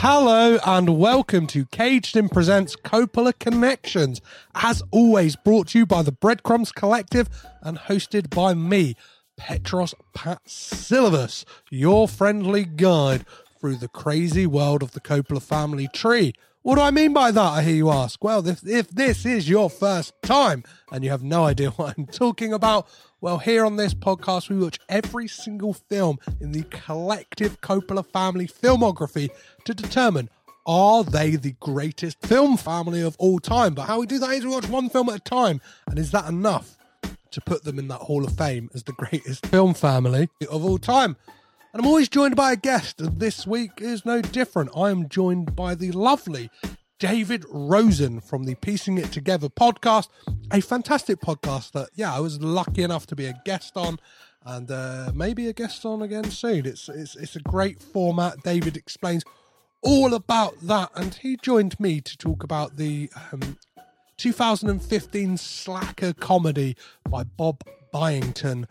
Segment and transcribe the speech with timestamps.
[0.00, 4.20] Hello and welcome to Caged in Presents Coppola Connections.
[4.54, 7.28] As always, brought to you by the Breadcrumbs Collective
[7.62, 8.94] and hosted by me,
[9.36, 13.26] Petros Patsilivus, your friendly guide
[13.60, 16.32] through the crazy world of the Coppola family tree.
[16.68, 18.22] What do I mean by that, I hear you ask?
[18.22, 22.04] Well, if, if this is your first time and you have no idea what I'm
[22.04, 22.86] talking about,
[23.22, 28.46] well, here on this podcast, we watch every single film in the collective Coppola family
[28.46, 29.30] filmography
[29.64, 30.28] to determine
[30.66, 33.72] are they the greatest film family of all time?
[33.72, 35.62] But how we do that is we watch one film at a time.
[35.86, 36.76] And is that enough
[37.30, 40.76] to put them in that Hall of Fame as the greatest film family of all
[40.76, 41.16] time?
[41.72, 44.70] And I'm always joined by a guest, and this week is no different.
[44.74, 46.50] I am joined by the lovely
[46.98, 50.08] David Rosen from the Piecing It Together podcast,
[50.50, 53.98] a fantastic podcast that, yeah, I was lucky enough to be a guest on
[54.46, 56.64] and uh, maybe a guest on again soon.
[56.64, 58.42] It's, it's, it's a great format.
[58.42, 59.22] David explains
[59.82, 63.58] all about that, and he joined me to talk about the um,
[64.16, 66.76] 2015 slacker comedy
[67.08, 68.66] by Bob Byington,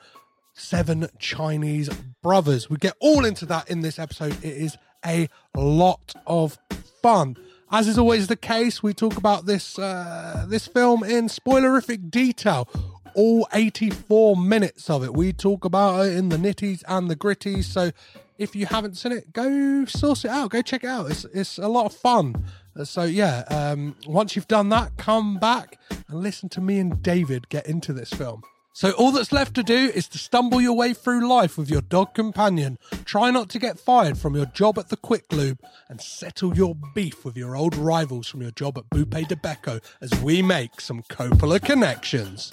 [0.57, 1.90] Seven Chinese
[2.23, 2.69] Brothers.
[2.69, 4.34] We get all into that in this episode.
[4.44, 6.57] It is a lot of
[7.01, 7.38] fun.
[7.72, 12.68] As is always the case, we talk about this uh, this film in spoilerific detail.
[13.13, 15.13] All 84 minutes of it.
[15.13, 17.63] We talk about it in the nitties and the gritties.
[17.63, 17.91] So
[18.38, 20.51] if you haven't seen it, go source it out.
[20.51, 21.12] Go check it out.
[21.12, 22.44] It's it's a lot of fun.
[22.84, 27.50] So yeah, um, once you've done that, come back and listen to me and David
[27.50, 28.44] get into this film.
[28.77, 31.81] So all that's left to do is to stumble your way through life with your
[31.81, 32.77] dog companion.
[33.05, 36.75] Try not to get fired from your job at the Quick Lube and settle your
[36.93, 40.79] beef with your old rivals from your job at Buca di Beppo as we make
[40.79, 42.51] some Coppola connections.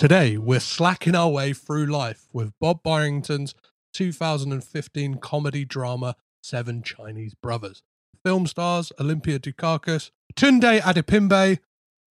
[0.00, 3.54] Today, we're slacking our way through life with Bob Byington's
[3.92, 7.82] 2015 comedy drama Seven Chinese Brothers.
[8.24, 11.58] Film stars Olympia Dukakis, Tunde Adebimpe,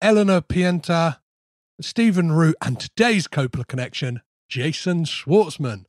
[0.02, 1.18] Eleanore Pienta,
[1.80, 5.84] Stephen Root, and today's Coppola connection, Jason Schwartzman.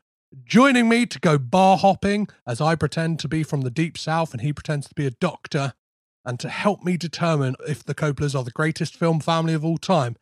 [0.46, 4.34] Joining me to go bar hopping as I pretend to be from the deep south
[4.34, 5.74] and he pretends to be a doctor,
[6.24, 9.80] and to help me determine if the Coppolas are the greatest film family of all
[9.80, 10.16] time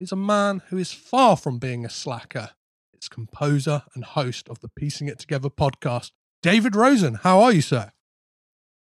[0.00, 2.50] is a man who is far from being a slacker.
[2.94, 6.10] It's composer and host of the Piecing It Together podcast,
[6.42, 7.16] David Rosen.
[7.16, 7.92] How are you, sir?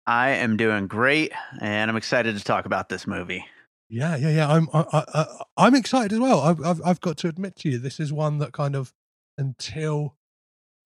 [0.06, 3.45] I am doing great, and I'm excited to talk about this movie.
[3.89, 4.48] Yeah, yeah, yeah.
[4.48, 5.27] I'm, I, I,
[5.57, 6.41] I'm excited as well.
[6.41, 8.92] I've, I've, I've got to admit to you, this is one that kind of,
[9.36, 10.16] until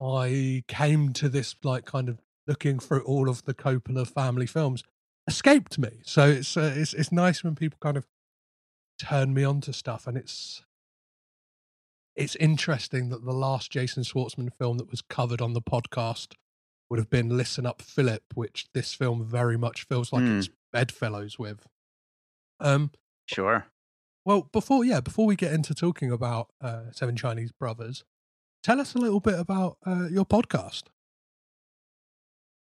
[0.01, 4.83] I came to this, like, kind of looking through all of the Coppola family films,
[5.27, 6.01] escaped me.
[6.03, 8.05] So it's, uh, it's, it's nice when people kind of
[8.99, 10.63] turn me on to stuff and it's
[12.15, 16.33] it's interesting that the last Jason Schwartzman film that was covered on the podcast
[16.89, 20.37] would have been Listen Up Philip, which this film very much feels like mm.
[20.37, 21.67] it's bedfellows with.
[22.59, 22.91] Um
[23.25, 23.65] Sure.
[24.23, 28.03] Well, before yeah, before we get into talking about uh, Seven Chinese Brothers,
[28.63, 30.83] tell us a little bit about uh, your podcast.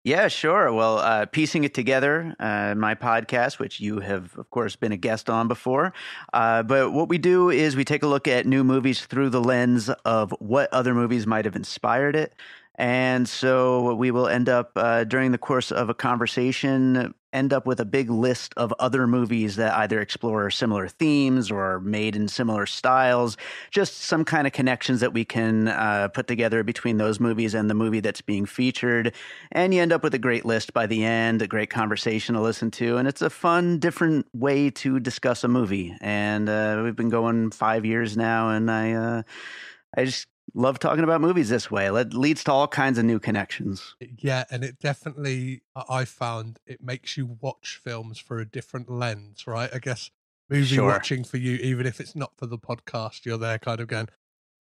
[0.06, 0.74] Yeah, sure.
[0.74, 4.98] Well, uh, piecing it together, uh, my podcast, which you have, of course, been a
[4.98, 5.94] guest on before.
[6.34, 9.40] Uh, but what we do is we take a look at new movies through the
[9.40, 12.34] lens of what other movies might have inspired it.
[12.75, 17.68] And so we will end up uh, during the course of a conversation, end up
[17.68, 22.16] with a big list of other movies that either explore similar themes or are made
[22.16, 23.38] in similar styles.
[23.70, 27.70] Just some kind of connections that we can uh, put together between those movies and
[27.70, 29.14] the movie that's being featured.
[29.52, 32.42] And you end up with a great list by the end, a great conversation to
[32.42, 32.98] listen to.
[32.98, 35.96] And it's a fun, different way to discuss a movie.
[36.02, 38.94] And uh, we've been going five years now, and I.
[38.94, 39.24] Uh,
[39.96, 41.88] I just love talking about movies this way.
[41.88, 43.96] It leads to all kinds of new connections.
[44.20, 49.46] Yeah, and it definitely I found it makes you watch films through a different lens,
[49.48, 49.70] right?
[49.74, 50.12] I guess
[50.50, 50.88] movie Sure.
[50.88, 54.10] watching for you, even if it's not for the podcast, you're there kind of going,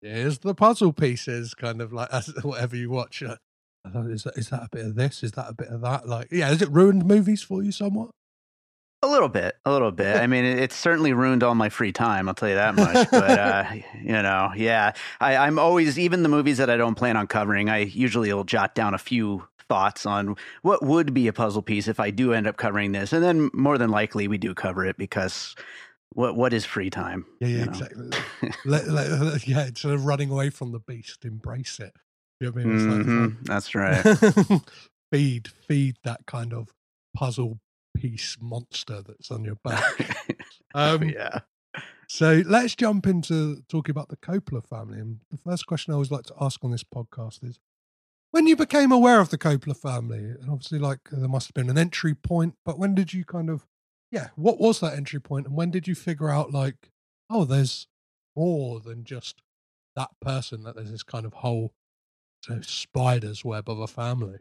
[0.02, 3.22] "Here's the puzzle pieces," kind of like as whatever you watch.
[3.22, 3.36] uh,
[3.94, 5.22] oh, Is that is that a bit of this?
[5.22, 6.06] Is that a bit of that?
[6.08, 8.10] Like, yeah, has it ruined movies for you somewhat?
[9.02, 10.16] A little bit, a little bit.
[10.16, 12.28] I mean, it, it's certainly ruined all my free time.
[12.28, 13.08] I'll tell you that much.
[13.10, 13.64] But uh,
[14.02, 17.68] you know, yeah, I, I'm always even the movies that I don't plan on covering.
[17.70, 21.86] I usually will jot down a few thoughts on what would be a puzzle piece
[21.86, 24.84] if I do end up covering this, and then more than likely we do cover
[24.84, 25.54] it because
[26.14, 27.24] what what is free time?
[27.40, 27.70] Yeah, yeah, you know?
[27.70, 28.10] exactly.
[28.64, 31.92] let, let- yeah, instead of running away from the beast, embrace it.
[32.40, 32.76] You know what I mean?
[32.76, 34.62] It's like- Mhm, that's right.
[35.12, 36.68] feed, feed that kind of
[37.16, 37.58] puzzle
[38.00, 40.36] piece monster that's on your back.
[40.74, 41.40] Um, yeah.
[42.08, 44.98] So let's jump into talking about the Coppola family.
[44.98, 47.58] And the first question I always like to ask on this podcast is
[48.30, 51.70] when you became aware of the Coppola family, and obviously, like there must have been
[51.70, 53.66] an entry point, but when did you kind of,
[54.10, 56.90] yeah, what was that entry point, and when did you figure out, like,
[57.30, 57.86] oh, there's
[58.36, 59.42] more than just
[59.96, 61.72] that person, that there's this kind of whole
[62.44, 64.38] so spider's web of a family?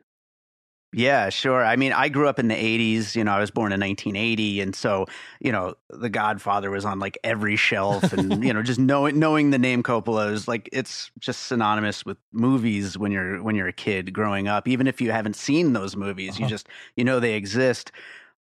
[0.94, 1.66] Yeah, sure.
[1.66, 3.16] I mean, I grew up in the 80s.
[3.16, 4.62] You know, I was born in 1980.
[4.62, 5.06] And so,
[5.42, 8.14] you know, The Godfather was on like every shelf.
[8.14, 12.18] And, you know, just knowing, knowing the name Coppola is like, it's just synonymous with
[12.32, 14.68] movies when you're, when you're a kid growing up.
[14.68, 16.52] Even if you haven't seen those movies, you Uh-huh.
[16.52, 17.92] just, you know, they exist.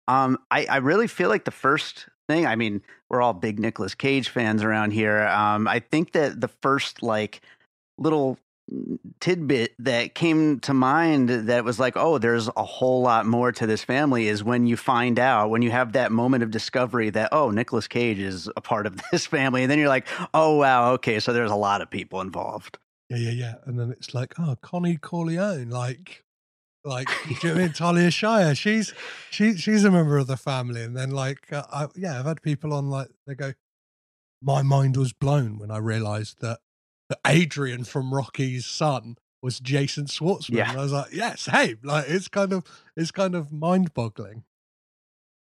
[0.08, 3.96] Um, I, I really feel like the first thing, I mean, we're all big Nicolas
[3.96, 5.24] Cage fans around here.
[5.28, 7.42] Um, I think that the first like
[7.98, 8.38] little
[9.20, 13.68] tidbit that came to mind that was like, oh, there's a whole lot more to
[13.68, 17.30] this family is when you find out, when you have that moment of discovery that,
[17.32, 19.64] oh, Nicolas Cage is a part of this family.
[19.64, 22.78] And then you're like, oh, wow, okay, so there's a lot of people involved.
[23.10, 23.54] Yeah, yeah, yeah.
[23.66, 26.24] And then it's like, oh, Connie Corleone, like,
[26.86, 27.74] like, do you know I mean?
[27.74, 28.94] Talia Shire, she's
[29.30, 30.84] she she's a member of the family.
[30.84, 33.54] And then like, uh, I, yeah, I've had people on like they go,
[34.42, 36.60] my mind was blown when I realised that
[37.14, 40.58] that Adrian from Rocky's son was Jason Schwartzman.
[40.58, 40.72] Yeah.
[40.72, 42.64] And I was like, yes, hey, like it's kind of
[42.96, 44.44] it's kind of mind boggling.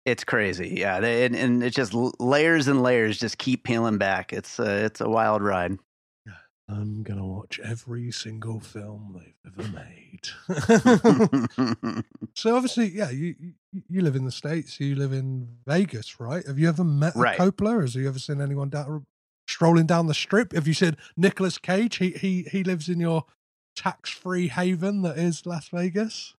[0.06, 0.76] It's crazy.
[0.78, 1.02] Yeah.
[1.02, 4.32] They, and, and it's just layers and layers just keep peeling back.
[4.32, 5.78] It's a, it's a wild ride.
[6.70, 10.28] I'm gonna watch every single film they've ever made.
[12.36, 13.34] So obviously, yeah, you,
[13.90, 14.80] you live in the states.
[14.80, 16.46] You live in Vegas, right?
[16.46, 17.40] Have you ever met a Right.
[17.40, 17.82] Coppola?
[17.82, 19.08] Has you ever seen anyone down,
[19.48, 20.54] strolling down the strip?
[20.54, 21.98] Have you said Nicolas Cage?
[21.98, 23.26] He he he lives in your
[23.76, 26.34] tax-free haven that is Las Vegas.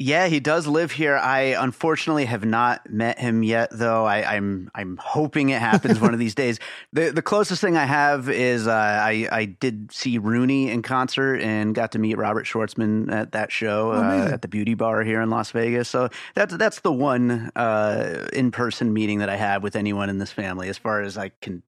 [0.00, 1.16] Yeah, he does live here.
[1.16, 4.04] I unfortunately have not met him yet, though.
[4.04, 6.58] I, I'm I'm hoping it happens one of these days.
[6.92, 11.40] The the closest thing I have is uh, I I did see Rooney in concert
[11.40, 15.04] and got to meet Robert Schwartzman at that show Oh, uh, at the Beauty Bar
[15.04, 15.88] here in Las Vegas.
[15.88, 20.18] So that's that's the one uh, in person meeting that I have with anyone in
[20.18, 21.62] this family, as far as I can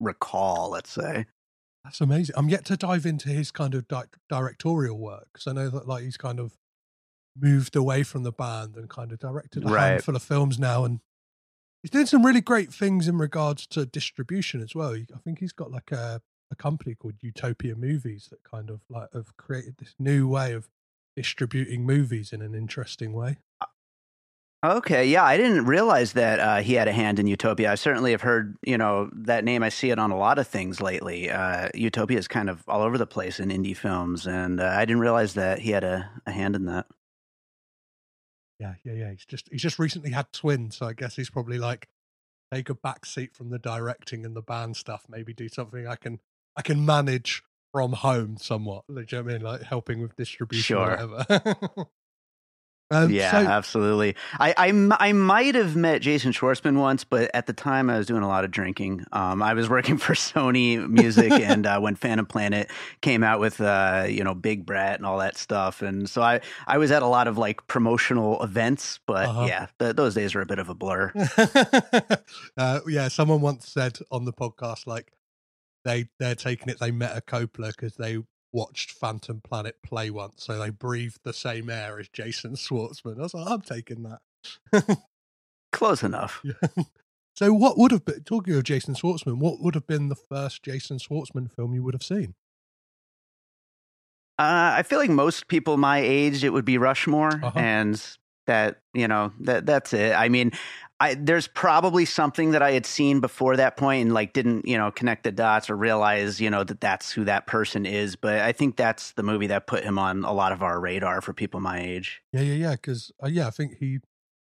[0.00, 0.70] recall.
[0.70, 1.26] Let's say.
[1.84, 2.34] That's amazing.
[2.36, 5.88] I'm yet to dive into his kind of di- directorial work because I know that
[5.88, 6.52] like he's kind of
[7.38, 9.90] moved away from the band and kind of directed a Right.
[9.92, 11.00] handful of films now, and
[11.82, 14.94] he's doing some really great things in regards to distribution as well.
[14.94, 16.20] I think he's got like a
[16.52, 20.68] a company called Utopia Movies that kind of like have created this new way of
[21.14, 23.38] distributing movies in an interesting way.
[24.62, 27.72] Okay, yeah, I didn't realize that uh, he had a hand in Utopia.
[27.72, 29.62] I certainly have heard, you know, that name.
[29.62, 31.30] I see it on a lot of things lately.
[31.30, 34.84] Uh, Utopia is kind of all over the place in indie films, and uh, I
[34.84, 36.86] didn't realize that he had a, a hand in that.
[38.58, 39.10] Yeah, yeah, yeah.
[39.12, 41.88] He's just he's just recently had twins, so I guess he's probably like
[42.52, 45.06] take a back seat from the directing and the band stuff.
[45.08, 46.20] Maybe do something I can
[46.54, 48.84] I can manage from home somewhat.
[48.88, 49.40] Do you know what I mean?
[49.42, 51.86] Like helping with distribution or whatever.
[52.92, 54.16] Um, yeah, so- absolutely.
[54.38, 58.28] I might have met Jason Schwartzman once, but at the time I was doing a
[58.28, 59.04] lot of drinking.
[59.12, 62.70] Um, I was working for Sony Music, and uh, when Phantom Planet
[63.00, 66.40] came out with uh, you know Big Brat and all that stuff, and so I
[66.66, 68.98] I was at a lot of like promotional events.
[69.06, 69.46] But Uh-huh.
[69.46, 71.12] yeah, th- those days are a bit of a blur.
[72.56, 75.12] uh, yeah, someone once said on the podcast like
[75.84, 76.78] they they're taking it.
[76.80, 78.18] They met a Coppola because they
[78.52, 83.18] watched Phantom Planet play once, so they breathed the same air as Jason Schwartzman.
[83.18, 84.98] I was like, I'm taking that.
[85.72, 86.40] Close enough.
[86.42, 86.82] Yeah.
[87.36, 89.38] So, what would have been talking of Jason Schwartzman?
[89.38, 92.34] What would have been the first Jason Schwartzman film you would have seen?
[94.38, 97.58] Uh, I feel like most people my age, it would be Rushmore, Uh-huh.
[97.58, 98.02] and
[98.46, 100.12] that you know that that's it.
[100.14, 100.52] I mean,
[101.00, 104.76] I there's probably something that I had seen before that point and like didn't you
[104.76, 108.16] know connect the dots or realize you know that that's who that person is.
[108.16, 111.22] But I think that's the movie that put him on a lot of our radar
[111.22, 112.22] for people my age.
[112.32, 112.72] Yeah, yeah, yeah.
[112.72, 114.00] Because uh, yeah, I think he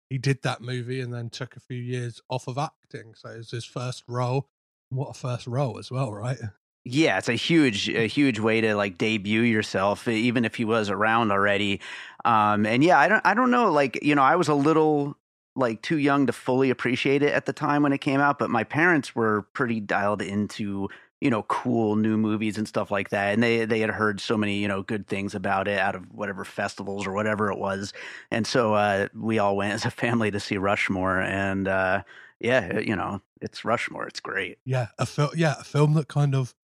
[0.08, 3.14] he did that movie and then took a few years off of acting.
[3.16, 4.48] So it was his first role.
[4.90, 6.38] What a first role as well, right?
[6.84, 10.90] Yeah, it's a huge, a huge way to like debut yourself, even if he was
[10.90, 11.80] around already.
[12.26, 13.72] Um, and yeah, I don't, I don't know.
[13.72, 15.16] Like, you know, I was a little
[15.56, 18.50] like too young to fully appreciate it at the time when it came out, but
[18.50, 20.88] my parents were pretty dialed into
[21.20, 24.36] you know cool new movies and stuff like that, and they they had heard so
[24.36, 27.92] many you know good things about it out of whatever festivals or whatever it was,
[28.30, 32.02] and so uh, we all went as a family to see Rushmore, and uh,
[32.40, 34.58] yeah, you know, it's Rushmore, it's great.
[34.64, 35.30] Yeah, a film.
[35.34, 36.54] Yeah, a film that kind of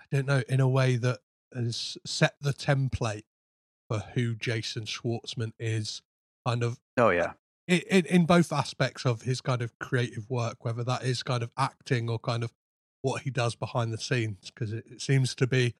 [0.00, 1.20] I don't know in a way that
[1.54, 3.24] has set the template
[3.88, 6.02] for who Jason Schwartzman is.
[6.46, 7.32] Kind of Oh yeah.
[7.66, 11.50] In, in, both aspects of his kind of creative work, whether that is kind of
[11.56, 12.52] acting or kind of
[13.02, 15.74] what he does behind the scenes, because it, it seems to be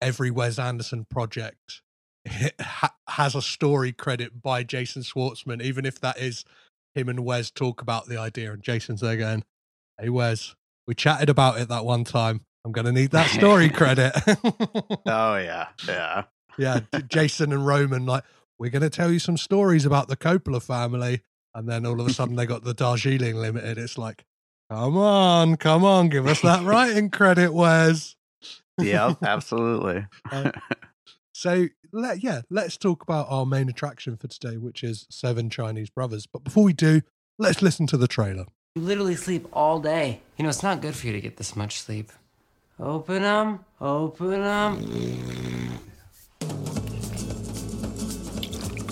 [0.00, 1.82] every Wes Anderson project
[2.60, 6.44] ha- has a story credit by Jason Schwartzman, even if that is
[6.94, 9.44] him and Wes talk about the idea, and Jason's there going,
[9.98, 10.54] "Hey Wes,
[10.86, 12.42] we chatted about it that one time.
[12.64, 14.12] I'm going to need that story credit."
[15.06, 16.24] Oh yeah, yeah.
[16.56, 18.24] yeah, Jason and Roman, like,
[18.62, 21.20] we're going to tell you some stories about the Coppola family.
[21.52, 23.76] And then all of a sudden they got the Darjeeling Limited.
[23.76, 24.24] It's like,
[24.70, 28.14] come on, come on, give us that writing credit, Wes.
[28.80, 30.06] yeah, absolutely.
[30.30, 30.52] Uh,
[31.32, 35.90] so, let, yeah, let's talk about our main attraction for today, which is Seven Chinese
[35.90, 36.28] Brothers.
[36.28, 37.02] But before we do,
[37.40, 38.46] let's listen to the trailer.
[38.76, 40.22] You literally sleep all day.
[40.36, 42.12] You know, it's not good for you to get this much sleep.
[42.78, 45.80] Open them, open them.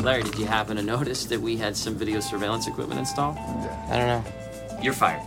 [0.02, 3.37] Larry, did you happen to notice that we had some video surveillance equipment installed?
[3.37, 4.25] I don't know.
[4.83, 5.21] You're fired.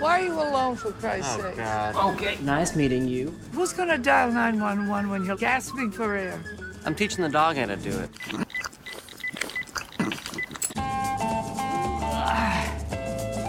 [0.00, 1.56] Why are you alone, for Christ's Oh, sake?
[1.56, 2.14] God.
[2.14, 2.36] Okay.
[2.42, 3.34] Nice meeting you.
[3.52, 6.40] Who's gonna dial 911 when you're gasping for air?
[6.84, 8.10] I'm teaching the dog how to do it.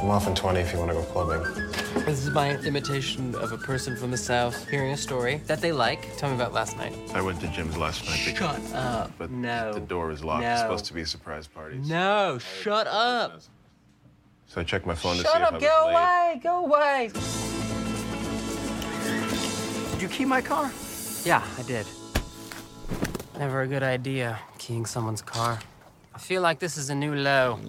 [0.01, 1.75] I'm off in 20 if you want to go clubbing.
[2.05, 5.71] This is my imitation of a person from the South hearing a story that they
[5.71, 6.15] like.
[6.17, 6.93] Tell me about last night.
[7.15, 8.17] I went to Jim's last night.
[8.17, 9.12] Shut up.
[9.17, 9.74] But no.
[9.74, 10.43] the door was locked.
[10.43, 10.51] No.
[10.51, 11.79] It's supposed to be a surprise party.
[11.79, 13.41] No, shut up.
[14.45, 15.95] So I checked my phone to see Shut if up, I was go late.
[15.95, 17.12] away, go away.
[19.93, 20.71] Did you key my car?
[21.24, 21.88] Yeah, I did.
[23.39, 25.59] Never a good idea, keying someone's car.
[26.13, 27.59] I feel like this is a new low.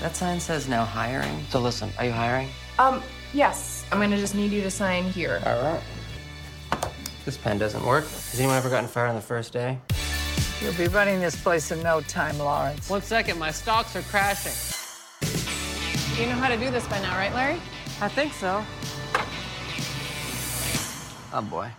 [0.00, 1.44] That sign says no hiring.
[1.50, 2.48] So listen, are you hiring?
[2.78, 3.02] Um,
[3.32, 3.84] yes.
[3.90, 5.42] I'm gonna just need you to sign here.
[5.44, 5.80] All right.
[7.24, 8.04] This pen doesn't work.
[8.04, 9.78] Has anyone ever gotten fired on the first day?
[10.62, 12.88] You'll be running this place in no time, Lawrence.
[12.88, 14.52] One second, my stocks are crashing.
[16.16, 17.60] You know how to do this by now, right, Larry?
[18.00, 18.64] I think so.
[21.32, 21.70] Oh boy.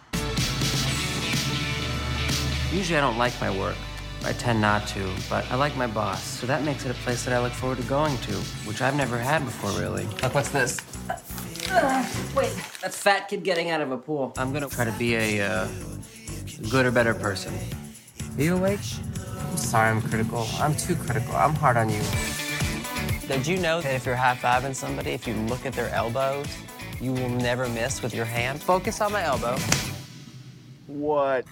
[2.72, 3.76] Usually I don't like my work.
[4.26, 7.24] I tend not to, but I like my boss, so that makes it a place
[7.26, 8.34] that I look forward to going to,
[8.66, 10.06] which I've never had before, really.
[10.22, 10.78] Like, what's this?
[12.36, 12.54] wait.
[12.82, 14.34] That's fat kid getting out of a pool.
[14.38, 15.68] I'm gonna try to be a uh,
[16.70, 17.54] good or better person.
[18.38, 18.80] Are you awake?
[19.50, 20.48] I'm sorry I'm critical.
[20.60, 21.36] I'm too critical.
[21.36, 22.02] I'm hard on you.
[23.28, 26.48] Did you know that if you're high-fiving somebody, if you look at their elbows,
[27.00, 28.62] you will never miss with your hand?
[28.62, 29.58] Focus on my elbow.
[30.88, 31.46] What?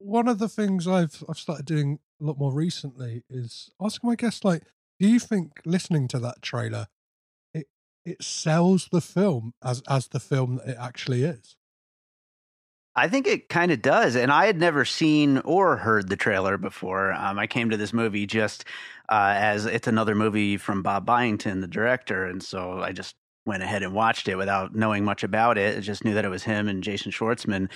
[0.00, 4.16] One of the things I've I've started doing a lot more recently is asking my
[4.16, 4.62] guests like,
[4.98, 6.88] do you think listening to that trailer
[7.52, 7.66] it
[8.04, 11.56] it sells the film as as the film that it actually is?
[12.96, 14.16] I think it kind of does.
[14.16, 17.12] And I had never seen or heard the trailer before.
[17.12, 18.64] Um, I came to this movie just
[19.08, 22.24] uh, as it's another movie from Bob Byington, the director.
[22.24, 23.14] And so I just
[23.46, 25.78] went ahead and watched it without knowing much about it.
[25.78, 27.68] I just knew that it was him and Jason Schwartzman.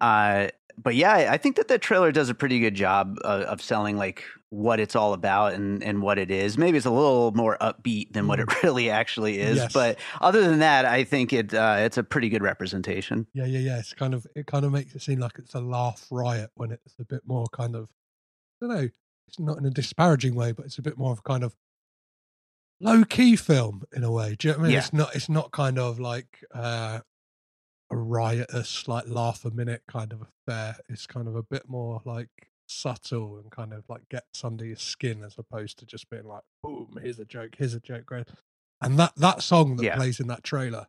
[0.00, 3.62] Uh, but yeah, I think that the trailer does a pretty good job of, of
[3.62, 6.56] selling like what it's all about and, and what it is.
[6.56, 9.58] Maybe it's a little more upbeat than what it really actually is.
[9.58, 9.62] Mm.
[9.62, 9.72] Yes.
[9.72, 13.26] But other than that, I think it uh, it's a pretty good representation.
[13.34, 13.78] Yeah, yeah, yeah.
[13.78, 16.72] It's kind of it kind of makes it seem like it's a laugh riot when
[16.72, 17.88] it's a bit more kind of
[18.62, 18.88] I don't know.
[19.28, 21.56] It's not in a disparaging way, but it's a bit more of a kind of
[22.80, 24.36] low key film in a way.
[24.38, 24.72] Do you know what I mean?
[24.72, 24.78] Yeah.
[24.78, 25.16] It's not.
[25.16, 27.00] It's not kind of like uh,
[27.90, 30.76] a riotous like laugh a minute kind of affair.
[30.88, 32.28] It's kind of a bit more like
[32.68, 36.42] subtle and kind of like gets under your skin as opposed to just being like
[36.62, 38.26] boom, here's a joke, here's a joke, great.
[38.82, 39.96] And that that song that Yeah.
[39.96, 40.86] plays in that trailer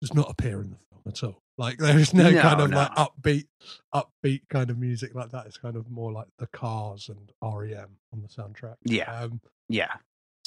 [0.00, 1.42] does not appear in the film at all.
[1.58, 2.76] Like there is no, No, kind of no.
[2.76, 3.48] like upbeat,
[3.92, 5.46] upbeat kind of music like that.
[5.46, 8.76] It's kind of more like the Cars and REM on the soundtrack.
[8.84, 9.12] Yeah.
[9.12, 9.96] Um, Yeah.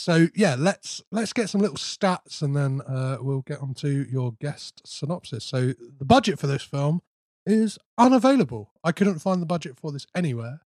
[0.01, 4.03] So yeah, let's let's get some little stats and then uh, we'll get on to
[4.09, 5.45] your guest synopsis.
[5.45, 7.01] So the budget for this film
[7.45, 8.71] is unavailable.
[8.83, 10.61] I couldn't find the budget for this anywhere,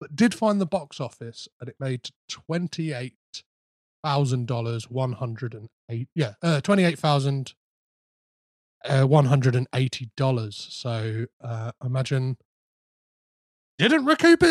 [0.00, 3.42] but did find the box office and it made twenty eight
[4.04, 6.08] thousand dollars, one hundred and eight.
[6.14, 7.54] Yeah, uh, twenty eight thousand.
[8.82, 10.68] Uh, one hundred and eighty dollars.
[10.70, 12.38] So uh, imagine
[13.78, 14.42] didn't recoup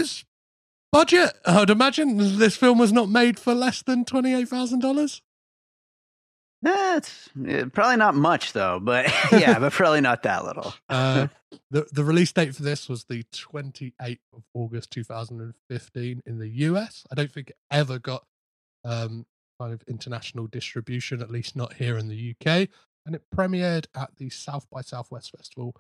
[0.92, 1.34] budget.
[1.46, 5.22] I'd imagine this film was not made for less than twenty eight thousand dollars.
[6.62, 10.74] That's eh, probably not much though, but yeah, but probably not that little.
[10.90, 11.28] Uh,
[11.72, 15.54] the the release date for this was the twenty eighth of August two thousand and
[15.70, 17.06] fifteen in the US.
[17.12, 18.26] I don't think it ever got
[18.84, 19.26] um,
[19.60, 22.70] kind of international distribution, at least not here in the UK.
[23.06, 25.76] And it premiered at the South by Southwest Festival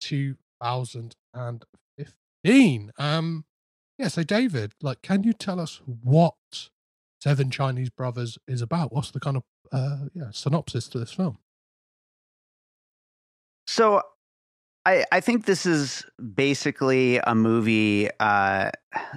[0.00, 1.64] two thousand and
[1.96, 2.92] fifteen.
[2.98, 3.44] Um,
[3.98, 4.08] yeah.
[4.08, 6.34] So David, like, can you tell us what
[7.20, 8.92] Seven Chinese Brothers is about?
[8.92, 11.38] What's the kind of uh, yeah synopsis to this film?
[13.66, 14.02] So
[14.86, 18.70] I I think this is basically a movie uh,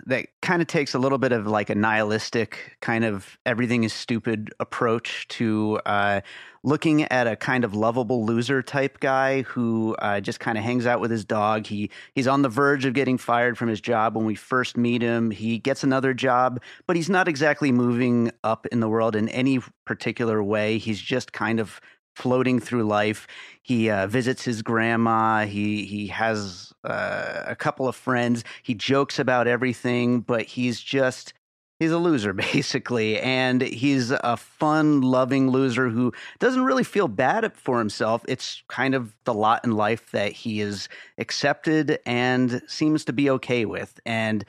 [0.08, 3.94] that kind of takes a little bit of like a nihilistic kind of everything is
[3.94, 6.22] stupid approach to uh,
[6.64, 10.88] looking at a kind of lovable loser type guy who uh, just kind of hangs
[10.88, 11.68] out with his dog.
[11.68, 15.04] He he's on the verge of getting fired from his job when we first meet
[15.04, 15.30] him.
[15.30, 19.60] He gets another job, but he's not exactly moving up in the world in any
[19.86, 20.80] particular way.
[20.80, 21.80] He's just kind of
[22.16, 23.28] floating through life.
[23.62, 25.46] He uh, visits his grandma.
[25.46, 28.44] He he has uh, a couple of friends.
[28.64, 31.34] He jokes about everything, but he's just
[31.80, 37.54] he's a loser basically, and he's a fun, loving loser who doesn't really feel bad
[37.54, 38.24] for himself.
[38.28, 43.30] It's kind of the lot in life that he is accepted and seems to be
[43.30, 44.46] okay with, and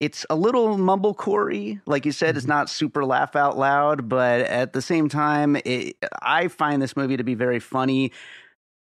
[0.00, 2.52] it's a little mumblecore like you said it's mm-hmm.
[2.52, 7.16] not super laugh out loud but at the same time it, i find this movie
[7.16, 8.12] to be very funny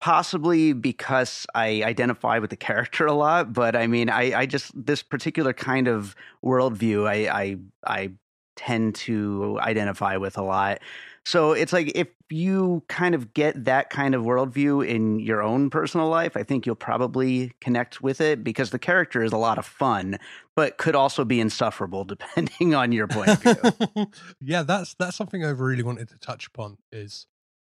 [0.01, 4.73] possibly because i identify with the character a lot but i mean i, I just
[4.75, 8.11] this particular kind of worldview i i i
[8.57, 10.81] tend to identify with a lot.
[11.25, 15.71] So it's like if you kind of get that kind of worldview in your own
[15.71, 19.59] personal life, I think you'll probably connect with it because the character is a lot
[19.59, 20.19] of fun,
[20.57, 24.07] but could also be insufferable depending on your point of view.
[24.41, 26.79] yeah, that's that's something I really wanted to touch upon.
[26.91, 27.27] Is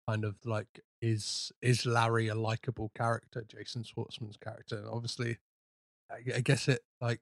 [0.07, 3.43] kind of like is is Larry a likable character?
[3.47, 5.37] Jason Schwartzman's character, and obviously,
[6.11, 7.21] I, I guess it like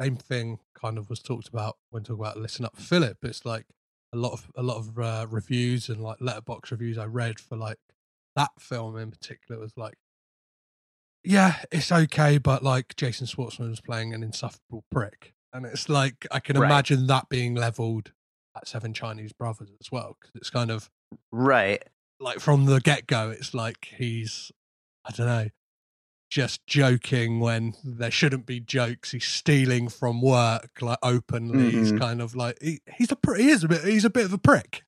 [0.00, 3.18] same thing kind of was talked about when talking about listen up Philip.
[3.22, 3.66] It's like
[4.12, 7.56] a lot of a lot of uh, reviews and like Letterboxd reviews I read for
[7.56, 7.78] like
[8.34, 9.94] that film in particular was like,
[11.26, 16.26] yeah, it's okay, but like Jason Schwartzman was playing an insufferable prick, and it's like
[16.30, 16.66] I can Right.
[16.66, 18.12] imagine that being leveled
[18.56, 20.88] at Seven Chinese Brothers as well because it's kind of
[21.32, 21.82] right.
[22.20, 24.50] like from the get go, it's like he's
[25.04, 25.48] I don't know,
[26.30, 29.12] just joking when there shouldn't be jokes.
[29.12, 31.70] He's stealing from work like openly.
[31.72, 31.98] He's Mhm.
[32.00, 34.38] kind of like he, he's a he is a bit he's a bit of a
[34.38, 34.84] prick.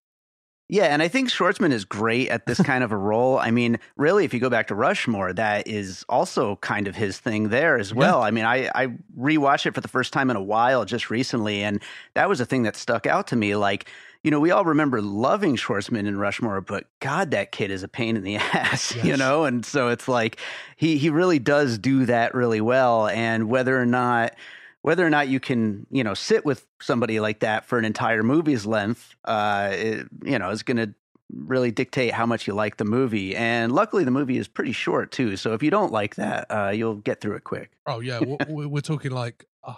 [0.70, 3.38] Yeah, and I think Schwartzman is great at this kind of a role.
[3.38, 7.18] I mean, really, if you go back to Rushmore, that is also kind of his
[7.18, 8.20] thing there as well.
[8.20, 11.62] I mean, I, I rewatched it for the first time in a while just recently,
[11.62, 11.80] and
[12.12, 13.56] that was a thing that stuck out to me.
[13.56, 13.88] Like,
[14.22, 17.88] you know, we all remember loving Schwartzman in Rushmore, but God, that kid is a
[17.88, 19.44] pain in the ass, you know?
[19.44, 20.38] And so it's like
[20.76, 23.08] he, he really does do that really well.
[23.08, 24.34] And whether or not
[24.82, 28.22] whether or not you can, you know, sit with somebody like that for an entire
[28.22, 30.94] movie's length, uh, it, you know, is going to
[31.34, 33.36] really dictate how much you like the movie.
[33.36, 35.36] And luckily, the movie is pretty short too.
[35.36, 37.72] So if you don't like that, uh, you'll get through it quick.
[37.86, 39.74] Oh yeah, we- we- we're talking like uh,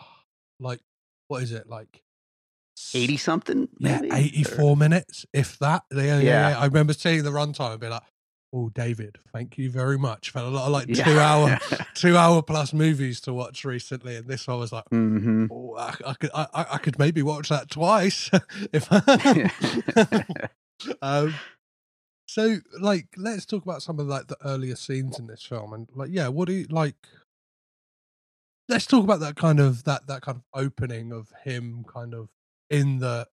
[0.60, 0.80] like
[1.28, 2.02] what is it like
[2.94, 4.14] Eighty something, Yeah, maybe?
[4.16, 5.82] eighty four minutes, if that.
[5.92, 6.18] Yeah.
[6.20, 6.58] yeah.
[6.58, 8.00] I remember seeing the runtime and be like,
[8.52, 10.30] Oh, David, thank you very much.
[10.30, 11.04] I've had a lot of like Yeah.
[11.04, 11.58] two hour,
[11.94, 15.94] two hour plus movies to watch recently, and this one was like, hmm oh, I,
[16.06, 18.30] I could, I, I I could maybe watch that twice
[18.72, 18.88] if.
[21.02, 21.34] Um,
[22.26, 25.88] so, like, let's talk about some of like the earlier scenes in this film, and
[25.94, 26.96] like, yeah, what do you like?
[28.68, 32.30] Let's talk about that kind of that that kind of opening of him, kind of
[32.70, 33.26] in the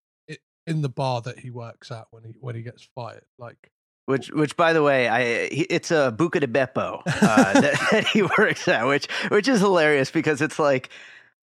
[0.66, 3.24] in the bar that he works at when he when he gets fired.
[3.38, 3.70] Like,
[4.08, 5.20] Which, which, by the way, i
[5.52, 10.10] it's a Buca di Beppo uh, that, that he works at, which, which is hilarious
[10.10, 10.88] because it's like,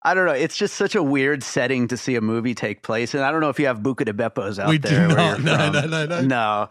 [0.04, 3.16] I don't know, it's just such a weird setting to see a movie take place,
[3.16, 5.08] and I don't know if you have Buca di Beppos out We do there.
[5.08, 5.40] where not.
[5.74, 6.22] No, no, no, no.
[6.22, 6.70] no.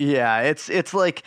[0.00, 1.22] Yeah, it's it's like,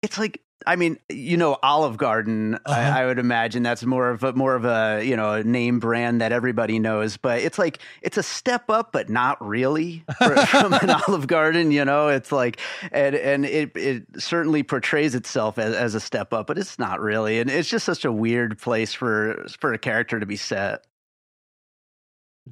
[0.00, 0.40] it's like.
[0.64, 2.54] I mean, you know, Olive Garden.
[2.54, 2.72] Uh-huh.
[2.72, 5.78] I, I would imagine that's more of a more of a you know a name
[5.80, 7.16] brand that everybody knows.
[7.16, 11.70] But it's like it's a step up, but not really for, from an Olive Garden.
[11.72, 12.60] You know, it's like
[12.92, 17.00] and and it it certainly portrays itself as, as a step up, but it's not
[17.00, 17.38] really.
[17.38, 20.84] And it's just such a weird place for for a character to be set.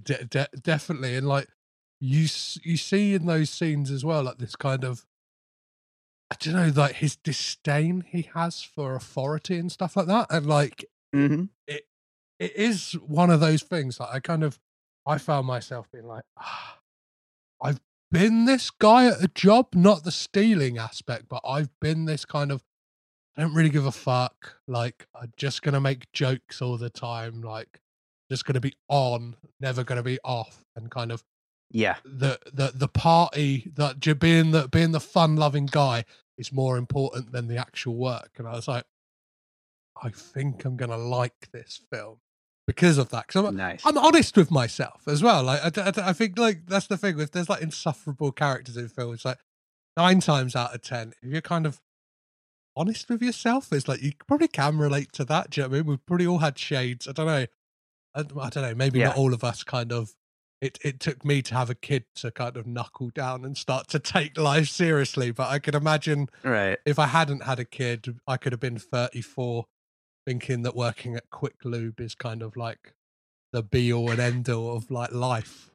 [0.01, 1.49] de- de- definitely, and like
[2.01, 2.23] you
[2.62, 5.05] you see in those scenes as well, like this kind of.
[6.35, 10.47] I don't know, like his disdain he has for authority and stuff like that, and
[10.47, 11.87] like hmm it
[12.40, 14.59] it is one of those things that I kind of
[15.07, 16.79] I found myself being like, ah,
[17.62, 22.25] I've been this guy at a job, not the stealing aspect, but I've been this
[22.25, 22.64] kind of
[23.37, 24.57] I don't really give a fuck.
[24.66, 27.81] Like I'm just gonna make jokes all the time, like
[28.31, 31.23] just gonna be on, never gonna be off, and kind of
[31.70, 36.05] Yeah, the the the party that being the being the fun loving guy
[36.37, 38.31] is more important than the actual work.
[38.38, 38.85] And I was like,
[40.03, 42.18] I think I'm gonna like this film
[42.66, 43.27] because of that.
[43.27, 43.83] Because I'm, nice.
[43.85, 45.42] I'm honest with myself as well.
[45.44, 47.18] Like I think like that's the thing.
[47.20, 49.38] If there's like insufferable characters in films, like
[49.97, 51.81] nine times out of ten, if you're kind of
[52.77, 55.51] honest with yourself, it's like you probably can relate to that.
[55.51, 55.87] Do you know what I mean?
[55.87, 57.07] We've probably all had shades.
[57.07, 57.47] I don't know.
[58.16, 58.75] I, I don't know.
[58.75, 60.14] Maybe not all of us kind of.
[60.64, 63.87] It it took me to have a kid to kind of knuckle down and start
[63.88, 65.31] to take life seriously.
[65.31, 66.79] But I can imagine right.
[66.87, 69.66] if I hadn't had a kid, I could have been 34
[70.27, 72.94] thinking that working at Quick Lube is kind of like
[73.53, 75.70] the be all and end all of like life.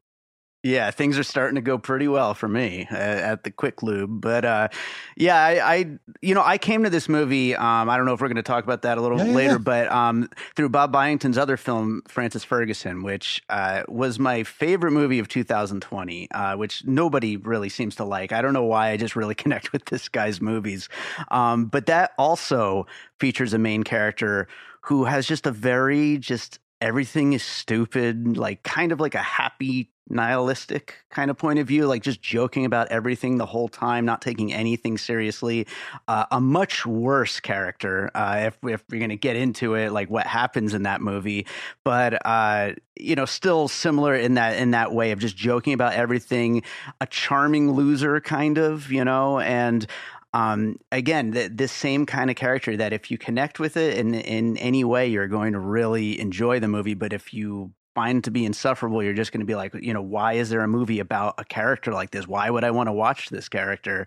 [0.62, 4.20] Yeah, things are starting to go pretty well for me uh, at the quick lube.
[4.20, 4.68] But uh,
[5.16, 7.56] yeah, I, I, you know, I came to this movie.
[7.56, 9.52] Um, I don't know if we're going to talk about that a little Yeah, later,
[9.52, 9.58] yeah.
[9.58, 15.18] but um, through Bob Byington's other film, Frances Ferguson, which uh, was my favorite movie
[15.18, 18.30] of 2020, uh, which nobody really seems to like.
[18.30, 18.90] I don't know why.
[18.90, 20.90] I just really connect with this guy's movies.
[21.30, 22.86] Um, but that also
[23.18, 24.46] features a main character
[24.82, 29.90] who has just a very just everything is stupid, like kind of like a happy
[30.10, 34.20] nihilistic kind of point of view, like just joking about everything the whole time, not
[34.20, 35.66] taking anything seriously.
[36.08, 40.26] Uh, a much worse character, uh, if if we're gonna get into it, like what
[40.26, 41.46] happens in that movie,
[41.84, 45.94] but uh, you know, still similar in that in that way of just joking about
[45.94, 46.62] everything,
[47.00, 49.86] a charming loser, kind of, you know, and
[50.32, 54.14] um, again, th- this same kind of character that if you connect with it in
[54.14, 56.94] in any way, you're going to really enjoy the movie.
[56.94, 59.92] But if you find it to be insufferable, you're just going to be like, you
[59.92, 62.28] know, why is there a movie about a character like this?
[62.28, 64.06] Why would I want to watch this character?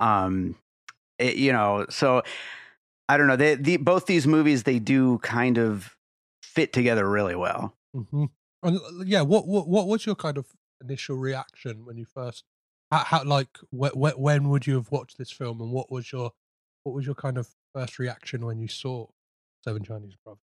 [0.00, 0.56] Um,
[1.18, 2.22] it- you know, so
[3.08, 3.36] I don't know.
[3.36, 5.96] They, the, both these movies, they do kind of
[6.42, 7.74] fit together really well.
[7.94, 8.24] hmm
[8.62, 10.46] And uh, yeah, what what what was your kind of
[10.80, 12.44] initial reaction when you first?
[12.90, 16.12] How, how like wh- wh- when would you have watched this film, and what was
[16.12, 16.32] your
[16.84, 19.06] what was your kind of first reaction when you saw
[19.64, 20.40] Seven Chinese Brothers?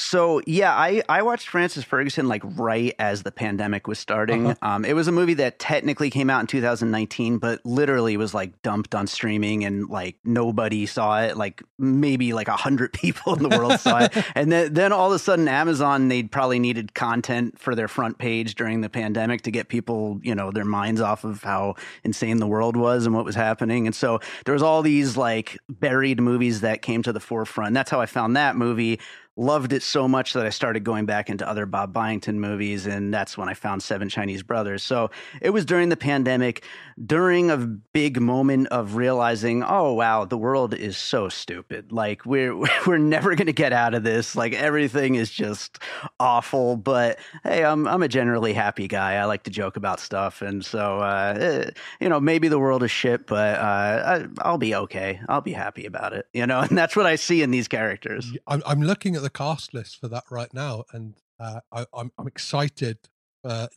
[0.00, 4.46] So yeah, I, I watched Frances Ferguson like right as the pandemic was starting.
[4.46, 4.56] Uh-huh.
[4.62, 8.62] Um, it was a movie that technically came out in 2019, but literally was like
[8.62, 11.36] dumped on streaming and like nobody saw it.
[11.36, 15.08] Like maybe like a hundred people in the world saw it, and then then all
[15.08, 19.42] of a sudden Amazon they probably needed content for their front page during the pandemic
[19.42, 23.16] to get people you know their minds off of how insane the world was and
[23.16, 23.88] what was happening.
[23.88, 27.74] And so there was all these like buried movies that came to the forefront.
[27.74, 29.00] That's how I found that movie
[29.38, 33.14] loved it so much that I started going back into other Bob Byington movies, and
[33.14, 34.82] that's when I found Seven Chinese Brothers.
[34.82, 36.64] So it was during the pandemic,
[37.06, 41.92] during a big moment of realizing, oh wow, the world is so stupid.
[41.92, 42.54] Like we're
[42.86, 44.34] we're never gonna get out of this.
[44.34, 45.78] Like everything is just
[46.18, 46.76] awful.
[46.76, 49.14] But hey, I'm I'm a generally happy guy.
[49.14, 51.70] I like to joke about stuff, and so uh, eh,
[52.00, 55.20] you know maybe the world is shit, but uh, I, I'll be okay.
[55.28, 56.26] I'll be happy about it.
[56.32, 58.32] You know, and that's what I see in these characters.
[58.48, 62.12] I'm I'm looking at the cast list for that right now, and uh, I, I'm
[62.18, 62.98] I'm excited.
[63.44, 63.68] Uh,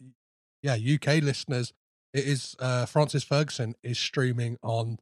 [0.61, 1.73] yeah, UK listeners,
[2.13, 4.99] it is uh, Frances Ferguson is streaming on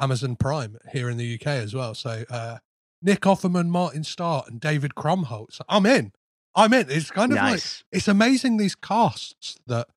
[0.00, 1.94] Amazon Prime here in the UK as well.
[1.94, 2.58] So uh,
[3.02, 5.54] Nick Offerman, Martin Starr, and David Krumholtz.
[5.54, 6.12] So I'm in.
[6.54, 6.90] I'm in.
[6.90, 7.62] It's kind of like
[7.92, 9.88] it's amazing these casts that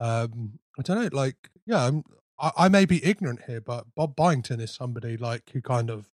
[0.00, 2.04] um I don't know, like yeah, I'm,
[2.38, 6.08] I, I may be ignorant here, but Bob Byington is somebody like who kind of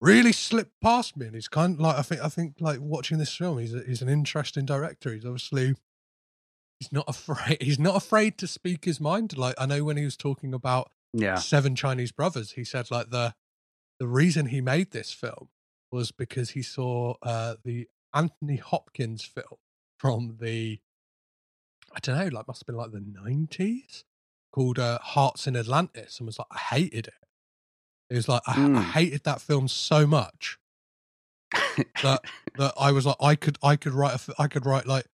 [0.00, 3.18] really slipped past me, and he's kind of like I think I think like watching
[3.18, 5.12] this film, he's a, he's an interesting director.
[5.12, 5.74] He's obviously
[6.80, 9.36] he's not afraid he's not afraid to speak his mind.
[9.36, 11.36] Like I know when he was talking about Yeah.
[11.36, 13.34] Seven Chinese Brothers, he said like the
[13.98, 15.48] the reason he made this film
[15.90, 19.58] was because he saw uh, the Anthony Hopkins film
[19.98, 20.78] from the
[21.94, 24.04] I don't know, like must have been like the nineties,
[24.52, 27.14] called uh, Hearts in Atlantis, and was like I hated it.
[28.10, 28.82] It was like I, I Mm.
[28.92, 30.58] hated that film so much
[32.02, 32.22] that
[32.56, 35.06] that I was like I could I could write a I could write like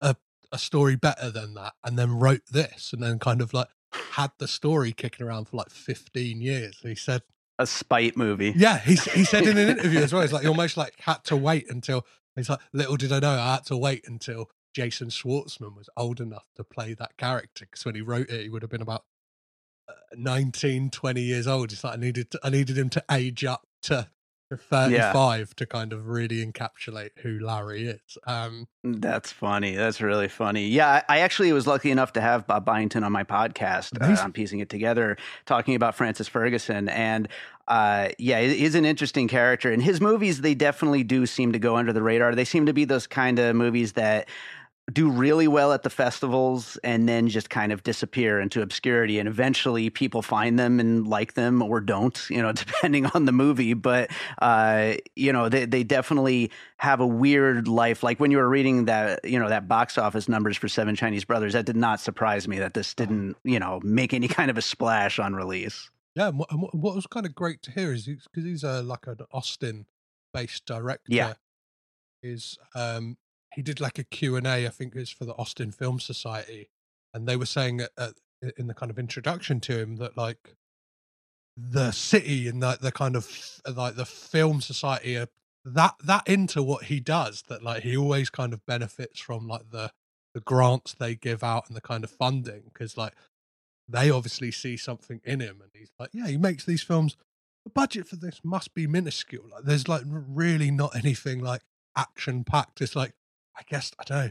[0.00, 0.16] a
[0.50, 3.68] a story better than that, and then wrote this, and then kind of like
[4.12, 6.78] had the story kicking around for like fifteen years.
[6.82, 7.22] And he said,
[7.58, 8.52] A spite movie.
[8.56, 10.22] yeah, he he said in an interview as well.
[10.22, 13.30] He's like, he almost like had to wait until he's like, little did I know,
[13.32, 17.84] I had to wait until Jason Schwartzman was old enough to play that character because
[17.84, 19.04] when he wrote it, he would have been about
[20.16, 21.72] 19, 20 years old.
[21.72, 24.08] It's like I needed to, I needed him to age up to.
[24.50, 28.16] to 35 to kind of really encapsulate who Larry is.
[28.26, 29.76] Um, That's funny.
[29.76, 30.68] That's really funny.
[30.68, 34.00] Yeah, I I actually was lucky enough to have Bob Byington on my podcast.
[34.00, 34.16] Uh.
[34.22, 37.28] I'm piecing it together, talking about Frances Ferguson, and
[37.68, 39.70] uh, yeah, he's an interesting character.
[39.70, 42.34] And his movies, they definitely do seem to go under the radar.
[42.34, 44.28] They seem to be those kind of movies that
[44.92, 49.28] do really well at the festivals and then just kind of disappear into obscurity and
[49.28, 53.74] eventually people find them and like them or don't you know depending on the movie
[53.74, 58.48] but uh you know they, they definitely have a weird life like when you were
[58.48, 62.00] reading that you know that box office numbers for seven chinese brothers that did not
[62.00, 65.90] surprise me that this didn't you know make any kind of a splash on release
[66.14, 68.64] Yeah, and what, and what what was kind of great to hear is because he's
[68.64, 71.12] a like an Austin-based director.
[71.12, 71.34] Yeah.
[72.22, 73.16] is um
[73.54, 74.66] he did like a Q and A.
[74.66, 76.68] I think it's for the Austin Film Society,
[77.14, 78.10] and they were saying uh, uh,
[78.42, 80.54] at, at, in the kind of introduction to him that like
[81.56, 83.28] the city and the, the kind of
[83.74, 85.26] like the film society are
[85.64, 89.70] that that into what he does that like he always kind of benefits from like
[89.70, 89.90] the
[90.34, 93.14] the grants they give out and the kind of funding because like
[93.88, 97.16] they obviously see something in him and he's like yeah he makes these films
[97.64, 101.62] the budget for this must be minuscule like there's like really not anything like
[101.96, 103.14] action packed it's like
[103.58, 104.30] i guess i don't know.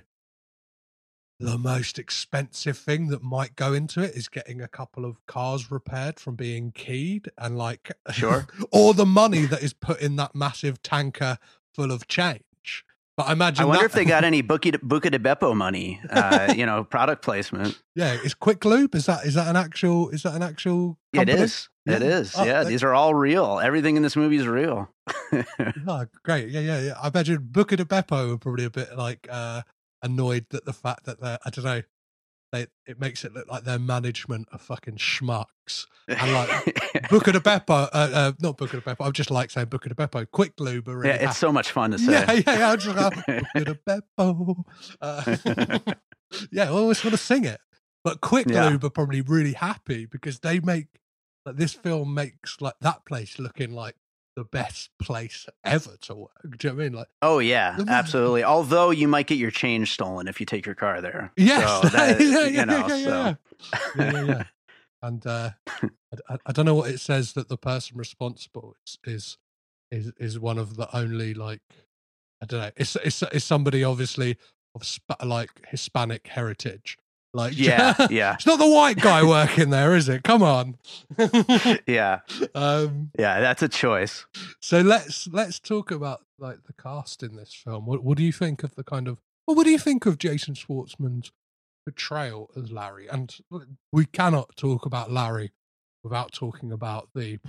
[1.40, 5.70] The most expensive thing that might go into it is getting a couple of cars
[5.70, 8.48] repaired from being keyed and like Sure.
[8.72, 11.38] or the money that is put in that massive tanker
[11.76, 12.84] full of change.
[13.18, 16.02] But i imagine i wonder that- if they got any de, Buca di Beppo money
[16.10, 17.80] uh you know product placement.
[17.94, 21.18] Yeah is Quick Lube is that is that an actual is that an actual it
[21.18, 21.40] company?
[21.40, 21.70] is.
[21.86, 22.08] It Yeah.
[22.08, 22.34] is.
[22.36, 23.60] Oh, yeah they- these are all real.
[23.60, 24.90] Everything in this movie is real
[25.88, 26.50] Oh, great.
[26.50, 26.94] Yeah, yeah, yeah.
[27.02, 29.62] I imagine Booker de Beppo were probably a bit like uh
[30.04, 31.82] annoyed that the fact that they're I don't know.
[32.54, 35.86] They, it makes it look like their management are fucking schmucks.
[36.08, 39.06] And like Booker de Beppo, uh, uh, not Booker de Beppo.
[39.06, 40.26] I just like saying Booker de Beppo.
[40.32, 41.36] Quick Lube really yeah, it's happy.
[41.36, 42.12] so much fun to say.
[42.14, 42.72] Yeah, yeah, yeah.
[42.72, 44.64] I'm just like, Booker de Beppo.
[45.02, 45.80] Uh,
[46.50, 47.60] yeah, I always want to sing it.
[48.06, 48.70] But Quick Yeah.
[48.70, 50.88] Lube are probably really happy because they make
[51.46, 53.96] like this film makes like that place looking like
[54.38, 56.30] the best place ever to work.
[56.44, 56.94] Do you know what I mean?
[56.94, 58.44] Like, Oh yeah, absolutely.
[58.44, 61.32] Although you might get your change stolen if you take your car there.
[61.36, 63.38] yes, So that- yeah, yeah, you yeah, know, yeah, yeah, so-
[63.98, 64.44] yeah, yeah, yeah.
[65.02, 65.52] And uh,
[66.30, 69.38] I, I- don't know what it says that the person responsible is is
[69.92, 71.62] is, is one of the only like
[72.42, 72.72] I don't know.
[72.78, 74.38] It's it's, it's somebody obviously
[74.76, 76.98] of spa- like Hispanic heritage.
[77.38, 78.34] Like Yeah, yeah.
[78.34, 80.24] it's not the white guy working there, is it?
[80.24, 80.78] Come on.
[81.88, 82.20] yeah,
[82.56, 84.26] um, yeah, that's a choice.
[84.60, 87.86] so let's let's talk about like the cast in this film.
[87.86, 90.18] What what do you think of the kind of well, what do you think of
[90.18, 91.32] Jason Schwartzman's
[91.86, 93.08] portrayal as Larry?
[93.08, 93.34] And
[93.94, 95.54] we cannot talk about Larry
[96.04, 97.40] without talking about the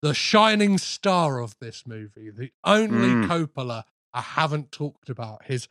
[0.00, 3.26] the shining star of this movie, the only Mm.
[3.26, 3.82] Coppola
[4.14, 5.68] I haven't talked about his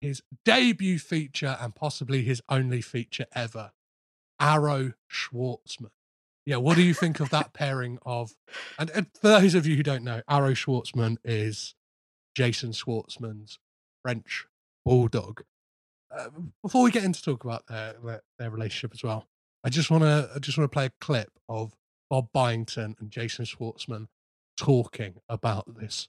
[0.00, 3.72] his debut feature and possibly his only feature ever,
[4.40, 5.90] Arrow Schwartzman.
[6.44, 8.36] Yeah, what do you think of that pairing of?
[8.78, 11.74] And, and for those of you who don't know, Arrow Schwartzman is
[12.36, 13.58] Jason Schwartzman's
[14.02, 14.46] French
[14.84, 15.42] bulldog.
[16.16, 16.28] Uh,
[16.62, 19.26] before we get into talk about their, their their relationship as well,
[19.64, 21.74] I just want to I just want to play a clip of
[22.08, 24.06] Bob Byington and Jason Schwartzman
[24.56, 26.08] talking about this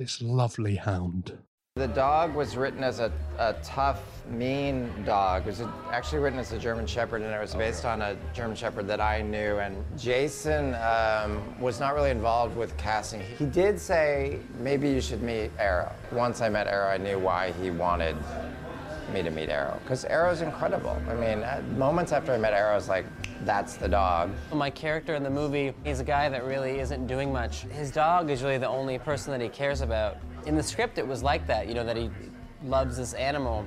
[0.00, 1.38] this lovely hound.
[1.76, 5.44] The dog was written as a, a tough, mean dog.
[5.44, 8.54] It was actually written as a German Shepherd, and it was based on a German
[8.54, 9.56] Shepherd that I knew.
[9.56, 13.22] And Jason um, was not really involved with casting.
[13.38, 15.90] He did say, maybe you should meet Arrow.
[16.12, 18.16] Once I met Arrow, I knew why he wanted
[19.10, 19.78] me to meet Arrow.
[19.82, 21.00] Because Arrow's incredible.
[21.08, 21.42] I mean,
[21.78, 23.06] moments after I met Arrow, I was like,
[23.44, 24.30] that's the dog.
[24.52, 27.62] My character in the movie, he's a guy that really isn't doing much.
[27.62, 30.18] His dog is really the only person that he cares about.
[30.46, 32.10] In the script, it was like that, you know, that he
[32.64, 33.66] loves this animal.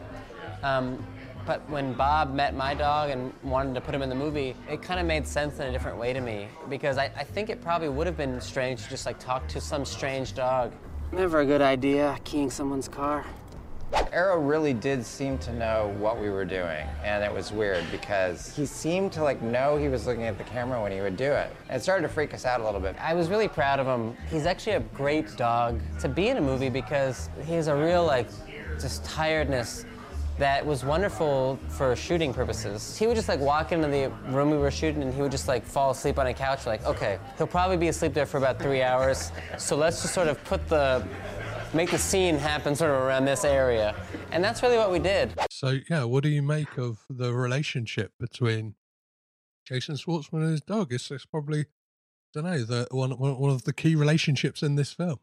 [0.64, 1.06] Um,
[1.46, 4.82] but when Bob met my dog and wanted to put him in the movie, it
[4.82, 7.62] kind of made sense in a different way to me because I, I think it
[7.62, 10.74] probably would have been strange to just like talk to some strange dog.
[11.12, 13.26] Never a good idea, keying someone's car.
[14.12, 18.56] Arrow really did seem to know what we were doing, and it was weird because
[18.56, 21.32] he seemed to like know he was looking at the camera when he would do
[21.32, 21.52] it.
[21.68, 22.96] And it started to freak us out a little bit.
[23.00, 24.16] I was really proud of him.
[24.30, 28.06] He's actually a great dog to be in a movie because he has a real
[28.06, 28.30] like
[28.80, 29.86] just tiredness
[30.38, 32.98] that was wonderful for shooting purposes.
[32.98, 35.48] He would just like walk into the room we were shooting and he would just
[35.48, 38.60] like fall asleep on a couch like, okay, he'll probably be asleep there for about
[38.60, 39.32] three hours.
[39.58, 41.06] So let's just sort of put the
[41.76, 43.96] make the scene happen sort of around this area.
[44.32, 45.34] And that's really what we did.
[45.52, 48.76] So yeah, what do you make of the relationship between
[49.68, 50.94] Jason Schwartzman and his dog?
[50.94, 51.66] It's, it's probably I
[52.34, 55.20] don't know the one one one of the key relationships in this film.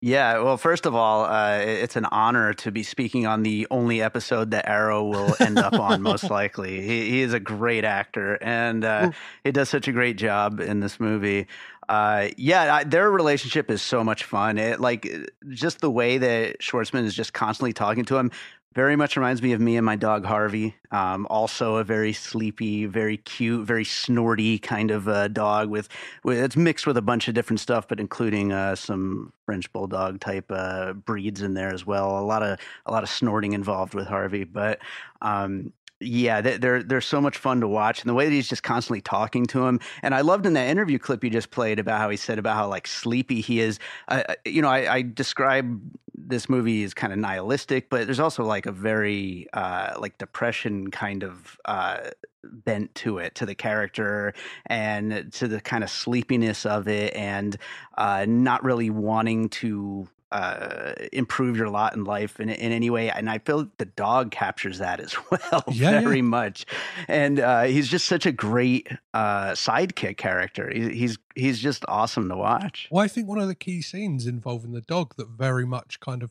[0.00, 4.00] Yeah, well, first of all, uh, it's an honor to be speaking on the only
[4.00, 6.80] episode that Arrow will end up on, most likely.
[6.80, 9.10] He, he is a great actor, and uh,
[9.42, 11.48] he does such a great job in this movie.
[11.88, 14.58] Uh, yeah, I, their relationship is so much fun.
[14.58, 15.08] It like
[15.48, 18.30] just the way that Schwartzman is just constantly talking to him
[18.78, 20.76] very much reminds me of me and my dog Harvey.
[20.92, 25.88] Um, also a very sleepy, very cute, very snorty kind of uh, dog with,
[26.22, 30.20] with it's mixed with a bunch of different stuff, but including uh, some French bulldog
[30.20, 32.20] type uh, breeds in there as well.
[32.20, 34.78] A lot of a lot of snorting involved with Harvey, but
[35.22, 38.62] um, yeah, they're they're so much fun to watch, and the way that he's just
[38.62, 39.80] constantly talking to him.
[40.02, 42.56] And I loved in that interview clip you just played about how he said about
[42.56, 43.78] how like sleepy he is.
[44.06, 45.80] Uh, you know, I, I describe
[46.16, 50.90] this movie as kind of nihilistic, but there's also like a very uh, like depression
[50.90, 52.10] kind of uh,
[52.44, 54.34] bent to it, to the character,
[54.66, 57.56] and to the kind of sleepiness of it, and
[57.96, 63.10] uh, not really wanting to uh, improve your lot in life in, in any way.
[63.10, 66.22] And I feel the dog captures that as well Yeah, very yeah.
[66.22, 66.66] much.
[67.08, 70.70] And uh, he's just such a great uh, sidekick character.
[70.70, 72.88] He, he's he's just awesome to watch.
[72.90, 76.22] Well, I think one of the key scenes involving the dog that very much kind
[76.22, 76.30] of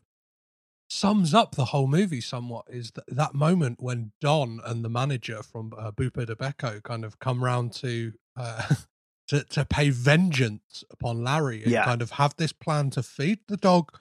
[0.89, 5.43] sums up the whole movie somewhat is that, that moment when Don and the manager
[5.43, 8.63] from uh, Buca di Beppo kind of come round to, uh,
[9.27, 11.85] to to pay vengeance upon Larry and Yeah.
[11.85, 13.97] kind of have this plan to feed the dog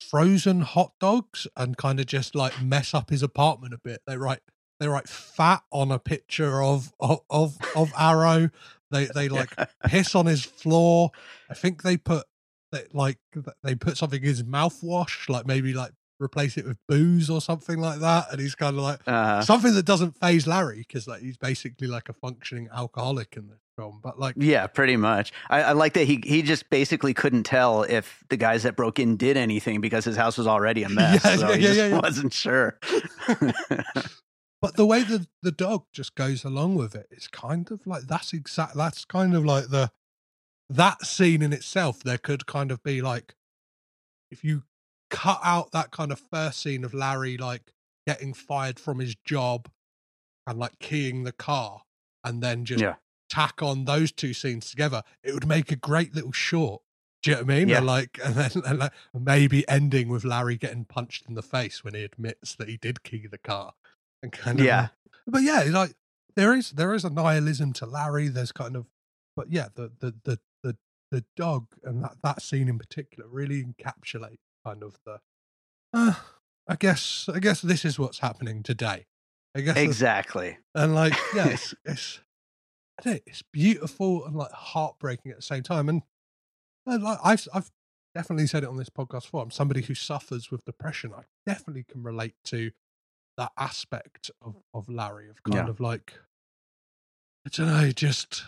[0.00, 4.02] frozen hot dogs and kind of just like mess up his apartment a bit.
[4.06, 4.40] They write
[4.80, 8.50] they write fat on a picture of of of, of Arrow.
[8.90, 9.50] They they like
[9.86, 11.10] piss on his floor.
[11.50, 12.26] I think they put
[12.70, 13.18] they, like
[13.62, 17.78] they put something in his mouthwash, like maybe like replace it with booze or something
[17.78, 18.30] like that.
[18.30, 21.86] And he's kind of like Uh, something that doesn't phase Larry because like he's basically
[21.88, 24.00] like a functioning alcoholic in this film.
[24.02, 25.32] But like Yeah, pretty much.
[25.48, 28.98] I, I like that he he just basically couldn't tell if the guys that broke
[28.98, 31.24] in did anything because his house was already a mess.
[31.24, 32.78] Yeah, so yeah, he yeah, just wasn't sure.
[34.60, 38.02] But the way the the dog just goes along with it, it's kind of like
[38.08, 38.74] that's exact.
[38.74, 39.92] That's kind of like the
[40.68, 42.02] that scene in itself.
[42.02, 43.36] There could kind of be like
[44.32, 44.64] if you
[45.10, 47.72] cut out that kind of first scene of Larry like
[48.06, 49.68] getting fired from his job
[50.46, 51.82] and like keying the car,
[52.24, 52.96] and then just Yeah.
[53.28, 56.82] Tack on those two scenes together, it would make a great little short.
[57.22, 57.68] Do you know what I mean?
[57.68, 57.80] Yeah.
[57.80, 61.94] Like, and then and like, maybe ending with Larry getting punched in the face when
[61.94, 63.72] he admits that he did key the car.
[64.22, 64.88] And kind of, Yeah.
[65.26, 65.94] but yeah, like
[66.36, 68.28] there is there is a nihilism to Larry.
[68.28, 68.86] There's kind of,
[69.36, 70.76] but yeah, the the the the,
[71.10, 75.20] the dog and that that scene in particular really encapsulate kind of the.
[75.92, 76.14] Uh,
[76.68, 79.06] I guess I guess this is what's happening today.
[79.56, 80.58] I guess exactly.
[80.74, 82.20] and like yeah it's, it's
[83.04, 86.02] I know, it's beautiful and like heartbreaking at the same time and
[86.86, 87.70] like I've I've
[88.14, 91.84] definitely said it on this podcast before I'm somebody who suffers with depression I definitely
[91.88, 92.70] can relate to
[93.36, 95.70] that aspect of of Larry of kind Yeah.
[95.70, 96.14] of like
[97.46, 98.42] I don't know just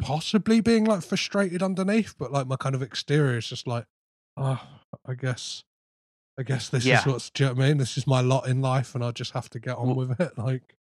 [0.00, 3.84] possibly being like frustrated underneath but like my kind of exterior is just like
[4.36, 4.60] oh
[5.06, 5.62] I guess
[6.38, 7.00] I guess this Yeah.
[7.00, 7.76] is what's do you know what I mean?
[7.78, 10.18] This is my lot in life and I just have to get on Well- with
[10.20, 10.36] it.
[10.38, 10.76] Like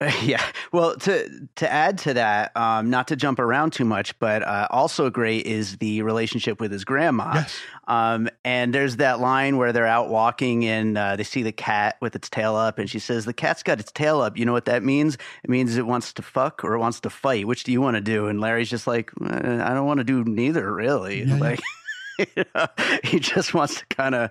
[0.22, 0.44] Yeah.
[0.72, 4.66] Well, to to add to that, um, not to jump around too much, but uh,
[4.70, 7.32] also great is the relationship with his grandma.
[7.34, 7.56] Yes.
[7.86, 11.96] Um, and there's that line where they're out walking and uh, they see the cat
[12.00, 14.36] with its tail up, and she says, "The cat's got its tail up.
[14.36, 15.16] You know what that means?
[15.42, 17.46] It means it wants to fuck or it wants to fight.
[17.46, 20.04] Which do you want to do?" And Larry's just like, "Uh, "I don't want to
[20.04, 21.56] do neither, really." Yeah, yeah.
[22.18, 22.66] you know,
[23.04, 24.30] he just wants to kind of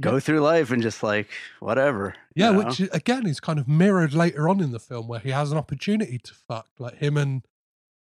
[0.00, 1.28] go through life and just like
[1.60, 2.14] whatever.
[2.34, 2.58] you Yeah, know?
[2.64, 5.58] which again is kind of mirrored later on in the film where he has an
[5.58, 7.42] opportunity to fuck, like him and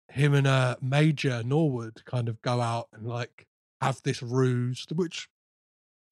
[0.09, 3.45] him and uh Major Norwood kind of go out and like
[3.81, 5.27] have this ruse, which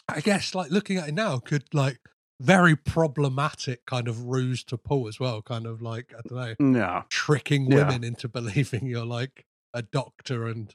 [0.07, 1.99] I guess like looking at it now could like
[2.41, 6.55] very problematic kind of ruse to pull as well, kind of like I don't know,
[6.79, 7.03] no.
[7.09, 7.77] tricking Yeah.
[7.77, 10.73] women into believing you're like a doctor and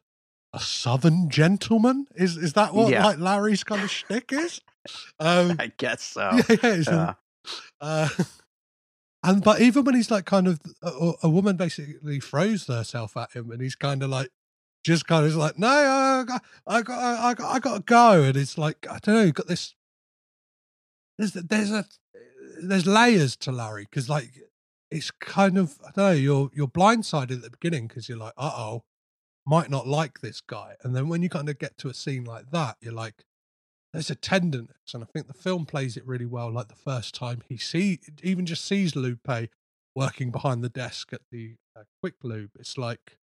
[0.52, 2.06] a southern gentleman.
[2.14, 3.04] Is is that what Yeah.
[3.04, 4.60] like Larry's kind of shtick is?
[5.18, 6.40] Um, I guess so.
[6.48, 7.14] yeah, yeah,
[7.80, 8.08] uh,
[9.22, 13.32] and but even when he's like kind of a, a woman basically throws herself at
[13.32, 14.30] him, and he's kind of like
[14.84, 18.22] just kind of like, no, I got, I got, I got, I got to go,
[18.22, 19.74] and it's like I don't know, you've got this.
[21.18, 21.84] There's there's a
[22.62, 24.30] there's layers to Larry because like
[24.90, 28.32] it's kind of I don't know you're you're blindsided at the beginning because you're like
[28.38, 28.84] uh oh
[29.46, 32.24] might not like this guy and then when you kind of get to a scene
[32.24, 33.24] like that you're like
[33.92, 37.14] there's a tenderness and I think the film plays it really well like the first
[37.14, 39.50] time he see even just sees Lupe
[39.96, 43.18] working behind the desk at the uh, quick lube it's like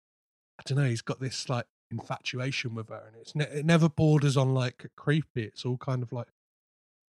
[0.60, 3.88] I don't know he's got this like infatuation with her and it's ne- it never
[3.88, 6.28] borders on like creepy it's all kind of like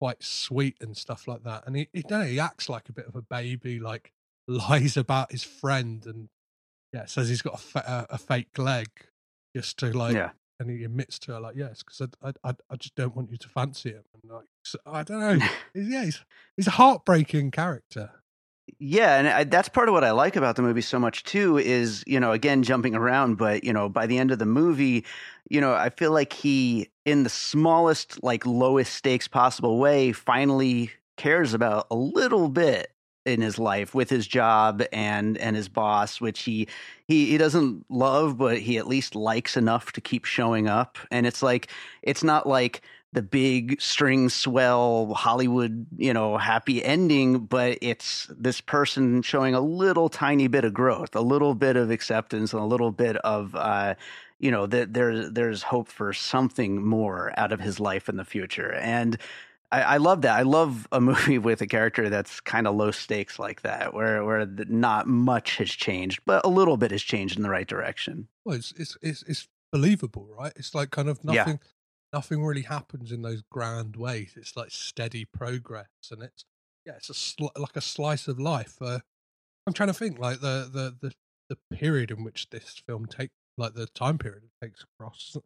[0.04, 1.64] quite sweet and stuff like that.
[1.66, 4.12] And he, he, don't know, he acts like a bit of a baby, like
[4.48, 6.28] lies about his friend and
[6.94, 8.86] yeah, says he's got a, fa- a, a fake leg
[9.54, 10.30] just to like, Yeah.
[10.60, 13.30] and he admits to her like, yes, because I, I, I- I just don't want
[13.30, 14.04] you to fancy him.
[14.22, 15.32] And like, so, I don't know.
[15.74, 16.24] He's- yeah, he's,
[16.56, 18.10] he's a heartbreaking character.
[18.78, 21.58] Yeah, and I, that's part of what I like about the movie so much too.
[21.58, 25.04] Is you know, again jumping around, but you know, by the end of the movie,
[25.50, 30.90] you know, I feel like he, in the smallest, like lowest stakes possible way, finally
[31.18, 32.90] cares about a little bit
[33.26, 36.68] in his life with his job and and his boss, which he
[37.06, 40.98] he he doesn't love, but he at least likes enough to keep showing up.
[41.10, 41.68] And it's like
[42.02, 42.82] it's not like
[43.14, 49.60] the big string swell Hollywood, you know, happy ending, but it's this person showing a
[49.60, 53.54] little tiny bit of growth, a little bit of acceptance, and a little bit of,
[53.54, 53.94] uh,
[54.40, 58.24] you know, that there's there's hope for something more out of his life in the
[58.24, 59.16] future, and
[59.72, 60.38] I, I love that.
[60.38, 64.24] I love a movie with a character that's kind of low stakes like that, where
[64.24, 68.28] where not much has changed, but a little bit has changed in the right direction.
[68.44, 70.52] Well, it's, it's, it's, it's believable, right?
[70.56, 71.32] It's like kind of Yeah.
[71.34, 71.60] nothing,
[72.12, 74.34] nothing really happens in those grand ways.
[74.36, 76.44] It's like steady progress, and it's
[76.86, 78.76] yeah, it's a sli- like a slice of life.
[78.80, 78.98] Uh,
[79.66, 81.12] I'm trying to think like the the the
[81.48, 85.36] the period in which this film takes, like the time period it takes across.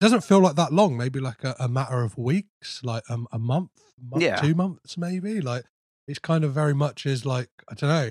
[0.00, 0.96] It doesn't feel like that long.
[0.96, 3.70] Maybe like a, a matter of weeks, like um, a month,
[4.02, 4.36] month Yeah.
[4.36, 5.40] two months, maybe.
[5.40, 5.64] Like
[6.08, 8.10] it's kind of very much is like I don't know.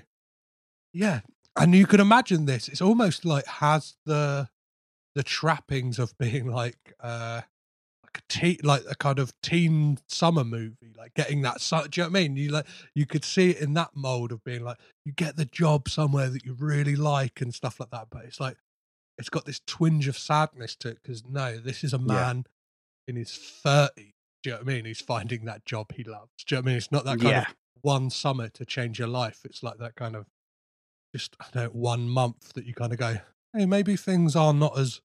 [0.93, 1.21] Yeah,
[1.55, 2.67] and you could imagine this.
[2.67, 4.49] It's almost like has the
[5.15, 7.41] the trappings of being like uh
[8.03, 11.57] like a teen, like a kind of teen summer movie, like getting that.
[11.59, 12.35] Do you know what I mean?
[12.37, 15.45] You like you could see it in that mold of being like you get the
[15.45, 18.07] job somewhere that you really like and stuff like that.
[18.11, 18.57] But it's like
[19.20, 22.45] it's got this twinge of sadness to it because no, this is a man
[23.07, 24.13] in his thirties.
[24.41, 24.86] Do you know what I mean?
[24.86, 26.32] He's finding that job he loves.
[26.47, 26.78] Do you know what I mean?
[26.78, 27.41] It's not that kind Yeah.
[27.41, 29.41] of one summer to change your life.
[29.43, 30.26] It's like that kind of
[31.13, 33.17] just I don't know, one month that you kind of go,
[33.53, 35.01] hey, maybe things are not as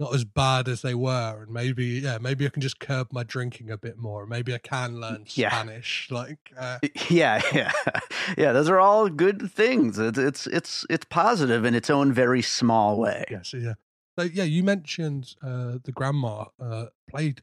[0.00, 3.22] not as bad as they were, and maybe yeah, maybe I can just curb my
[3.22, 4.26] drinking a bit more.
[4.26, 5.50] Maybe I can learn Yeah.
[5.50, 6.08] Spanish.
[6.10, 6.78] Like, uh,
[7.10, 7.70] Yeah, yeah,
[8.38, 8.52] yeah.
[8.52, 9.98] Those are all good things.
[9.98, 13.24] It's it's it's it's positive in its own very small way.
[13.30, 13.74] yes, yeah.
[14.18, 17.42] So yeah, you mentioned uh, the grandma uh, played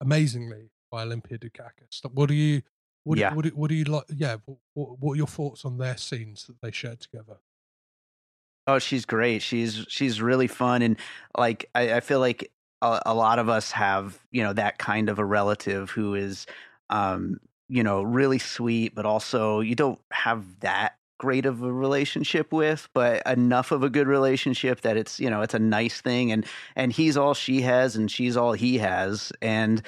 [0.00, 2.04] amazingly by Olympia Dukakis.
[2.12, 2.62] What do you?
[3.04, 3.34] What, Yeah.
[3.34, 4.04] what, do, what do you like?
[4.08, 4.36] Yeah,
[4.74, 7.36] what, what are your thoughts on their scenes that they shared together?
[8.66, 9.42] Oh, she's great.
[9.42, 10.96] She's she's really fun, and
[11.38, 12.50] like I, I feel like
[12.82, 16.46] a, a lot of us have you know that kind of a relative who is,
[16.90, 17.38] um,
[17.68, 22.88] you know, really sweet, but also you don't have that great of a relationship with,
[22.92, 26.44] but enough of a good relationship that it's you know it's a nice thing, and
[26.74, 29.80] and he's all she has, and she's all he has, and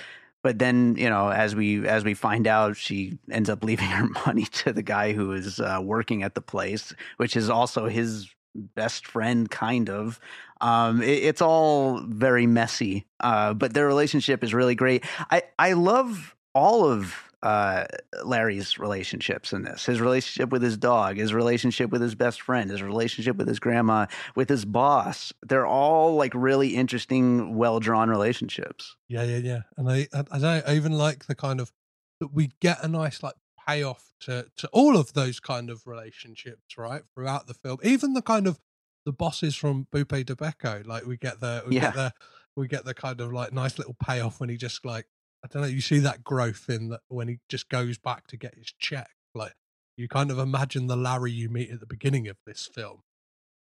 [0.45, 4.07] but then you know as we as we find out she ends up leaving her
[4.25, 8.29] money to the guy who is uh, working at the place which is also his
[8.55, 10.19] best friend kind of
[10.61, 15.75] um it, it's all very messy uh but their relationship is really great i i
[15.75, 17.85] love all of uh,
[18.25, 19.87] Larry's relationships in this.
[19.87, 23.61] His relationship with his dog, his relationship with his best friend, his relationship with his
[23.61, 25.33] grandma, with his boss.
[25.43, 28.97] They're all like really interesting, well drawn relationships.
[29.09, 29.61] Yeah, yeah, yeah.
[29.77, 31.73] And I, I, I even like the kind of
[32.21, 33.35] that we get a nice like
[33.69, 37.79] payoff to to all of those kind of relationships, right, throughout the film.
[37.83, 38.59] Even the kind of
[39.05, 41.81] the bosses from Buca di Beppo, like we get the we Yeah.
[41.83, 42.13] get the
[42.57, 45.07] we get the kind of like nice little payoff when he just like
[45.45, 48.37] I don't know, you see that growth in that when he just goes back to
[48.37, 49.11] get his check.
[49.35, 49.53] Like
[49.97, 53.03] you kind of imagine the Larry you meet at the beginning of this film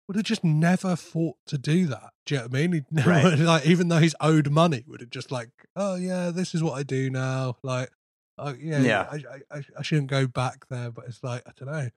[0.08, 2.10] would have just never thought to do that.
[2.26, 2.72] Do you know what I mean?
[2.72, 3.38] He'd never, Right.
[3.38, 6.72] like, even though he's owed money, would have just like, oh yeah, this is what
[6.72, 7.58] I do now.
[7.62, 7.90] Like,
[8.40, 9.06] oh yeah, Yeah.
[9.10, 10.90] I, I, I, I shouldn't go back there.
[10.90, 11.88] But it's like, I don't know.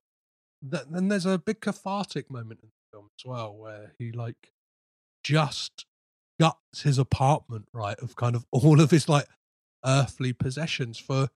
[0.72, 4.52] Th- Then there's a big cathartic moment in the film as well where he like
[5.24, 5.86] just
[6.40, 9.28] guts his apartment, right, of kind of all of his like
[9.86, 11.30] earthly possessions for,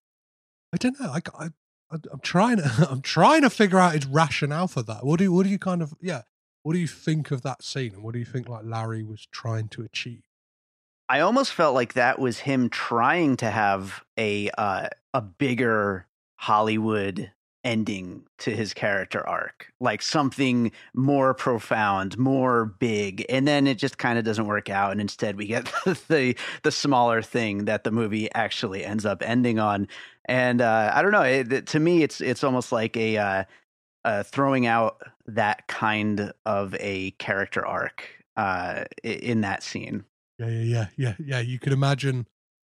[0.74, 1.45] I don't know, I, I,
[1.91, 5.05] I- I'm trying to, I'm trying to figure out his rationale for that.
[5.05, 6.24] What do you, what do you kind of, yeah,
[6.64, 9.26] what do you think of that scene, and what do you think like Larry was
[9.32, 10.24] trying to achieve?
[11.10, 16.05] I almost felt like that was him trying to have a uh, a bigger
[16.36, 17.32] Hollywood
[17.64, 23.97] ending to his character arc, like something more profound, more big, and then it just
[23.97, 25.66] kind of doesn't work out, and instead we get
[26.08, 29.88] the the smaller thing that the movie actually ends up ending on,
[30.26, 31.24] and uh, I don't know.
[31.24, 33.43] It, to me, it's it's almost like a uh,
[34.05, 40.03] uh, throwing out that kind of a character arc uh, in that scene.
[40.39, 41.39] Yeah, yeah, yeah, yeah, yeah.
[41.39, 42.27] You could imagine,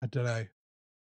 [0.04, 0.46] I don't know,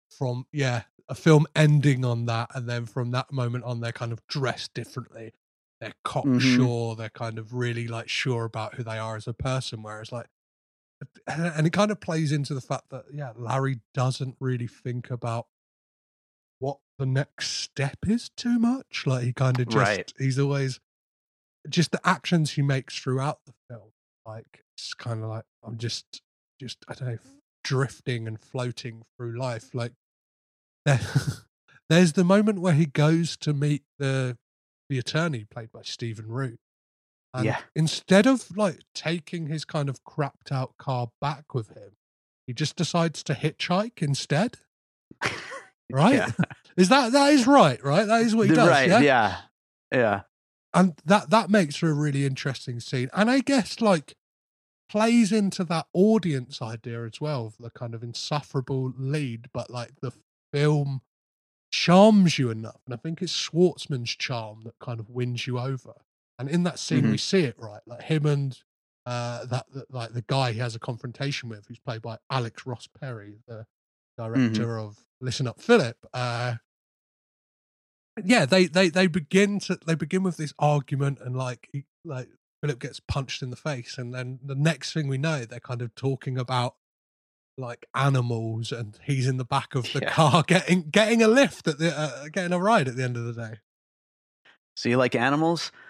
[0.10, 4.12] from yeah, a film ending on that, and then from that moment on, they're kind
[4.12, 5.34] of dressed differently.
[5.82, 6.32] They're cocksure.
[6.32, 7.00] Mm-hmm.
[7.00, 9.84] They're kind of really like sure about who they are as a person.
[9.84, 10.28] Whereas like,
[11.28, 15.12] and and it kind of plays into the fact that yeah, Larry doesn't really think
[15.12, 15.48] about
[16.60, 19.04] what the next step is too much.
[19.06, 20.14] Like he kind of just Right.
[20.18, 20.80] he's always
[21.70, 23.92] just the actions he makes throughout the film.
[24.26, 26.22] Like it's kind of like I'm just
[26.60, 27.18] just I don't know
[27.64, 29.74] drifting and floating through life.
[29.74, 29.92] Like
[30.86, 31.00] there,
[31.90, 34.38] there's the moment where he goes to meet the
[34.90, 36.60] the attorney played by Stephen Root.
[37.34, 37.60] And Yeah.
[37.76, 41.92] instead of like taking his kind of crapped out car back with him,
[42.48, 44.58] he just decides to hitchhike instead.
[45.90, 46.16] Right?
[46.16, 46.32] Yeah.
[46.78, 48.06] Is that that is right, right?
[48.06, 48.68] That is what he does.
[48.68, 48.90] right.
[48.90, 49.00] yeah?
[49.00, 49.38] Yeah.
[49.90, 50.22] Yeah.
[50.74, 54.16] and that that makes for a really interesting scene and i guess like
[54.90, 59.92] plays into that audience idea as well of the kind of insufferable lead but like
[60.02, 60.12] the
[60.54, 61.02] film
[61.72, 65.94] charms you enough and i think it's schwartzman's charm that kind of wins you over.
[66.40, 67.82] And in that scene we see it right?
[67.88, 68.58] Like him and
[69.08, 72.66] uh that, that like the guy he has a confrontation with who's played by alex
[72.66, 73.66] ross perry the
[74.18, 76.56] director of listen up philip uh
[78.24, 81.70] yeah they they they begin to they begin with this argument and like
[82.04, 82.28] like
[82.62, 85.82] philip gets punched in the face and then the next thing we know they're kind
[85.82, 86.76] of talking about
[87.58, 90.10] like animals and he's in the back of the Yeah.
[90.12, 93.26] car getting getting a lift at the uh, getting a ride at the end of
[93.26, 93.60] the day
[94.76, 95.72] So you like animals?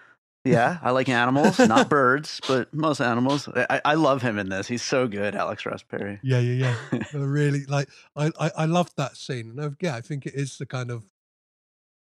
[0.44, 3.48] Yeah, I like animals, not birds, but most animals.
[3.54, 4.66] I, I love him in this.
[4.66, 6.20] He's so good, Alex Ross Perry.
[6.22, 10.00] yeah yeah yeah really like I, I i loved that scene and uh, yeah i
[10.00, 11.04] think it is the kind of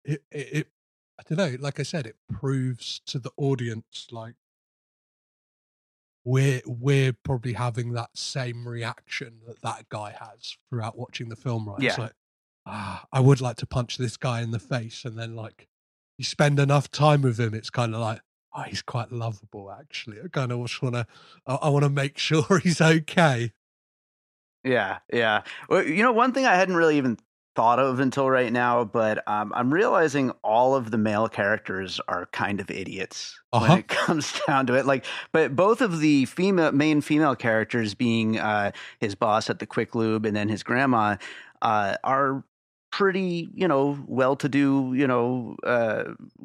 [0.04, 0.68] it, it
[1.18, 4.34] i don't know like i said it proves to the audience like
[6.24, 11.68] we're we're probably having that same reaction that that guy has throughout watching the film
[11.68, 12.04] right it's Yeah.
[12.04, 12.12] like
[12.66, 15.68] ah i would like to punch this guy in the face and then like
[16.18, 18.20] you spend enough time with him it's kind of like
[18.54, 21.06] oh he's quite lovable actually i kind of just want to
[21.46, 23.52] I, I want to make sure he's okay
[24.64, 25.44] Yeah, yeah.
[25.70, 27.16] Well, you know, one thing I hadn't really even
[27.58, 32.26] thought of until right now, but um, I'm realizing all of the male characters are
[32.26, 33.66] kind of idiots Uh-huh.
[33.66, 34.86] when it comes down to it.
[34.86, 39.66] Like, but both of the female main female characters, being uh, his boss at the
[39.66, 41.16] Quick Lube and then his grandma,
[41.60, 42.44] uh, are
[42.92, 46.04] pretty, you know, well-to-do, you know, uh,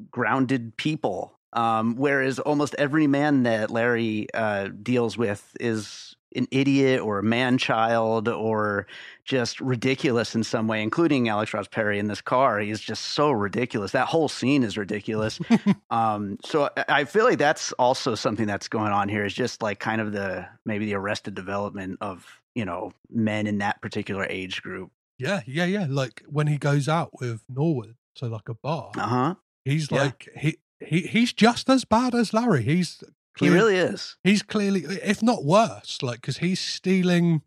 [0.10, 1.38] grounded people.
[1.54, 7.24] Um, whereas almost every man that Larry uh, deals with is an idiot or a
[7.24, 8.88] man child or
[9.26, 12.60] just ridiculous in some way, including Alex Ross Perry in this car.
[12.60, 13.92] He's just so ridiculous.
[13.92, 15.40] That whole scene is ridiculous.
[15.92, 19.62] um, so I- I feel like that's also something that's going on here is just
[19.62, 22.26] like kind of the maybe the arrested development of,
[22.56, 24.92] you know, men in that particular age group.
[25.20, 25.86] Yeah, yeah, yeah.
[25.90, 29.36] Like when he goes out with Norwood to like a bar, Uh huh.
[29.66, 30.02] he's yeah.
[30.04, 32.64] like he he he's just as bad as Larry.
[32.64, 33.04] He's
[33.40, 34.16] He really is.
[34.24, 37.42] he's clearly if not worse, like because he's stealing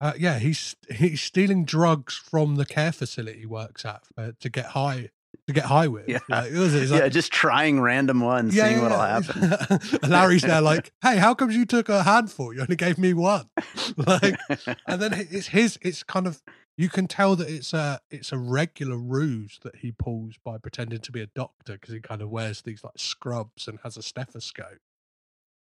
[0.00, 4.48] Uh, yeah, he's he's stealing drugs from the care facility he works at uh, to
[4.48, 5.10] get high
[5.46, 6.08] to get high with.
[6.08, 6.18] Yeah.
[6.28, 6.80] Like, was it?
[6.80, 9.90] He's yeah, just trying random ones, seeing what'll happen.
[10.08, 12.54] Larry's there like, "Hey, how comes you took a handful?
[12.54, 13.48] You only gave me one."
[13.96, 14.38] Like,
[14.86, 15.78] and then it's his.
[15.82, 16.42] It's kind of
[16.78, 21.00] you can tell that it's a it's a regular ruse that he pulls by pretending
[21.00, 24.02] to be a doctor because he kind of wears these like scrubs and has a
[24.02, 24.78] stethoscope.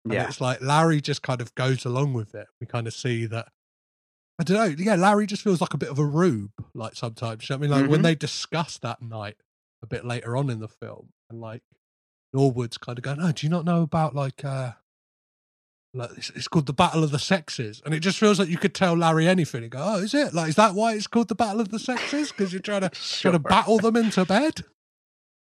[0.09, 0.27] And Yeah.
[0.27, 2.47] it's like Larry just kind of goes along with it.
[2.59, 3.49] We kind of see that.
[4.39, 4.75] I don't know.
[4.83, 6.51] Yeah, Larry just feels like a bit of a rube.
[6.73, 8.03] Like sometimes, you know I mean, like when Mhm.
[8.03, 9.37] they discuss that night
[9.83, 11.61] a bit later on in the film, and like
[12.33, 14.73] Norwood's kind of going, "Oh, do you not know about like uh
[15.93, 18.57] like it's, it's called the Battle of the Sexes?" And it just feels like you
[18.57, 19.63] could tell Larry anything.
[19.63, 20.33] and go, "Oh, is it?
[20.33, 22.29] Like, is that why it's called the Battle of the Sexes?
[22.31, 24.63] Because you're trying to trying to battle them into bed?"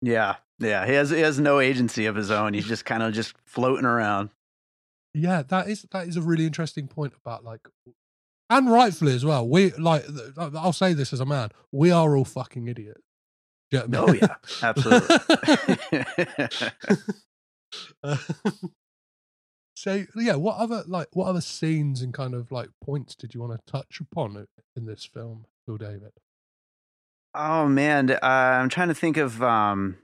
[0.01, 0.85] Yeah, yeah.
[0.85, 2.53] He has he has no agency of his own.
[2.53, 4.29] He's just kind of just floating around.
[5.13, 7.67] Yeah, that is that is a really interesting point about like,
[8.49, 9.47] and rightfully as well.
[9.47, 10.05] We like,
[10.37, 13.01] I'll say this as a man: we are all fucking idiots.
[13.71, 15.17] You know I Oh yeah, absolutely.
[18.03, 18.17] Uh,
[19.75, 23.41] so yeah, what other like what other scenes and kind of like points did you
[23.41, 26.11] want to touch upon in this film, Phil David?
[27.35, 29.97] Oh man, uh, I'm trying to think of um,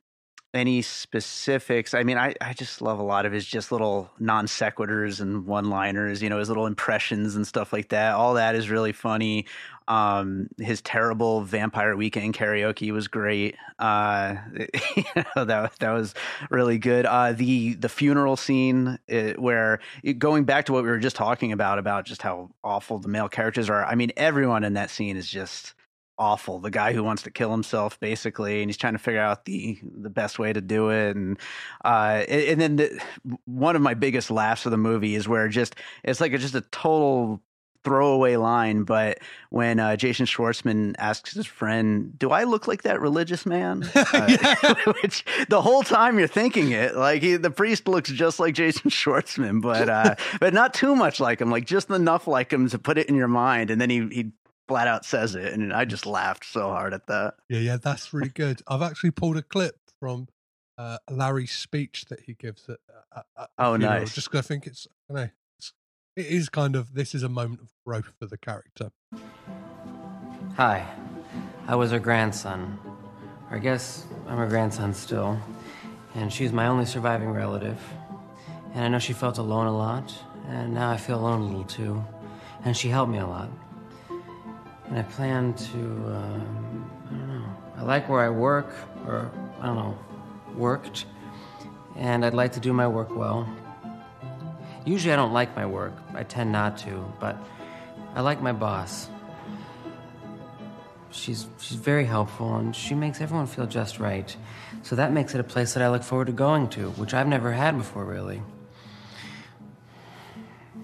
[0.55, 1.93] any specifics.
[1.93, 5.45] I mean, I, I just love a lot of his just little non sequiturs and
[5.45, 6.21] one liners.
[6.23, 8.13] You know, his little impressions and stuff like that.
[8.13, 9.45] All that is really funny.
[9.87, 13.55] Um, his terrible Vampire Weekend karaoke was great.
[13.77, 14.35] Uh,
[14.95, 15.03] you
[15.35, 16.15] know, that that was
[16.49, 17.05] really good.
[17.05, 19.79] Uh, the the funeral scene uh, where
[20.17, 23.29] going back to what we were just talking about about just how awful the male
[23.29, 23.85] characters are.
[23.85, 25.73] I mean, everyone in that scene is just
[26.17, 26.59] awful.
[26.59, 29.79] The guy who wants to kill himself, basically, and he's trying to figure out the
[29.83, 31.15] the best way to do it.
[31.15, 31.37] And
[31.83, 33.01] uh, and, and then the,
[33.45, 36.55] one of my biggest laughs of the movie is where just it's like a, just
[36.55, 37.41] a total
[37.85, 39.19] throwaway line, but
[39.51, 44.75] when uh, Jason Schwartzman asks his friend, "Do I look like that religious man?" Uh,
[45.01, 48.89] which the whole time you're thinking it, like he, the priest looks just like Jason
[48.89, 52.79] Schwartzman, but uh, but not too much like him, like just enough like him to
[52.79, 54.31] put it in your mind, and then he he
[54.67, 57.35] flat out says it, and I just laughed so hard at that.
[57.49, 58.61] Yeah, yeah, that's really good.
[58.67, 60.27] I've actually pulled a clip from
[60.77, 62.77] uh, Larry's speech that he gives at,
[63.15, 64.13] at, at Oh, funeral, nice.
[64.15, 65.73] Just 'cause I think it's, I know, it's,
[66.15, 68.91] it is kind of this is a moment of growth for the character.
[70.57, 70.85] Hi,
[71.67, 72.79] I was her grandson.
[73.49, 75.39] Or I guess I'm her grandson still.
[76.15, 77.77] And she's my only surviving relative.
[78.73, 80.13] And I know she felt alone a lot,
[80.47, 82.03] and now I feel alone a little too.
[82.63, 83.49] And she helped me a lot.
[84.87, 87.45] And I plan to, um, I don't know.
[87.77, 88.73] I like where I work,
[89.05, 89.97] or I don't know,
[90.55, 91.05] worked.
[91.95, 93.47] And I'd like to do my work well.
[94.85, 97.37] Usually I don't like my work, I tend not to, but
[98.13, 99.09] I like my boss.
[101.09, 104.35] She's she's very helpful and she makes everyone feel just right.
[104.83, 107.27] So that makes it a place that I look forward to going to, which I've
[107.27, 108.43] never had before really.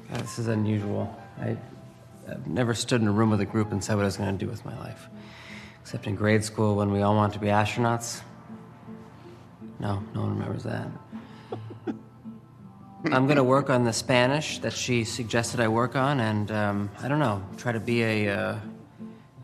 [0.10, 1.16] God, this is unusual.
[1.40, 1.58] I
[2.32, 4.38] I've never stood in a room with a group and said what I was going
[4.38, 5.10] to do with my life.
[5.82, 8.22] Except in grade school when we all wanted to be astronauts.
[9.80, 10.88] No, no one remembers that.
[13.12, 16.92] I'm going to work on the Spanish that she suggested I work on, and um,
[17.02, 18.60] I don't know, try to be a, uh,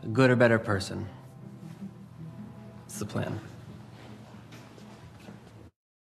[0.04, 1.06] a good or better person.
[2.86, 3.40] It's the plan.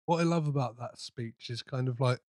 [0.05, 2.19] What I love about that speech is kind of like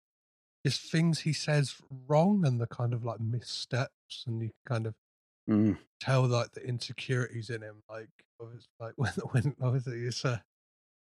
[0.65, 1.75] just things he says
[2.07, 3.93] wrong and the kind of like missteps,
[4.27, 4.95] and you kind of
[5.47, 5.77] Mm.
[5.99, 7.81] tell like the insecurities in him.
[7.89, 8.09] Like,
[8.79, 10.43] like when when obviously it's a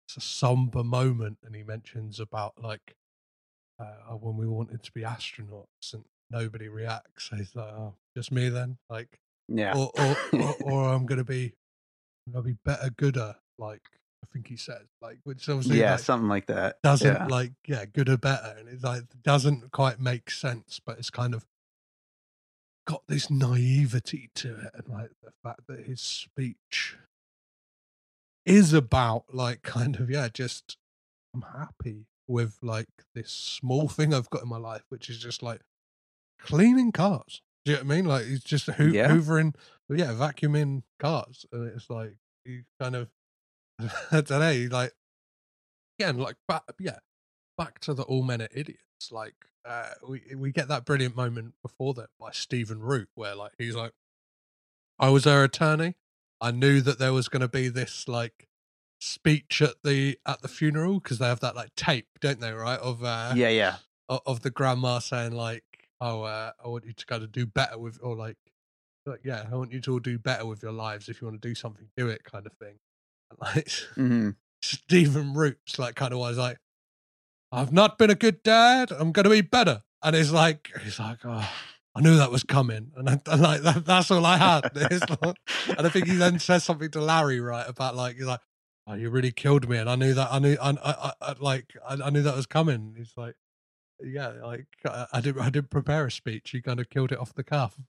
[0.07, 2.95] it's a somber moment, and he mentions about like
[3.79, 7.29] uh, when we wanted to be astronauts and nobody reacts.
[7.29, 9.75] So he's like, "Oh, just me then." Like, Yeah.
[9.75, 11.53] or or, or, or I'm gonna be,
[12.27, 13.37] I'm gonna be better, gooder.
[13.59, 13.83] Like
[14.23, 16.79] I think he said, like which obviously yeah, like, something like that.
[16.83, 17.27] doesn't Yeah.
[17.27, 21.33] like yeah good or better and it's like doesn't quite make sense but it's kind
[21.33, 21.45] of
[22.87, 26.95] got this naivety to it and like the fact that his speech
[28.45, 30.77] is about like kind of yeah just
[31.35, 35.43] i'm happy with like this small thing i've got in my life which is just
[35.43, 35.59] like
[36.39, 39.09] cleaning cars do you know what i mean like he's just hoo- Yeah.
[39.09, 39.53] hoovering
[39.89, 42.15] yeah vacuuming cars and it's like
[42.45, 43.09] you kind of
[44.11, 44.93] i don't know like
[45.99, 46.99] again, like back, yeah,
[47.57, 48.83] back to the all men are idiots.
[49.11, 49.35] Like
[49.65, 53.75] uh, we we get that brilliant moment before that by Stephen Root, where like he's
[53.75, 53.93] like,
[54.99, 55.95] I was her attorney.
[56.41, 58.47] I knew that there was going to be this like
[58.99, 62.51] speech at the at the funeral because they have that like tape, don't they?
[62.51, 63.77] Right of uh, Yeah, yeah.
[64.09, 67.45] o- of the grandma saying like, "Oh, uh, I want you to kind of do
[67.45, 68.37] better with," or like,
[69.05, 71.09] like, yeah, I want you to all do better with your lives.
[71.09, 72.79] If you want to do something, do it, kind of thing.
[73.31, 74.29] And, like hmm
[74.61, 76.57] Stephen Root's like kind of was like,
[77.51, 78.91] I've not been a good dad.
[78.91, 79.83] I'm going to be better.
[80.03, 81.49] And it's like, he's like, oh,
[81.95, 84.69] I knew that was coming, and, I, and like that, that's all I had.
[84.75, 85.37] Like-
[85.77, 88.39] and I think he then says something to Larry, right, about like he's like,
[88.85, 90.31] "Oh, you really killed me," and I knew that.
[90.31, 92.93] I knew, I, I, I, like, I, I knew that was coming.
[92.95, 93.33] He's like,
[93.99, 96.53] "Yeah, like I, I didn't, I didn't prepare a speech.
[96.53, 97.79] You kind of killed it off the cuff."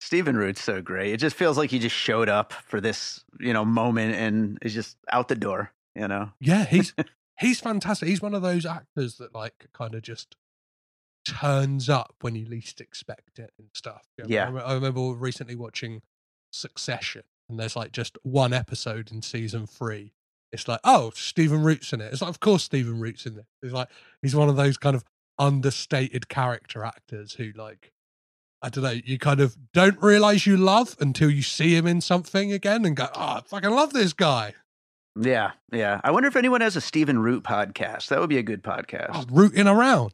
[0.00, 1.12] Stephen Root's so great.
[1.12, 4.74] It just feels like he just showed up for this, you know, moment and is
[4.74, 5.72] just out the door.
[5.94, 6.32] You know.
[6.40, 6.92] Yeah, he's
[7.38, 8.08] he's fantastic.
[8.08, 10.36] He's one of those actors that like kind of just
[11.26, 14.02] turns up when you least expect it and stuff.
[14.18, 14.48] You know, Yeah.
[14.48, 16.02] I, rem- I remember recently watching
[16.52, 20.12] Succession, and there's like just one episode in season three.
[20.52, 22.12] It's like, oh, Stephen Root's in it.
[22.12, 23.46] It's like, of course, Stephen Root's in it.
[23.62, 23.88] It's like
[24.22, 25.02] he's one of those kind of
[25.38, 27.90] understated character actors who like.
[28.62, 28.92] I don't know.
[29.04, 32.96] You kind of don't realize you love until you see him in something again and
[32.96, 34.54] go, "Oh, I fucking love this guy."
[35.20, 36.00] Yeah, yeah.
[36.02, 38.08] I wonder if anyone has a Stephen Root podcast.
[38.08, 39.10] That would be a good podcast.
[39.14, 40.12] Oh, rooting around.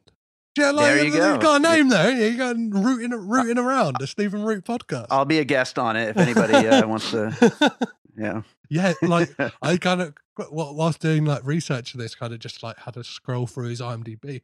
[0.57, 1.37] Yeah, like, There you you've go.
[1.37, 2.11] got a name there.
[2.11, 5.07] You got rooting, rooting around the Stephen Root podcast.
[5.09, 7.73] I'll be a guest on it if anybody uh, wants to.
[8.17, 8.41] Yeah.
[8.69, 9.29] yeah, like
[9.61, 10.13] I kind of
[10.51, 13.79] whilst doing like research for this, kind of just like had to scroll through his
[13.79, 14.41] IMDb.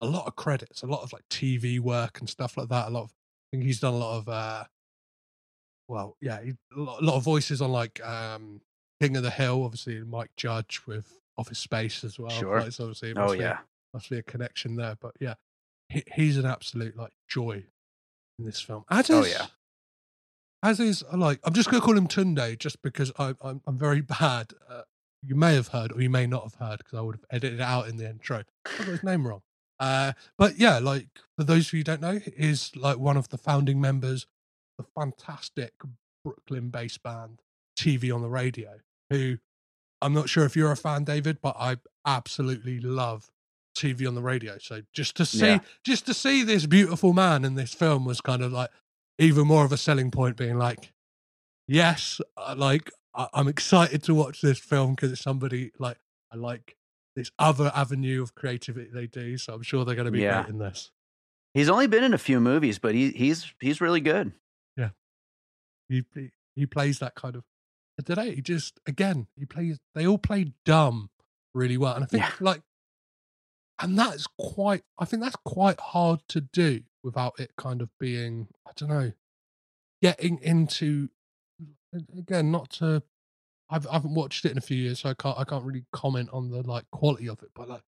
[0.00, 2.88] A lot of credits, a lot of like TV work and stuff like that.
[2.88, 4.64] A lot of, I think he's done a lot of, uh
[5.86, 8.62] well, yeah, a lot of voices on like um
[9.00, 12.30] King of the Hill, obviously Mike Judge with Office Space as well.
[12.30, 12.60] Sure.
[12.60, 13.58] Like, so obviously, it Oh yeah.
[13.94, 14.96] must be a connection there.
[15.00, 15.34] But yeah,
[15.88, 17.64] he, he's an absolute like joy
[18.38, 18.84] in this film.
[18.90, 19.46] As Oh, is, yeah.
[20.62, 23.78] As is uh, like I'm just gonna call him Tunde just because I, I'm I'm
[23.78, 24.52] very bad.
[24.68, 24.82] Uh,
[25.22, 27.60] you may have heard or you may not have heard because I would have edited
[27.60, 28.42] it out in the intro.
[28.66, 29.42] I got his name wrong.
[29.78, 31.06] Uh, but yeah, like
[31.38, 34.26] for those of you who don't know, is like one of the founding members
[34.78, 35.72] of the fantastic
[36.24, 37.40] Brooklyn-based band
[37.78, 38.80] TV on the Radio.
[39.10, 39.38] Who
[40.02, 43.30] I'm not sure if you're a fan, David, but I absolutely love
[43.76, 44.56] TV on the radio.
[44.58, 45.58] So just to see, Yeah.
[45.84, 48.70] just to see this beautiful man in this film was kind of like
[49.18, 50.36] even more of a selling point.
[50.36, 50.92] Being like,
[51.68, 52.20] yes,
[52.56, 52.90] like
[53.34, 55.98] I'm excited to watch this film because it's somebody like
[56.32, 56.76] I like
[57.16, 59.36] this other avenue of creativity they do.
[59.36, 60.42] So I'm sure they're going to be Yeah.
[60.42, 60.92] great in this.
[61.52, 64.32] He's only been in a few movies, but he, he's he's really good.
[64.76, 64.90] Yeah,
[65.88, 66.04] he,
[66.54, 67.44] he plays that kind of.
[68.02, 69.78] Today, he just again he plays.
[69.94, 71.10] They all play dumb
[71.54, 72.32] really well, and I think Yeah.
[72.40, 72.62] like,
[73.78, 74.82] and that's quite.
[74.98, 78.48] I think that's quite hard to do without it kind of being.
[78.66, 79.12] I don't know,
[80.02, 81.08] getting into.
[82.16, 83.02] Again, not to.
[83.68, 85.38] I've, I haven't watched it in a few years, so I can't.
[85.38, 87.82] I can't really comment on the like quality of it, but like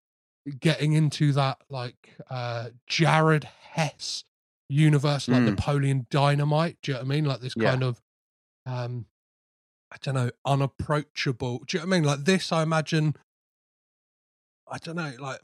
[0.59, 4.25] getting into that like uh Jared Hess
[4.69, 5.51] universe, like Mm.
[5.51, 6.79] Napoleon Dynamite.
[6.83, 7.25] Do you know what I mean?
[7.27, 7.71] Like this Yeah.
[7.71, 8.01] kind of,
[8.67, 9.07] um,
[9.93, 11.63] I don't know, unapproachable.
[11.67, 12.07] Do you know what I mean?
[12.07, 13.15] Like this, I imagine.
[14.71, 15.41] I don't know, like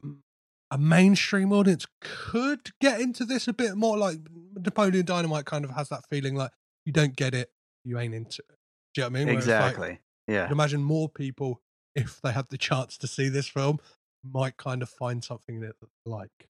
[0.70, 3.98] a mainstream audience could get into this a bit more.
[3.98, 4.18] Like
[4.54, 6.50] Napoleon Dynamite kind of has that feeling like
[6.86, 7.50] you don't get it,
[7.84, 8.56] you ain't into it.
[8.94, 9.26] Do you know what I mean?
[9.28, 10.00] Whereas, like, Exactly.
[10.26, 10.50] Yeah.
[10.50, 11.60] Imagine more people,
[11.94, 13.80] if they had the chance to see this film,
[14.24, 16.48] might kind of find something in it that they like.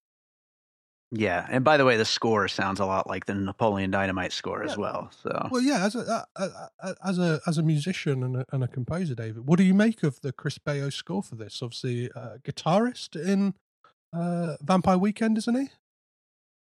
[1.11, 1.47] Yeah.
[1.49, 4.77] And by the way, the score sounds a lot like the Napoleon Dynamite score as
[4.77, 5.09] well.
[5.23, 6.25] So Well, yeah, as a
[7.03, 10.03] as a as a musician and a, and a composer, David, what do you make
[10.03, 11.61] of the Chris Baio score for this?
[11.63, 13.55] Obviously, uh, guitarist in
[14.13, 15.69] uh, Vampire Weekend, isn't he?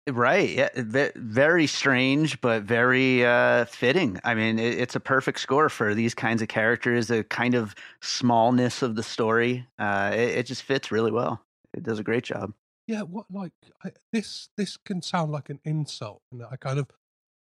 [0.08, 0.50] Right.
[0.50, 0.68] Yeah.
[0.74, 4.18] ve- Very strange, but very uh, fitting.
[4.24, 7.74] I mean, it, it's a perfect score for these kinds of characters, the kind of
[8.00, 9.66] smallness of the story.
[9.78, 11.42] Uh, it, it just fits really well.
[11.74, 12.52] It does a great job.
[12.90, 13.52] Yeah, what like
[13.84, 14.48] I, this?
[14.56, 16.88] This can sound like an insult, and I kind of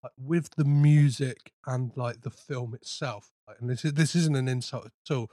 [0.01, 3.29] like, with the music and like the film itself.
[3.45, 5.29] Like, and this is this isn't an insult at all.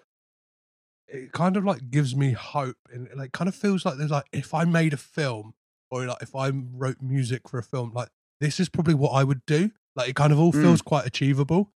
[1.06, 4.10] It kind of like gives me hope, and it like kind of feels like there's
[4.10, 5.54] like if I made a film
[5.92, 8.08] or like if I wrote music for a film, like
[8.40, 9.70] this is probably what I would do.
[9.94, 10.60] Like it kind of all Mm.
[10.62, 11.72] feels quite achievable.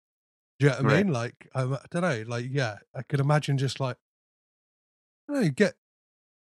[0.59, 1.05] Do you know what I Right.
[1.05, 1.13] mean?
[1.13, 2.23] Like um, I don't know.
[2.27, 3.95] Like yeah, I could imagine just like
[5.29, 5.75] I don't know, you get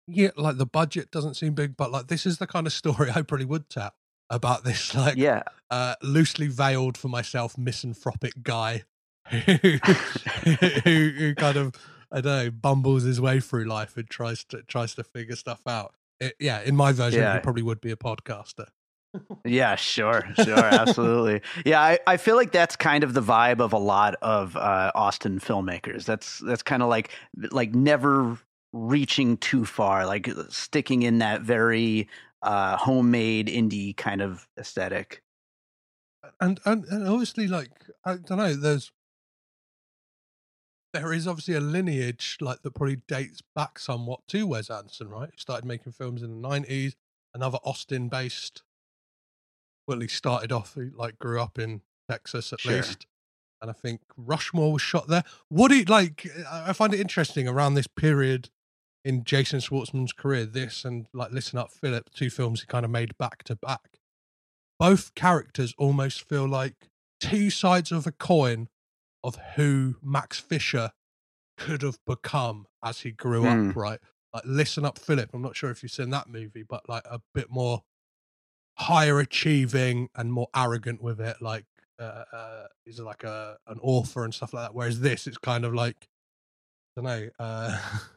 [0.06, 3.10] yeah, like the budget doesn't seem big, but like this is the kind of story
[3.10, 3.92] I probably would tell
[4.30, 5.42] about this like Yeah.
[5.70, 8.84] uh, loosely veiled for myself misanthropic guy
[9.28, 9.78] who, who
[10.84, 11.74] who kind of
[12.10, 15.60] I don't know bumbles his way through life and tries to tries to figure stuff
[15.66, 15.94] out.
[16.20, 17.34] It, yeah, in my version, Yeah.
[17.34, 18.66] he probably would be a podcaster.
[19.44, 21.42] Yeah, sure, sure, absolutely.
[21.66, 24.90] Yeah, I, I feel like that's kind of the vibe of a lot of uh,
[24.94, 26.04] Austin filmmakers.
[26.04, 27.10] That's that's kind of like
[27.50, 28.38] like never
[28.72, 32.08] reaching too far, like sticking in that very
[32.42, 35.22] uh, homemade indie kind of aesthetic.
[36.40, 37.70] and and, and obviously like
[38.04, 38.90] i don't know there's
[40.92, 45.30] there is obviously a lineage like that probably dates back somewhat to wes anderson right
[45.32, 46.94] he started making films in the 90s
[47.34, 48.62] another austin based
[49.86, 52.72] well he started off he like grew up in texas at Sure.
[52.76, 53.06] least
[53.60, 57.48] and i think rushmore was shot there what do you like I find it interesting
[57.48, 58.50] around this period
[59.04, 62.90] in jason schwartzman's career this and like listen up philip two films he kind of
[62.90, 63.98] made back to back
[64.78, 66.88] both characters almost feel like
[67.20, 68.68] two sides of a coin
[69.22, 70.90] of who Max Fisher
[71.56, 73.70] could have become as he grew Hmm.
[73.70, 74.00] up, right?
[74.34, 75.30] Like, listen up, Philip.
[75.32, 77.84] I'm not sure if you've seen that movie, but like a bit more
[78.78, 81.36] higher achieving and more arrogant with it.
[81.40, 81.66] Like,
[82.00, 84.74] uh, uh, he's like a an author and stuff like that.
[84.74, 86.08] Whereas this, it's kind of like,
[86.96, 87.78] I don't know, uh,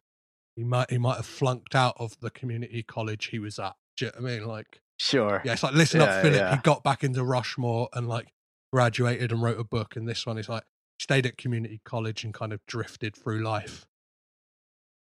[0.55, 3.75] he might he might have flunked out of the community college he was at.
[3.97, 4.47] Do you know what I mean?
[4.47, 5.41] Like, Sure.
[5.45, 6.39] yeah, it's like listen Yeah, up, Philip.
[6.39, 6.55] yeah.
[6.55, 8.27] He got back into Rushmore and like
[8.73, 9.95] graduated and wrote a book.
[9.95, 10.63] And this one is like
[10.99, 13.85] stayed at community college and kind of drifted through life.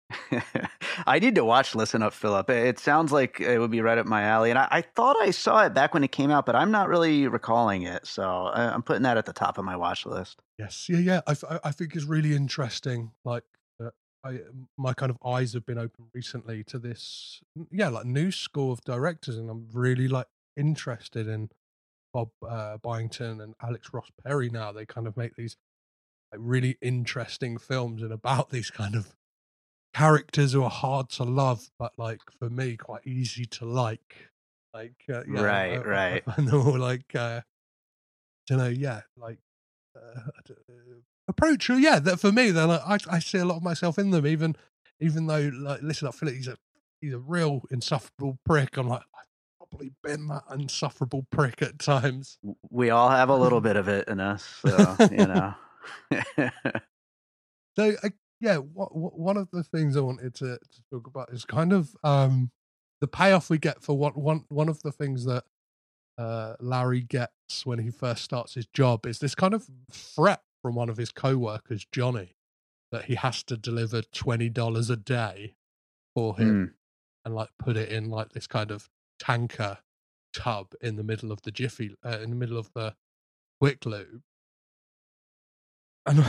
[1.07, 2.49] I need to watch Listen Up, Philip.
[2.49, 4.49] It sounds like it would be right up my alley.
[4.49, 6.87] And I, I thought I saw it back when it came out, but I'm not
[6.87, 8.05] really recalling it.
[8.05, 10.41] So I, I'm putting that at the top of my watch list.
[10.59, 11.21] Yes, yeah, yeah.
[11.27, 13.11] I, I think it's really interesting.
[13.25, 13.45] Like, uh,
[14.23, 14.39] I
[14.77, 18.81] my kind of eyes have been open recently to this, yeah, like new school of
[18.81, 21.49] directors, and I'm really like interested in
[22.13, 24.49] Bob uh, Byington and Alex Ross Perry.
[24.49, 25.57] Now they kind of make these
[26.31, 29.15] like really interesting films and about these kind of
[29.93, 34.29] characters who are hard to love, but like for me, quite easy to like.
[34.73, 36.25] Like, uh, yeah, Right, I- right.
[36.25, 37.41] find them all like, uh,
[38.47, 39.37] don't know, yeah, like
[39.95, 40.19] uh,
[41.27, 41.69] approach.
[41.69, 44.11] uh, Yeah, that for me, they're like I, I see a lot of myself in
[44.11, 44.25] them.
[44.25, 44.55] Even
[44.99, 46.57] even though like listen up, Philip, he's a
[47.01, 48.77] he's a real insufferable prick.
[48.77, 52.37] I'm like I've probably been that insufferable prick at times.
[52.69, 54.43] We all have a little bit of it in us.
[54.65, 55.53] So, you know.
[57.75, 61.31] So I, yeah, what, what, one of the things I wanted to, to talk about
[61.31, 62.51] is kind of um,
[63.01, 65.43] the payoff we get for one one one of the things that
[66.17, 70.75] uh, Larry gets when he first starts his job is this kind of threat from
[70.75, 72.35] one of his co-workers, Johnny,
[72.91, 75.53] that he has to deliver twenty dollars a day
[76.15, 76.73] for him
[77.25, 78.89] and like put it in like this kind of
[79.19, 79.79] tanker
[80.33, 82.95] tub in the middle of the jiffy uh, in the middle of the
[83.59, 84.23] quick lube.
[86.05, 86.23] And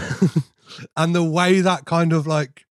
[0.97, 2.67] and the way that kind of like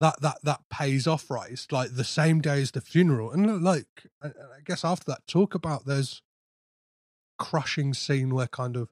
[0.00, 3.30] that that that pays off right it's like the same day as the funeral.
[3.32, 6.22] And like I, I guess after that talk about there's
[7.38, 8.90] crushing scene where kind of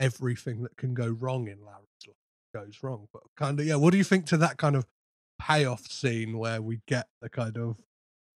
[0.00, 2.16] everything that can go wrong in larry's life
[2.52, 4.86] goes wrong but kind of yeah what do you think to that kind of
[5.38, 7.76] payoff scene where we get the kind of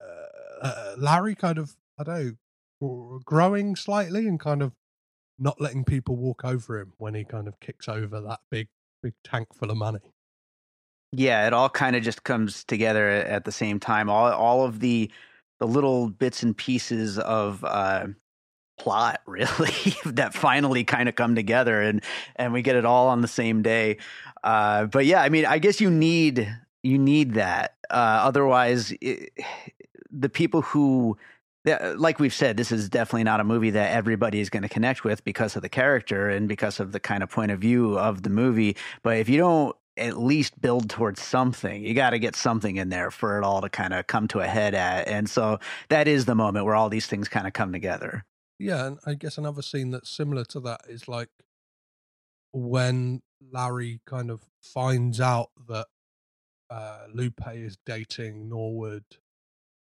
[0.01, 2.25] uh, uh, larry kind of i don't
[2.81, 4.73] know growing slightly and kind of
[5.39, 8.69] not letting people walk over him when he kind of kicks over that big
[9.03, 10.01] big tank full of money.
[11.13, 14.09] Yeah, it all kind of just comes together at the same time.
[14.09, 15.11] All all of the
[15.61, 18.09] the little bits and pieces of uh,
[18.79, 22.03] plot, really, that finally kind of come together, and
[22.37, 23.99] and we get it all on the same day.
[24.43, 26.49] Uh, but yeah, I mean, I guess you need
[26.83, 27.77] you need that.
[27.91, 29.31] Uh, otherwise, it,
[30.11, 31.17] the people who
[31.97, 35.03] like we've said, this is definitely not a movie that everybody is going to connect
[35.03, 38.23] with because of the character and because of the kind of point of view of
[38.23, 38.77] the movie.
[39.03, 42.89] But if you don't at least build towards something, you got to get something in
[42.91, 45.09] there for it all to kind of come to a head at.
[45.09, 45.59] And so
[45.89, 48.25] that is the moment where all these things kind of come together.
[48.59, 51.31] Yeah, and I guess another scene that's similar to that is like
[52.53, 55.87] when Larry kind of finds out that
[56.71, 59.05] uh, Lupe is dating Norwood,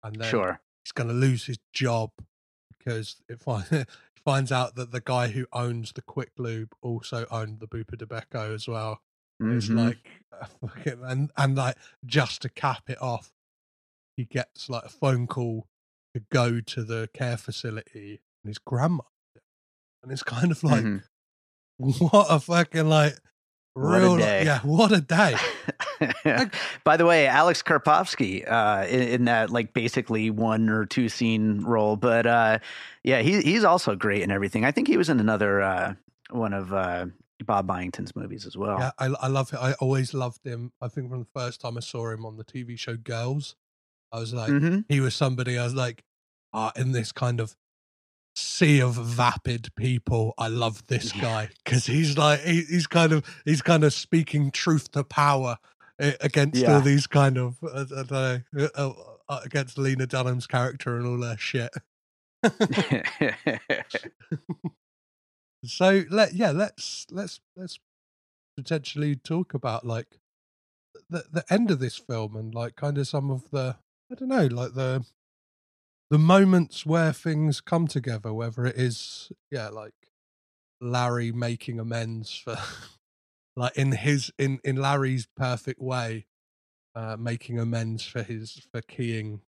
[0.02, 0.60] and then Sure.
[0.84, 2.12] he's going to lose his job
[2.78, 3.86] because it find,
[4.24, 8.06] finds out that the guy who owns the Quick Lube also owned the Buca di
[8.06, 9.02] Beppo as well.
[9.48, 9.76] It's Mhm.
[9.76, 10.46] like, uh,
[11.04, 13.32] and and like just to cap it off,
[14.16, 15.68] he gets like a phone call
[16.14, 19.02] to go to the care facility, and his grandma,
[20.02, 21.02] and it's kind of like, Mhm.
[21.78, 23.16] what a fucking like
[23.74, 24.44] What real, day.
[24.44, 25.34] yeah, what a day.
[26.84, 31.62] By the way, Alex Karpovsky uh, in, in that like basically one or two scene
[31.62, 32.58] role, but uh,
[33.02, 34.64] yeah, he he's also great in everything.
[34.64, 35.94] I think he was in another uh,
[36.30, 37.06] one of uh,
[37.44, 38.78] Bob Byington's movies as well.
[38.78, 39.56] Yeah, I, I love it.
[39.56, 40.72] I always loved him.
[40.80, 43.56] I think from the first time I saw him on the TV show Girls,
[44.12, 44.84] I was like, Mhm.
[44.88, 46.04] he was somebody I was like,
[46.52, 47.56] ah, in this kind of
[48.34, 53.24] sea of vapid people, I love this guy because he's like, he, he's kind of,
[53.44, 55.58] he's kind of speaking truth to power
[56.00, 56.76] eh, against Yeah.
[56.76, 58.92] all these kind of, I don't know, uh, uh,
[59.28, 61.70] uh, against Lena Dunham's character and all that shit.
[65.64, 67.78] So let yeah, let's let's let's
[68.56, 70.18] potentially talk about like
[71.08, 73.76] the the end of this film and like kind of some of the
[74.12, 75.04] I don't know, like the
[76.10, 79.94] the moments where things come together, whether it is yeah, like
[80.80, 82.56] Larry making amends for
[83.56, 86.26] like in his in in Larry's perfect way,
[86.94, 89.40] uh making amends for his for keying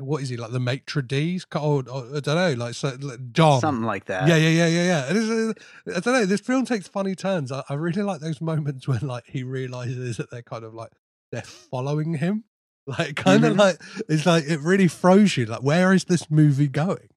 [0.00, 3.32] what is he like the maitre d's oh, oh, i don't know like so like
[3.32, 4.26] john Something like that.
[4.28, 5.52] yeah yeah yeah yeah yeah.
[5.96, 7.52] I don't know this film takes funny turns.
[7.52, 10.90] I, I really like those moments when like he realizes that they're kind of like
[11.30, 12.44] they're following him
[12.98, 13.58] like kind of Mhm.
[13.58, 17.08] like it's like it really froze you like where is this movie going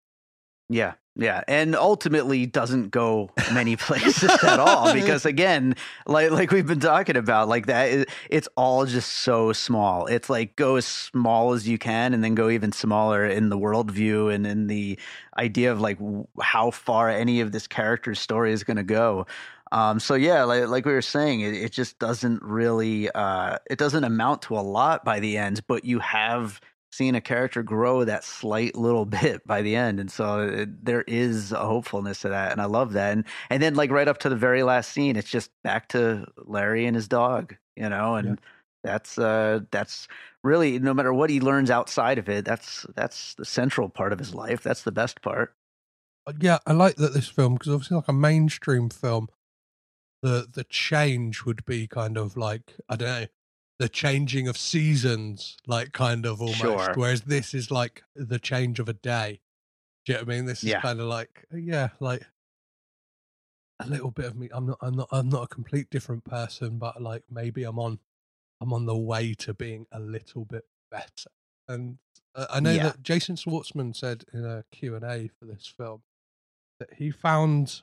[0.70, 5.76] Yeah, yeah, and ultimately doesn't go many places at all because again,
[6.08, 10.06] like like we've been talking about, like that, is, it's all just so small.
[10.08, 13.58] It's like go as small as you can, and then go even smaller in the
[13.58, 14.98] worldview and in the
[15.38, 15.98] idea of like
[16.42, 19.26] how far any of this character's story is going to go.
[19.72, 23.78] Um, so yeah, like like we were saying, it, it just doesn't really, uh, it
[23.80, 26.60] doesn't amount to a lot by the end, but you have
[26.92, 31.04] seen a character grow that slight little bit by the end and so it, there
[31.08, 34.18] is a hopefulness to that and i love that and and then like right up
[34.18, 38.16] to the very last scene it's just back to larry and his dog you know
[38.16, 38.36] and Yeah.
[38.84, 40.10] that's uh that's
[40.44, 44.20] really no matter what he learns outside of it that's that's the central part of
[44.20, 45.56] his life that's the best part
[46.28, 49.30] Uh, yeah, I like that this film because obviously, like a mainstream film,
[50.22, 53.28] the the change would be kind of like I don't know,
[53.80, 56.58] the changing of seasons, like kind of almost.
[56.58, 56.94] Sure.
[56.96, 59.42] Whereas this is like the change of a day.
[60.06, 60.46] Do you know what I mean?
[60.46, 60.82] This is Yeah.
[60.82, 62.24] kind of like yeah, like
[63.80, 64.50] a little bit of me.
[64.52, 64.78] I'm not.
[64.82, 65.08] I'm not.
[65.12, 68.00] I'm not a complete different person, but like maybe I'm on.
[68.62, 71.32] I'm on the way to being a little bit better.
[71.68, 71.98] And
[72.36, 72.84] uh, I know Yeah.
[72.84, 76.04] that Jason Schwartzman said in a Q and A for this film
[76.80, 77.82] that he found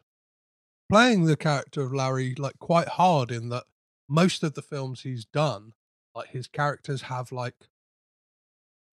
[0.90, 3.64] playing the character of Larry like quite hard in that
[4.08, 5.74] most of the films he's done,
[6.14, 7.68] like his characters have like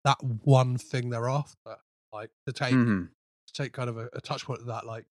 [0.03, 1.77] that one thing they're after.
[2.13, 3.09] Like to take Mhm.
[3.47, 5.05] to take kind of a, a touch point of that, like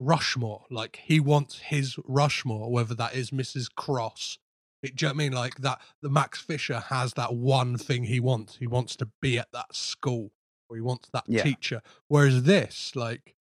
[0.00, 0.66] Rushmore.
[0.70, 3.72] Like he wants his Rushmore, whether that is Mrs.
[3.74, 4.38] Cross.
[4.82, 5.32] It, do you know what I mean?
[5.32, 8.56] Like that the Max Fischer has that one thing he wants.
[8.56, 10.32] He wants to be at that school
[10.68, 11.42] or he wants that Yeah.
[11.44, 11.82] teacher.
[12.08, 13.36] Whereas this, like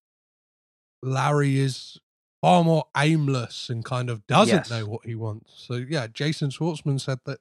[1.02, 2.00] Larry is
[2.42, 4.70] far more aimless and kind of doesn't Yes.
[4.70, 5.54] know what he wants.
[5.56, 7.40] So yeah, Jason Schwartzman said that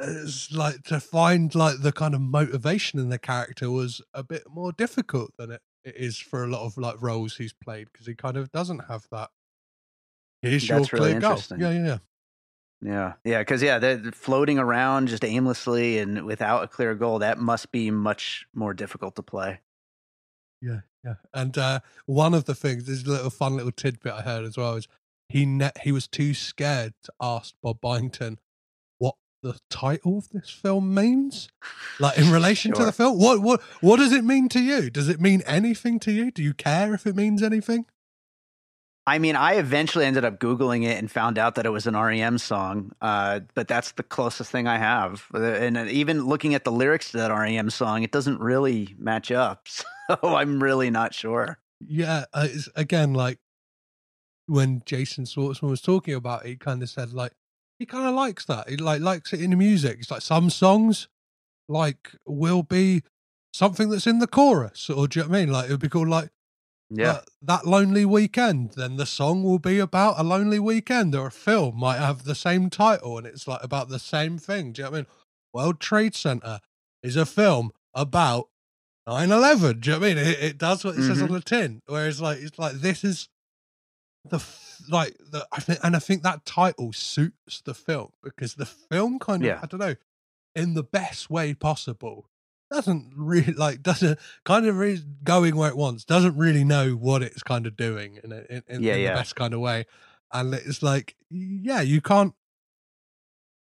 [0.00, 4.22] uh, it's like to find like the kind of motivation in the character was a
[4.22, 7.88] bit more difficult than it, it is for a lot of like roles he's played
[7.92, 9.30] because he kind of doesn't have that.
[10.42, 11.30] Here's your That's really clear goal.
[11.32, 11.60] interesting.
[11.60, 11.98] Yeah, yeah, yeah.
[12.82, 17.18] Yeah, yeah, because yeah, they're floating around just aimlessly and without a clear goal.
[17.18, 19.60] That must be much more difficult to play.
[20.60, 21.14] Yeah, yeah.
[21.32, 24.74] And uh, one of the things, this little fun little tidbit I heard as well
[24.74, 24.88] is
[25.28, 28.38] he ne- he was too scared to ask Bob Byington
[28.98, 31.48] what the title of this film means,
[31.98, 33.18] like in relation to the film.
[33.18, 34.90] What what what does it mean to you?
[34.90, 36.30] Does it mean anything to you?
[36.30, 37.86] Do you care if it means anything?
[39.10, 41.96] I mean, I eventually ended up Googling it and found out that it was an
[41.96, 45.26] REM song, uh, but that's the closest thing I have.
[45.34, 49.32] Uh, And even looking at the lyrics to that REM song, it doesn't really match
[49.32, 49.66] up.
[50.10, 51.58] So I'm really not sure.
[51.80, 53.38] Yeah, uh, again, like
[54.46, 57.32] when Jason Schwartzman was talking about it, he kind of said like
[57.78, 58.68] he kind of likes that.
[58.68, 59.98] He like likes it in the music.
[60.00, 61.06] It's like some songs
[61.68, 63.04] like will be
[63.54, 65.52] something that's in the chorus, or do you know what I mean?
[65.52, 66.30] Like it would be called like
[66.90, 67.10] Yeah.
[67.12, 68.72] uh, that lonely weekend.
[68.72, 72.34] Then the song will be about a lonely weekend, or a film might have the
[72.34, 74.72] same title, and it's like about the same thing.
[74.72, 75.06] Do you know what I mean?
[75.52, 76.60] World Trade Center
[77.02, 78.48] is a film about
[79.08, 79.80] 9-11.
[79.80, 80.18] Do you know what I mean?
[80.18, 81.32] It, it does what it says on Mhm.
[81.32, 81.82] the tin.
[81.86, 83.28] Whereas like it's like this is
[84.24, 84.44] the
[84.88, 89.18] like the I think and I think that title suits the film because the film
[89.18, 89.60] kind of Yeah.
[89.62, 89.96] I don't know
[90.54, 92.28] in the best way possible
[92.70, 97.22] doesn't really like doesn't kind of is going where it wants doesn't really know what
[97.22, 99.10] it's kind of doing in in, in, Yeah, in yeah.
[99.10, 99.86] the best kind of way
[100.32, 102.34] and it's like yeah you can't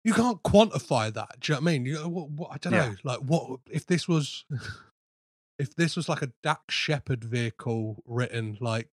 [0.04, 2.74] you can't quantify that do you know what I mean you what, what I don't
[2.74, 2.90] Yeah.
[2.90, 4.46] know like what if this was
[5.60, 8.90] if this was like a Dax Shepard vehicle written like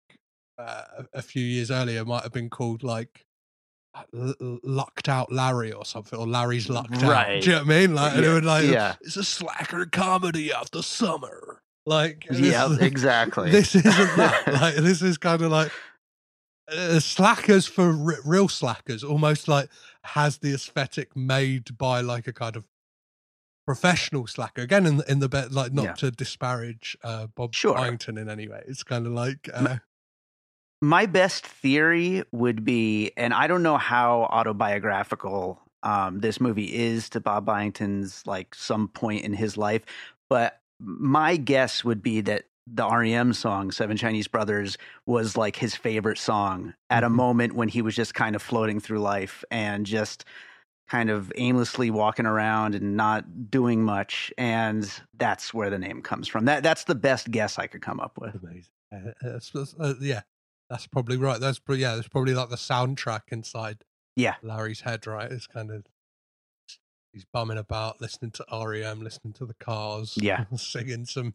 [0.58, 3.26] uh, a few years earlier, might have been called like
[4.14, 7.02] L- L- Lucked Out Larry or something, or Larry's Lucked Out.
[7.02, 7.42] Right.
[7.42, 7.94] Do you know what I mean?
[7.94, 8.94] Like, and it Yeah, would like, yeah.
[9.02, 11.62] it's a slacker comedy of the summer.
[11.84, 13.50] Like, Yeah, exactly.
[13.50, 13.84] This isn't
[14.16, 14.44] that.
[14.46, 15.70] like, this is kind of like
[16.70, 19.68] uh, slackers for r- real slackers, almost like
[20.04, 22.64] has the aesthetic made by like a kind of
[23.66, 24.62] professional slacker.
[24.62, 25.92] Again, in the, in the bit, like not Yeah.
[25.94, 27.74] to disparage uh, Bob Sure.
[27.74, 28.62] Byington in any way.
[28.66, 29.76] It's kind of like uh,
[30.84, 37.08] My best theory would be, and I don't know how autobiographical um, this movie is
[37.10, 39.82] to Bob Byington's like some point in his life,
[40.28, 44.76] but my guess would be that the REM song Seven Chinese Brothers
[45.06, 47.14] was like his favorite song at a Mhm.
[47.14, 50.24] moment when he was just kind of floating through life and just
[50.88, 56.26] kind of aimlessly walking around and not doing much and that's where the name comes
[56.26, 56.44] from.
[56.44, 58.34] That that's the best guess I could come up with.
[58.42, 58.72] Amazing.
[58.92, 60.22] Uh, that's- uh, yeah,
[60.72, 61.38] that's probably right.
[61.38, 63.84] That's yeah, There's probably like the soundtrack inside
[64.16, 64.36] Yeah.
[64.42, 65.30] Larry's head, right?
[65.30, 65.84] It's kind of
[67.12, 70.44] he's bumming about, listening to REM, listening to the Cars, Yeah.
[70.56, 71.34] singing some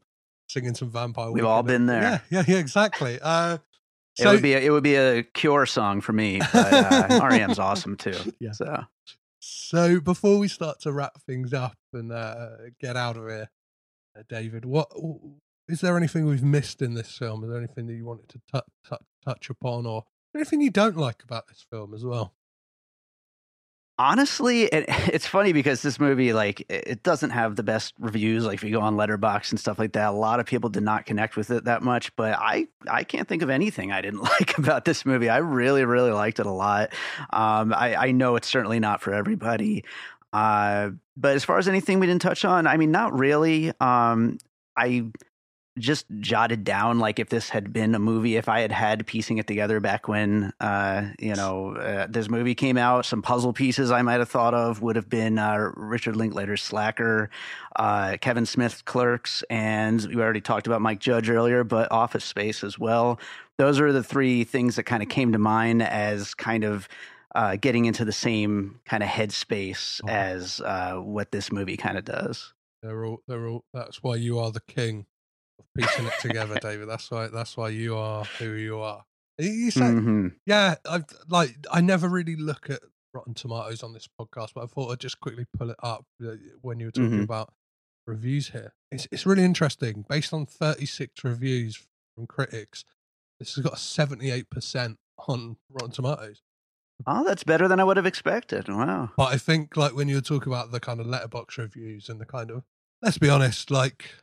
[0.49, 1.29] singing some Vampire.
[1.29, 2.01] We've all been there.
[2.01, 3.19] Yeah, yeah, yeah, exactly.
[3.21, 3.59] Uh,
[4.17, 7.19] it so would be a, it would be a Cure song for me, but uh,
[7.29, 8.15] REM's awesome too.
[8.39, 8.53] Yeah.
[8.53, 8.85] So
[9.39, 12.49] so before we start to wrap things up and uh,
[12.81, 13.51] get out of here,
[14.17, 14.91] uh, David, what
[15.67, 17.43] is there anything we've missed in this film?
[17.43, 20.05] Is there anything that you wanted to tou tou- touch upon, or
[20.36, 22.34] anything you don't like about this film as well?
[23.99, 28.45] honestly, it, it's funny because this movie, like, it doesn't have the best reviews.
[28.45, 30.84] Like, if you go on Letterboxd and stuff like that, a lot of people did
[30.84, 32.15] not connect with it that much.
[32.15, 35.30] But I, I can't think of anything I didn't like about this movie.
[35.30, 36.93] I really, really liked it a lot.
[37.32, 39.84] Um, I, I know it's certainly not for everybody.
[40.34, 43.71] Uh, but as far as anything we didn't touch on, I mean, not really.
[43.80, 44.38] Um,
[44.75, 45.05] I
[45.78, 49.38] just jotted down like if this had been a movie, if I had had piecing
[49.38, 53.91] it together back when uh, you know uh, this movie came out, some puzzle pieces
[53.91, 57.30] I might have thought of would have been uh, Richard Linklater's Slacker,
[57.75, 62.63] uh, Kevin Smith's Clerks, and we already talked about Mike Judge earlier, but Office Space
[62.63, 63.19] as well.
[63.57, 66.88] Those are the three things that kind of came to mind as kind of.
[67.36, 70.07] Uh, getting into the same kind of headspace Oh.
[70.09, 72.51] as uh, what this movie kind of does.
[72.82, 73.63] They're all, they're all.
[73.75, 75.05] That's why you are the king
[75.78, 76.89] piecing it together, David.
[76.89, 77.28] That's why.
[77.28, 79.03] That's why you are who you are.
[79.38, 80.36] You- say, Mhm.
[80.45, 80.75] yeah.
[80.89, 81.55] I've like.
[81.71, 82.82] I never really look at
[83.13, 86.34] Rotten Tomatoes on this podcast, but I thought I'd just quickly pull it up uh,
[86.61, 87.23] when you were talking Mhm.
[87.23, 87.53] about
[88.07, 88.73] reviews here.
[88.91, 90.05] It's it's really interesting.
[90.09, 92.84] Based on 36 reviews from critics,
[93.39, 94.97] this has got a 78 percent
[95.28, 96.41] on Rotten Tomatoes.
[97.05, 98.67] Oh, that's better than I would have expected.
[98.69, 99.11] Wow.
[99.15, 102.19] But I think like when you were talking about the kind of Letterboxd reviews and
[102.19, 102.63] the kind of
[103.03, 104.15] let's be honest, like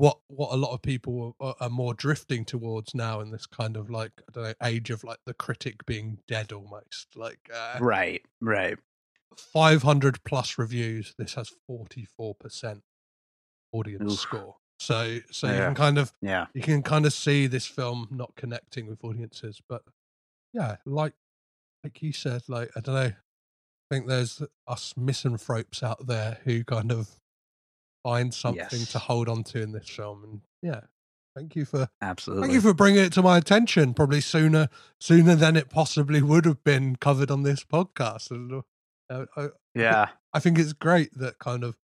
[0.00, 3.76] what what a lot of people are, are more drifting towards now in this kind
[3.76, 7.76] of like I don't know age of like the critic being dead almost like uh,
[7.80, 8.78] Right, right.
[9.36, 12.80] 500 plus reviews this has 44%
[13.72, 14.18] audience Oof.
[14.18, 16.46] score so so you can kind of Yeah.
[16.54, 19.82] you can kind of see this film not connecting with audiences but
[20.54, 21.12] yeah like
[21.84, 23.14] like you said like i don't know i
[23.90, 27.19] think there's us misanthropes out there who kind of
[28.02, 28.92] find something Yes.
[28.92, 30.80] to hold on to in this film and yeah
[31.36, 32.42] thank you for Absolutely.
[32.42, 34.68] thank you for bringing it to my attention probably sooner
[35.00, 38.62] sooner than it possibly would have been covered on this podcast and
[39.10, 40.08] uh, I, yeah.
[40.32, 41.76] I think it's great that kind of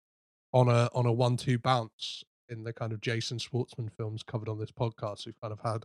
[0.53, 4.49] on a on a one two bounce in the kind of Jason Schwartzman films covered
[4.49, 5.85] on this podcast, we've kind of had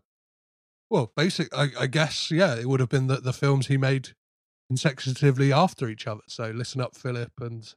[0.92, 4.10] well, basic I, I guess, yeah, it would have been the, the films he made
[4.70, 6.22] consecutively after each other.
[6.28, 7.74] So listen up, Philip and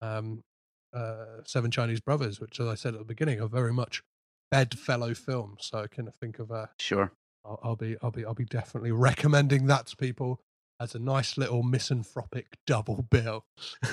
[0.00, 0.42] um
[0.92, 4.02] uh Seven Chinese Brothers, which as I said at the beginning are very much
[4.50, 5.68] bedfellow films.
[5.70, 7.12] So I kind of think of a Sure.
[7.44, 10.40] I'll, I'll be I'll be I'll be definitely recommending that to people
[10.80, 13.44] as a nice little misanthropic double bill.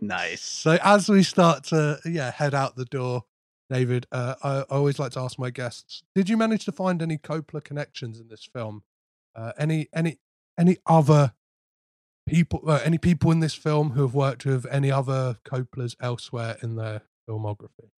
[0.00, 0.42] nice.
[0.42, 3.24] So as we start to yeah head out the door,
[3.70, 7.02] David, uh, I, I always like to ask my guests: Did you manage to find
[7.02, 8.82] any Coppola connections in this film?
[9.34, 10.18] Uh, any any
[10.58, 11.32] any other
[12.26, 12.62] people?
[12.66, 16.76] Uh, any people in this film who have worked with any other Coppolas elsewhere in
[16.76, 17.90] their filmography?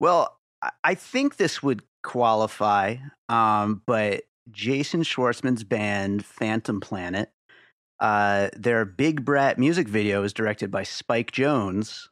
[0.00, 2.96] Well, I- I think this would qualify,
[3.28, 7.30] um, but Jason Schwartzman's band Phantom Planet,
[8.00, 12.08] uh, their Big Brat music video is directed by Spike Jonze.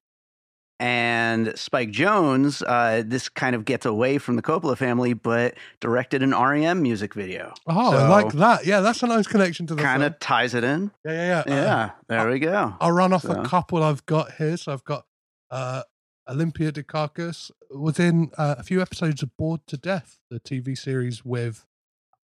[0.81, 6.23] And Spike Jonze, uh, this kind of gets away from the Coppola family, but directed
[6.23, 7.52] an REM music video.
[7.66, 8.65] Oh, I like that.
[8.65, 10.90] Yeah, that's a nice connection to the Kind of ties it in.
[11.05, 11.52] Yeah, yeah, yeah.
[11.52, 12.74] Uh, Yeah, there we go.
[12.81, 14.57] I'll run off So- a couple I've got here.
[14.57, 15.05] So I've got
[15.51, 15.82] uh,
[16.27, 21.24] Olympia Dukakis was in uh, a few episodes of Bored to Death, the TV series
[21.27, 21.66] with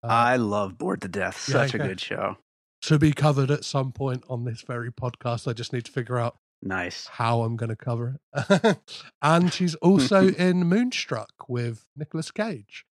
[0.02, 1.46] uh, I love Bored to Death.
[1.46, 2.38] yeah, Such a good show.
[2.82, 5.46] to be covered at some point on this very podcast.
[5.46, 7.06] I just need to figure out Nice.
[7.12, 8.78] how I'm going to cover it.
[9.22, 12.84] and she's also in Moonstruck with Nicolas Cage.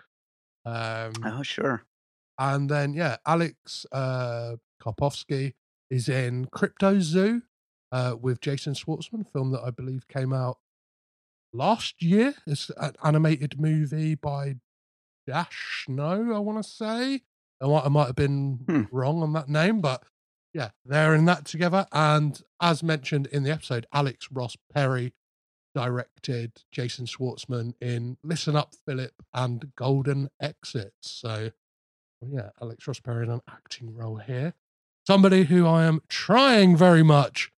[0.65, 1.83] Um, Oh, sure.
[2.39, 5.53] and then yeah, Alex uh, Karpovsky
[5.89, 7.43] is in Cryptozoo
[7.91, 10.57] uh, with Jason Schwartzman, film that I believe came out
[11.53, 12.33] last year.
[12.47, 14.55] It's an animated movie by
[15.27, 17.21] Dash No, I want to say.
[17.61, 18.83] I might, I might have been Hmm.
[18.91, 20.03] wrong on that name, but
[20.55, 21.85] yeah, they're in that together.
[21.91, 25.13] And as mentioned in the episode, Alex Ross Perry
[25.75, 31.11] directed Jason Schwartzman in Listen Up, Philip and Golden Exits.
[31.11, 31.51] So,
[32.25, 34.53] yeah, Alex Ross Perry in an acting role here.
[35.05, 37.51] Somebody who I am trying very much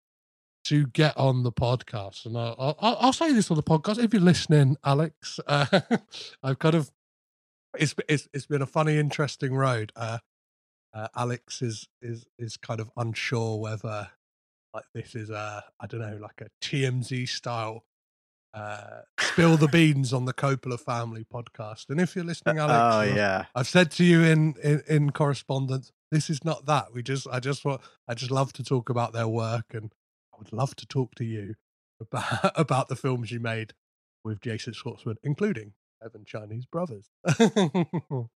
[0.64, 2.24] to get on the podcast.
[2.24, 4.02] And I'll, I'll, I'll say this on the podcast.
[4.02, 5.66] If you're listening, Alex, uh,
[6.42, 6.90] I've kind of,
[7.78, 9.92] it's, it's, it's been a funny, interesting road.
[9.94, 10.18] Uh,
[10.96, 14.08] uh, Alex is, is, is kind of unsure whether
[14.72, 17.84] like this is a, I don't know, like a TMZ style
[18.54, 21.90] uh, spill the beans on the Coppola family podcast.
[21.90, 23.44] And if you're listening, Alex, oh I've- yeah.
[23.54, 26.92] I've said to you in, in in correspondence, this is not that.
[26.94, 29.92] We just, I just want, I just love to talk about their work, and
[30.32, 31.54] I would love to talk to you
[32.00, 33.72] about about the films you made
[34.24, 37.08] with Jason Schwartzman, including Seven Chinese Brothers.
[37.38, 38.28] so,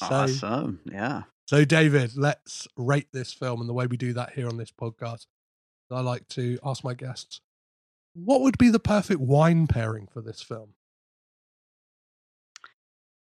[0.00, 0.80] Awesome.
[0.90, 1.22] Yeah.
[1.46, 4.70] So, David, let's rate this film, and the way we do that here on this
[4.70, 5.26] podcast,
[5.90, 7.40] I like to ask my guests,
[8.14, 10.74] what would be the perfect wine pairing for this film?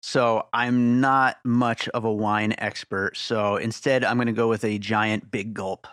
[0.03, 3.17] So I'm not much of a wine expert.
[3.17, 5.87] So instead, I'm going to go with a giant big gulp,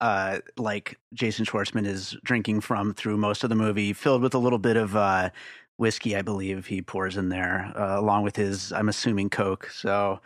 [0.00, 4.38] uh, like Jason Schwartzman is drinking from through most of the movie, filled with a
[4.38, 5.30] little bit of uh,
[5.78, 9.68] whiskey, I believe he pours in there, uh, along with his, I'm assuming, Coke.
[9.70, 10.20] So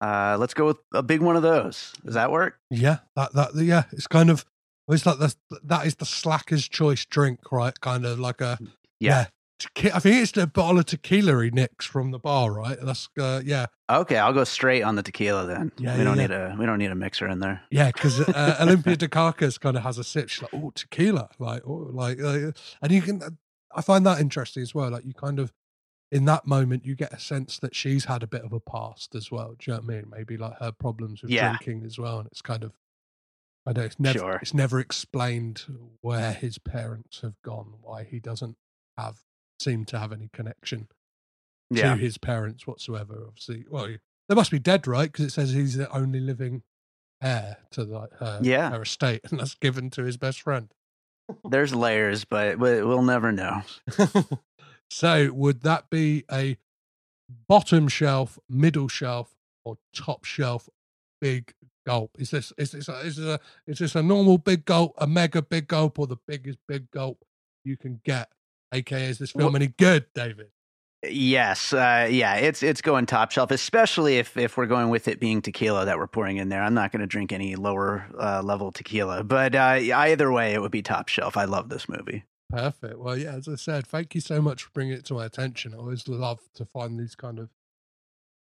[0.00, 1.92] uh, let's go with a big one of those.
[2.04, 2.58] Does that work?
[2.70, 4.44] Yeah, that that yeah, it's kind of
[4.88, 7.78] it's like the that is the slacker's choice drink, right?
[7.80, 8.58] Kind of like a
[8.98, 9.26] Yeah.
[9.60, 12.78] Tequi- I think it's the bottle of tequila he nicks from the bar, right?
[12.80, 15.70] That's uh, yeah, Okay, I'll go straight on the tequila then.
[15.76, 17.60] Yeah, we don't yeah, need a we don't need a mixer in there.
[17.70, 20.30] yeah, because uh, Olympia Dukakis kind of has a sip.
[20.30, 23.20] She's like, oh, tequila, like, oh, like, uh, and you can.
[23.76, 24.90] I find that interesting as well.
[24.90, 25.52] Like, you kind of
[26.12, 29.14] in that moment you get a sense that she's had a bit of a past
[29.14, 29.54] as well.
[29.58, 30.10] Do you know what I mean?
[30.10, 31.56] Maybe like her problems with Yeah.
[31.56, 32.72] drinking as well, and it's kind of.
[33.66, 33.84] I don't.
[33.84, 34.18] It's never.
[34.18, 34.38] Sure.
[34.42, 35.64] It's never explained
[36.00, 37.74] where his parents have gone.
[37.82, 38.56] Why he doesn't
[38.96, 39.20] have
[39.60, 40.88] seem to have any connection
[41.68, 41.94] Yeah.
[41.94, 43.22] to his parents whatsoever.
[43.26, 45.12] Obviously, well, he- they must be dead, right?
[45.12, 46.62] Because it says he's the only living
[47.20, 48.70] heir to like her, Yeah.
[48.70, 50.72] her estate, and that's given to his best friend.
[51.44, 53.62] There's layers, but we'll never know.
[54.90, 56.56] so, would that be a
[57.48, 59.34] bottom shelf, middle shelf,
[59.64, 60.68] or top shelf
[61.20, 61.54] big
[61.86, 62.10] gulp?
[62.18, 65.06] Is this is this a, is this a is this a normal big gulp, a
[65.06, 67.24] mega big gulp, or the biggest big gulp
[67.64, 68.30] you can get?
[68.72, 70.48] AKA, is this film Wha- any good, David?
[71.02, 75.18] Yes, uh, yeah, it's it's going top shelf, especially if if we're going with it
[75.18, 76.62] being tequila that we're pouring in there.
[76.62, 80.60] I'm not going to drink any lower uh, level tequila, but uh, either way, it
[80.60, 81.38] would be top shelf.
[81.38, 82.24] I love this movie.
[82.50, 82.98] Perfect.
[82.98, 85.72] Well, yeah, as I said, thank you so much for bringing it to my attention.
[85.72, 87.50] I always love to find these kind of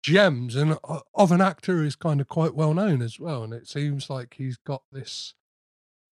[0.02, 0.78] gems and
[1.14, 3.42] of an actor who's kind of quite well known as well.
[3.42, 5.34] And it seems like he's got this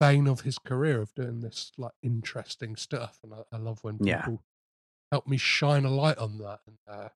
[0.02, 3.20] vein of his career of doing this like interesting stuff.
[3.24, 4.38] And I, I love when people Yeah.
[5.12, 6.62] help me shine a light on that.
[6.68, 7.10] And uh,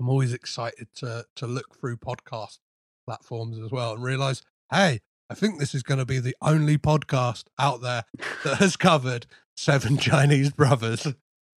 [0.00, 2.58] I'm always excited to to look through podcast
[3.06, 4.42] platforms as well and realize,
[4.72, 8.04] hey, I think this is going to be the only podcast out there
[8.44, 9.26] that has covered
[9.56, 11.06] seven Chinese brothers.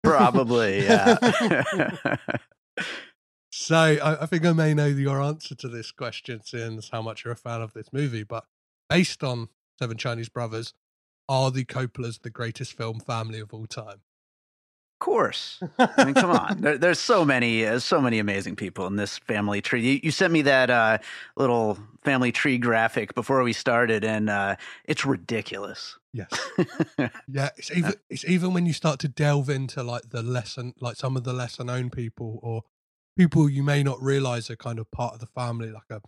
[0.03, 1.17] Probably, yeah.
[3.59, 7.25] So I, I think I may know your answer to this question, since how much
[7.25, 8.21] you're a fan of this movie.
[8.21, 8.45] But
[8.87, 9.49] based on
[9.79, 10.75] Seven Chinese Brothers,
[11.27, 14.01] are the Coppolas the greatest film family of all time?
[15.07, 15.63] Of course.
[15.79, 16.57] I mean, come on.
[16.61, 19.81] There, there's so many, uh, so many amazing people in this family tree.
[19.81, 20.97] You, you sent me that uh,
[21.37, 25.97] little family tree graphic before we started, and uh, it's ridiculous.
[26.11, 26.29] Yes.
[27.27, 30.97] yeah, it's even it's even when you start to delve into like the lesson, like
[30.97, 32.63] some of the lesser known people or
[33.17, 36.01] people you may not realize are kind of part of the family, like a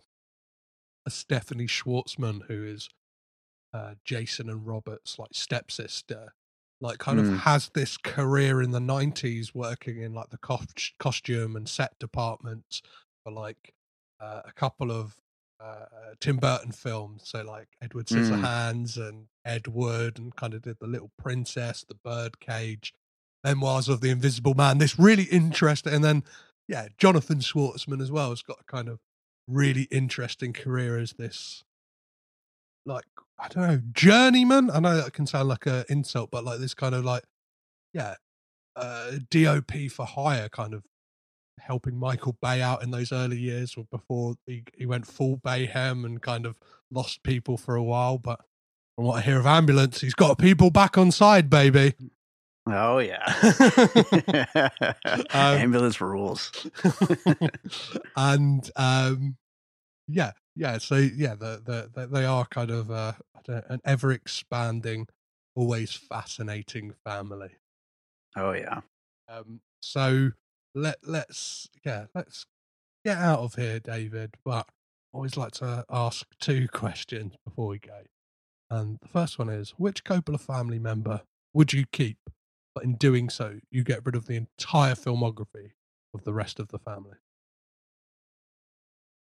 [1.06, 2.90] a Stephanie Schwartzman who is
[3.72, 6.34] uh, Jason and Robert's like stepsister,
[6.80, 7.32] like kind Mm.
[7.34, 11.98] of has this career in the nineties working in like the cos- costume and set
[11.98, 12.80] departments
[13.22, 13.74] for like
[14.20, 15.16] uh, a couple of
[15.62, 15.84] uh,
[16.20, 18.16] Tim Burton films, so like Edward Mm.
[18.30, 22.94] Scissorhands and Ed Wood, and kind of did the Little Princess, the Birdcage,
[23.44, 24.78] Memoirs of the Invisible Man.
[24.78, 26.24] This really interesting, and then
[26.66, 29.00] yeah, Jonathan Schwartzman as well has got a kind of
[29.46, 31.62] really interesting career as this,
[32.86, 33.04] like
[33.42, 34.70] I don't know, journeyman.
[34.70, 37.24] I know that can sound like a insult, but like this kind of like
[37.92, 38.14] yeah,
[38.76, 40.84] uh, DOP for hire kind of
[41.58, 46.04] helping Michael Bay out in those early years or before he, he went full Bayhem
[46.04, 46.56] and kind of
[46.90, 48.18] lost people for a while.
[48.18, 48.40] But
[48.96, 51.94] from what I hear of Ambulance, he's got people back on side, baby.
[52.66, 53.24] Oh yeah.
[55.32, 56.52] Um, Ambulance rules.
[58.16, 59.36] and um,
[60.08, 60.78] yeah, yeah.
[60.78, 64.12] So yeah, the, the, the they are kind of uh, I don't know, an ever
[64.12, 65.06] expanding,
[65.54, 67.50] always fascinating family.
[68.36, 68.80] Oh yeah.
[69.28, 70.30] Um, so
[70.74, 72.46] let let's yeah let's
[73.04, 74.34] get out of here, David.
[74.44, 74.66] But
[75.12, 78.02] I always like to ask two questions before we go.
[78.70, 81.22] And the first one is, which Coppola family member
[81.52, 82.18] would you keep?
[82.72, 85.72] But in doing so, you get rid of the entire filmography
[86.14, 87.16] of the rest of the family.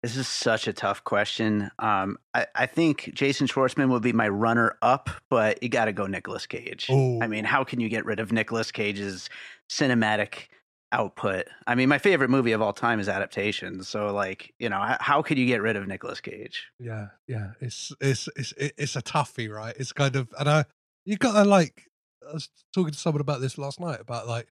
[0.07, 1.69] This is such a tough question.
[1.81, 5.93] Um, I, I think Jason Schwartzman would be my runner up, but you got to
[5.93, 6.87] go Nicolas Cage.
[6.89, 7.19] Oh.
[7.21, 9.29] I mean, how can you get rid of Nicolas Cage's
[9.69, 10.47] cinematic
[10.93, 11.47] output?
[11.67, 13.83] I mean, my favorite movie of all time is Adaptation.
[13.83, 16.67] So, like, you know, how, how could you get rid of Nicolas Cage?
[16.79, 17.55] Yeah, yeah.
[17.61, 19.75] It's it's it's it's a toughie, right?
[19.77, 20.67] It's kind of and I
[21.05, 21.83] you got to like.
[22.31, 24.47] I was talking to someone about this last night about like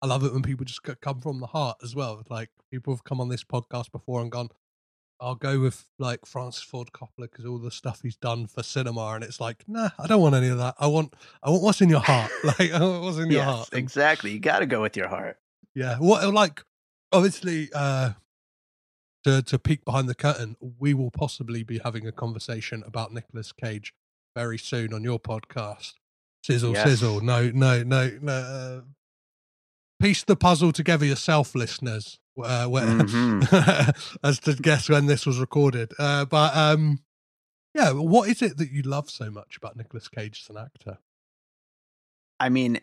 [0.00, 2.22] I love it when people just come from the heart as well.
[2.30, 4.50] Like people have come on this podcast before and gone,
[5.22, 9.06] I'll go with like Francis Ford Coppola because all the stuff he's done for cinema,
[9.14, 10.74] and it's like, nah, I don't want any of that.
[10.78, 12.30] I want I want what's in your heart.
[12.44, 13.68] Like I want what's in your heart.
[13.72, 14.32] Exactly.
[14.32, 15.38] You got to go with your heart.
[15.74, 16.62] yeah, what like
[17.12, 18.10] obviously uh
[19.24, 23.52] to to peek behind the curtain, we will possibly be having a conversation about Nicolas
[23.52, 23.94] Cage
[24.36, 25.92] very soon on your podcast.
[26.44, 26.88] Sizzle, Yes.
[26.88, 27.20] sizzle.
[27.20, 28.82] No, no, no, no.
[30.02, 32.18] Piece the puzzle together yourself, listeners.
[32.36, 34.18] Uh, where, Mhm.
[34.24, 35.92] as to guess when this was recorded.
[35.98, 36.98] Uh, but um,
[37.74, 40.98] yeah, what is it that you love so much about Nicolas Cage as an actor?
[42.40, 42.80] I mean,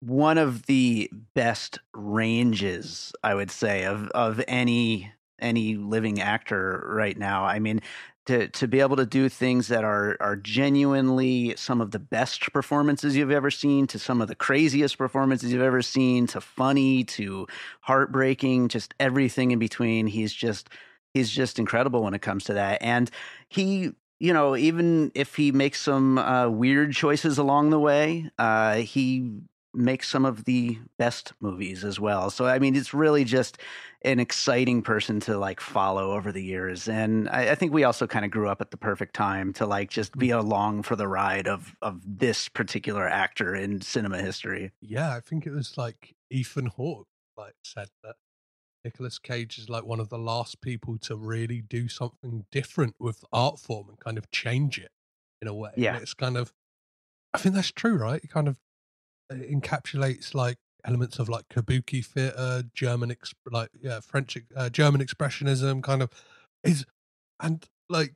[0.00, 7.18] one of the best ranges, I would say, of of any any living actor right
[7.18, 7.44] now.
[7.44, 7.80] I mean,
[8.26, 12.52] to to be able to do things that are are genuinely some of the best
[12.52, 17.04] performances you've ever seen, to some of the craziest performances you've ever seen, to funny,
[17.04, 17.46] to
[17.80, 20.06] heartbreaking, just everything in between.
[20.06, 20.70] He's just
[21.12, 23.10] he's just incredible when it comes to that, and
[23.48, 28.76] he you know, even if he makes some uh, weird choices along the way, uh,
[28.76, 29.30] he
[29.74, 32.30] makes some of the best movies as well.
[32.30, 33.58] So, I mean, it's really just
[34.02, 36.88] an exciting person to like follow over the years.
[36.88, 39.66] And I, I think we also kind of grew up at the perfect time to
[39.66, 40.20] like just mm-hmm.
[40.20, 44.72] be along for the ride of of this particular actor in cinema history.
[44.80, 48.16] Yeah, I think it was like Ethan Hawke like said that
[48.84, 53.24] Nicolas Cage is like one of the last people to really do something different with
[53.32, 54.92] art form and kind of change it
[55.40, 55.70] in a way.
[55.74, 55.96] And Yeah.
[55.96, 56.52] it's kind of
[57.32, 58.22] I think that's true, right?
[58.22, 58.58] It kind of
[59.32, 65.82] encapsulates like elements of like kabuki theater, German exp- like yeah, French uh, German expressionism
[65.82, 66.10] kind of
[66.62, 66.84] is
[67.40, 68.14] and like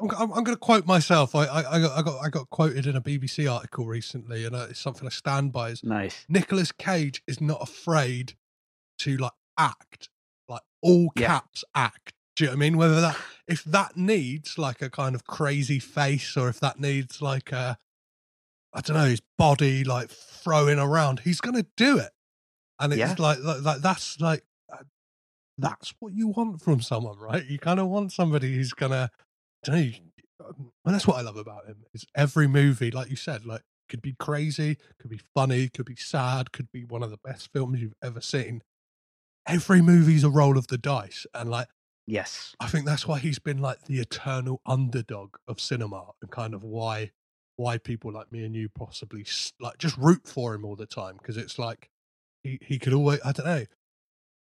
[0.00, 1.34] I'm, I'm, I'm going to quote myself.
[1.34, 4.54] I, I, I, got, I got I got quoted in a BBC article recently, and
[4.56, 5.70] uh, it's something I stand by.
[5.70, 6.24] Is Nice.
[6.28, 8.34] Nicolas Cage is not afraid
[9.00, 10.08] to like act,
[10.48, 11.26] like all Yeah.
[11.26, 12.12] caps act.
[12.36, 12.76] Do you know what I mean?
[12.76, 13.16] Whether that
[13.46, 17.78] if that needs like a kind of crazy face, or if that needs like a
[18.74, 22.10] I don't know his body like throwing around, he's gonna do it.
[22.80, 23.14] And it's Yeah.
[23.18, 24.84] like, like like that's like uh,
[25.58, 27.44] that's what you want from someone, right?
[27.46, 29.10] You kind of want somebody who's gonna,
[29.64, 29.76] don't
[30.40, 31.84] know, and that's what I love about him.
[31.94, 35.96] Is every movie, like you said, like could be crazy, could be funny, could be
[35.96, 38.62] sad, could be one of the best films you've ever seen.
[39.46, 41.68] Every movie's a roll of the dice, and like
[42.06, 42.54] Yes.
[42.60, 46.62] I think that's why he's been like the eternal underdog of cinema, and kind of
[46.64, 47.12] why
[47.56, 49.24] why people like me and you possibly
[49.60, 51.88] like just root for him all the time because it's like
[52.42, 53.64] he he could always I don't know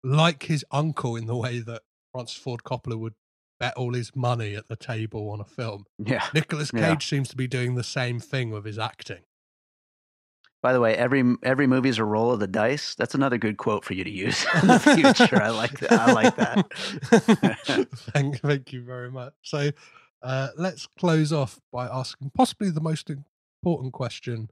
[0.04, 1.82] like his uncle in the way that
[2.14, 3.14] Francis Ford Coppola would
[3.60, 5.84] bet all his money at the table on a film.
[5.98, 6.26] Yeah.
[6.34, 6.98] Nicolas Cage Yeah.
[7.00, 9.20] seems to be doing the same thing with his acting.
[10.62, 12.94] By the way, every every movie is a roll of the dice.
[12.96, 15.42] That's another good quote for you to use in the future.
[15.42, 15.92] I like that.
[15.94, 17.88] I like that.
[18.14, 19.34] thank, thank you very much.
[19.44, 19.72] So
[20.22, 24.50] uh, let's close off by asking possibly the most important question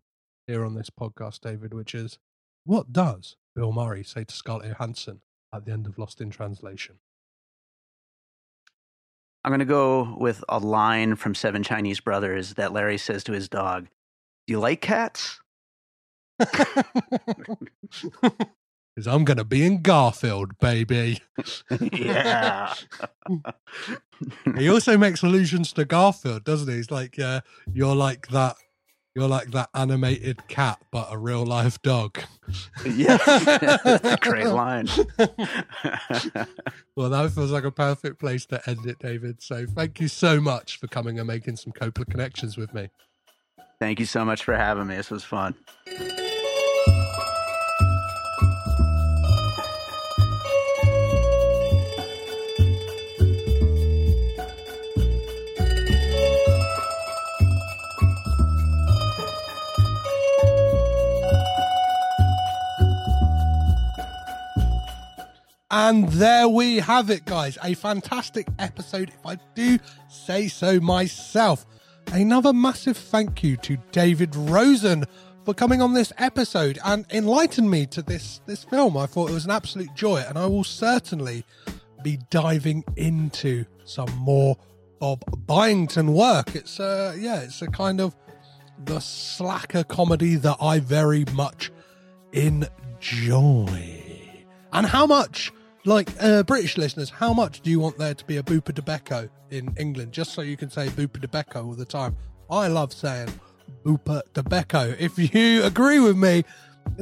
[0.47, 2.19] here on this podcast, David, which is
[2.65, 5.21] what does Bill Murray say to Scarlett Johansson
[5.53, 6.99] at the end of Lost in Translation?
[9.43, 13.31] I'm going to go with a line from Seven Chinese Brothers that Larry says to
[13.31, 13.87] his dog.
[14.45, 15.39] Do you like cats?
[18.97, 21.21] Because I'm going to be in Garfield, baby.
[21.93, 22.73] yeah.
[24.57, 26.75] he also makes allusions to Garfield, doesn't he?
[26.75, 27.41] He's like, yeah,
[27.73, 28.55] you're like that.
[29.15, 32.19] You're like that animated cat, but a real life dog.
[32.85, 33.17] Yeah.
[34.21, 34.87] Great line.
[36.95, 39.41] well, that feels like a perfect place to end it, David.
[39.41, 42.89] So thank you so much for coming and making some Coppola connections with me.
[43.79, 44.95] Thank you so much for having me.
[44.97, 45.55] This was fun.
[65.69, 67.57] And there we have it, guys.
[67.61, 69.77] A fantastic episode, if I do
[70.07, 71.65] say so myself.
[72.13, 75.03] Another massive thank you to David Rosen
[75.43, 78.95] for coming on this episode and enlighten me to this this film.
[78.95, 81.43] I thought it was an absolute joy, and I will certainly
[82.01, 84.57] be diving into some more
[84.99, 86.55] Bob Byington work.
[86.55, 88.15] It's uh yeah, it's a kind of
[88.85, 91.71] the slacker comedy that I very much
[92.31, 94.03] enjoy.
[94.71, 95.51] And how much,
[95.87, 98.81] like uh, British listeners, how much do you want there to be a Buca di
[98.81, 100.11] Beppo in England?
[100.11, 102.15] Just so you can say Buca di Beppo all the time.
[102.49, 103.29] I love saying
[103.85, 104.95] Buca di Beppo.
[104.99, 106.43] If you agree with me,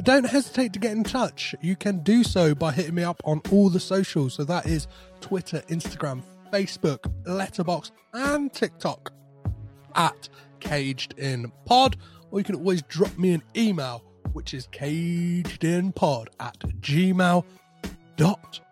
[0.02, 1.54] don't hesitate to get in touch.
[1.60, 4.34] You can do so by hitting me up on all the socials.
[4.34, 4.86] So that is
[5.20, 6.22] Twitter, Instagram,
[6.52, 9.12] Facebook, Letterboxd, and TikTok
[9.96, 10.28] at
[10.60, 11.96] Caged In Pod.
[12.30, 18.65] Or you can always drop me an email, which is cagedinpod at gmail.com.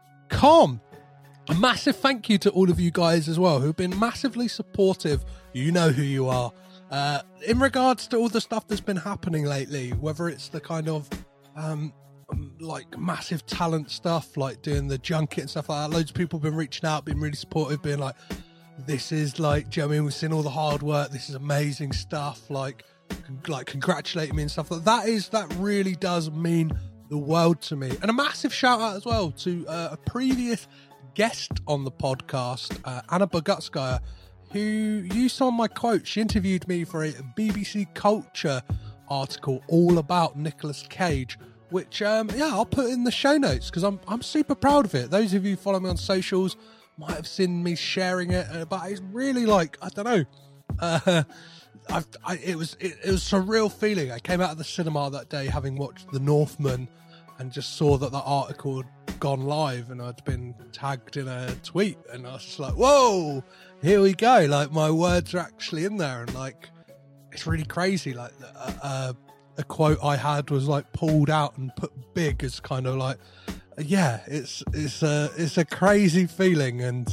[1.49, 5.25] A massive thank you to all of you guys as well who've been massively supportive.
[5.53, 6.53] You know who you are.
[6.91, 10.89] Uh, in regards to all the stuff that's been happening lately, whether it's the kind
[10.89, 11.09] of
[11.57, 11.93] um,
[12.61, 16.39] like massive talent stuff, like doing the junket and stuff like that, loads of people
[16.39, 18.15] have been reaching out, been really supportive, being like,
[18.87, 20.05] this is like, do you know I mean?
[20.05, 21.11] We've seen all the hard work.
[21.11, 22.49] This is amazing stuff.
[22.51, 22.85] Like,
[23.49, 25.09] like congratulating me and stuff like that.
[25.09, 26.73] Is that really does mean
[27.15, 27.97] the world to me?
[28.03, 30.67] And a massive shout out as well to uh, a previous
[31.15, 34.01] guest on the podcast, uh, Anna Bogutskaya,
[34.51, 36.09] who used of my quotes.
[36.09, 38.63] She interviewed me for a BBC Culture
[39.09, 41.39] article all about Nicolas Cage,
[41.71, 44.95] which um, yeah, I'll put in the show notes because I'm I'm super proud of
[44.97, 45.11] it.
[45.13, 46.57] Those of you follow me on socials
[46.99, 50.25] might have seen me sharing it, uh, but it's really like I don't know.
[50.81, 51.23] Uh,
[52.25, 54.11] I, it was it, it was a real feeling.
[54.11, 56.89] I came out of the cinema that day having watched The Northman,
[57.39, 61.55] and just saw that the article had gone live, and I'd been tagged in a
[61.63, 63.43] tweet, and I was just like, "Whoa,
[63.83, 66.69] here we go!" Like my words are actually in there, and like
[67.33, 68.15] it's really crazy.
[68.15, 69.13] Like uh, uh,
[69.59, 73.19] a quote I had was like pulled out and put big as kind of like,
[73.79, 77.09] yeah, it's it's a it's a crazy feeling and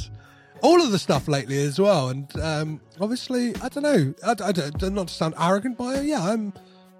[0.62, 2.08] all of the stuff lately as well.
[2.08, 6.22] And um, obviously, I don't know, I, I don't not to sound arrogant, but yeah,
[6.22, 6.52] I'm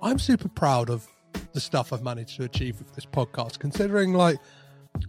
[0.03, 1.07] I'm super proud of
[1.53, 3.59] the stuff I've managed to achieve with this podcast.
[3.59, 4.39] Considering like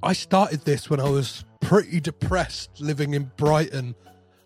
[0.02, 3.95] I started this when I was pretty depressed, living in Brighton.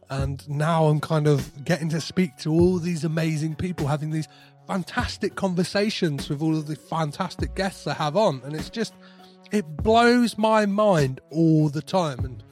[0.10, 4.28] And now I'm kind of getting to speak to all these amazing people, having these
[4.66, 8.42] fantastic conversations with all of the fantastic guests I have on.
[8.46, 8.94] And it's just,
[9.52, 12.20] it blows my mind all the time.
[12.20, 12.44] And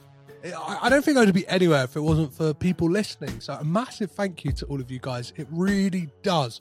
[0.54, 3.40] I don't think I'd be anywhere if it wasn't for people listening.
[3.40, 5.32] So a massive thank you to all of you guys.
[5.36, 6.60] It really does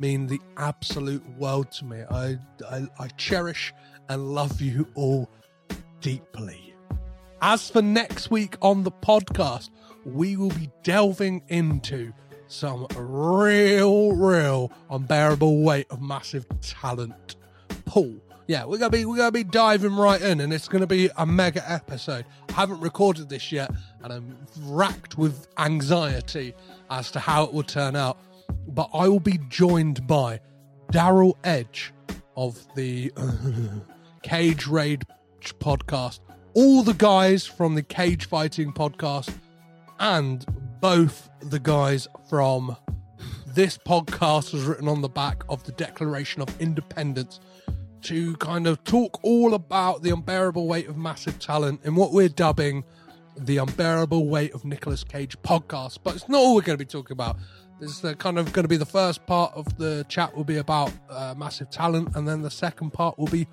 [0.00, 2.02] mean the absolute world to me.
[2.10, 3.72] I, I, I cherish
[4.08, 5.28] and love you all
[6.00, 6.74] deeply.
[7.42, 9.70] As for next week on the podcast,
[10.04, 12.12] we will be delving into
[12.48, 17.36] some real, real unbearable weight of massive talent
[17.84, 18.16] pool.
[18.46, 21.24] Yeah, we're gonna be we're gonna be diving right in, and it's gonna be a
[21.24, 22.24] mega episode.
[22.48, 23.70] I haven't recorded this yet,
[24.02, 26.54] and I'm racked with anxiety
[26.90, 28.18] as to how it will turn out.
[28.68, 30.40] But I will be joined by
[30.92, 31.92] Daryl Edge
[32.36, 33.12] of the
[34.22, 35.04] Cage Raid
[35.40, 36.20] podcast,
[36.54, 39.32] all the guys from the Cage Fighting podcast,
[39.98, 40.44] and
[40.80, 42.76] both the guys from
[43.46, 47.40] this podcast was written on the back of the Declaration of Independence
[48.02, 52.28] to kind of talk all about the unbearable weight of massive talent in what we're
[52.28, 52.84] dubbing
[53.36, 55.98] the unbearable weight of Nicolas Cage podcast.
[56.02, 57.36] But it's not all we're going to be talking about.
[57.80, 60.58] This is kind of going to be the first part of the chat will be
[60.58, 63.48] about uh, massive talent, and then the second part will be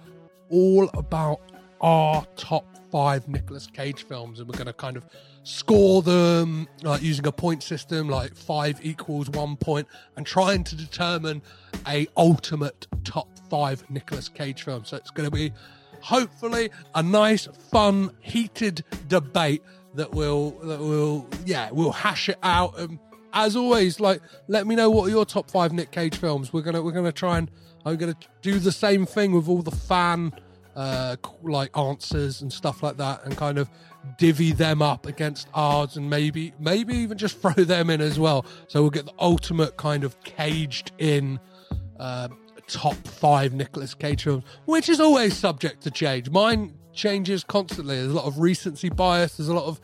[0.49, 1.39] all about
[1.79, 5.05] our top five Nicolas Cage films, and we're going to kind of
[5.43, 9.87] score them like using a point system, like five equals one point,
[10.17, 11.41] and trying to determine
[11.87, 14.83] a ultimate top five Nicolas Cage film.
[14.83, 15.53] So it's going to be
[16.01, 19.63] hopefully a nice, fun, heated debate
[19.95, 22.77] that will that will yeah we'll hash it out.
[22.77, 22.99] And
[23.33, 26.53] as always, like let me know what are your top five Nick Cage films.
[26.53, 27.51] We're gonna we're gonna try and
[27.85, 30.33] I'm gonna do the same thing with all the fan
[30.75, 33.69] uh like answers and stuff like that, and kind of
[34.17, 38.45] divvy them up against ours, and maybe maybe even just throw them in as well.
[38.67, 41.39] So we'll get the ultimate kind of caged in.
[41.99, 42.27] Uh,
[42.67, 46.29] top five Nicolas Cage films, which is always subject to change.
[46.29, 47.95] Mine changes constantly.
[47.95, 49.37] There's a lot of recency bias.
[49.37, 49.79] There's a lot of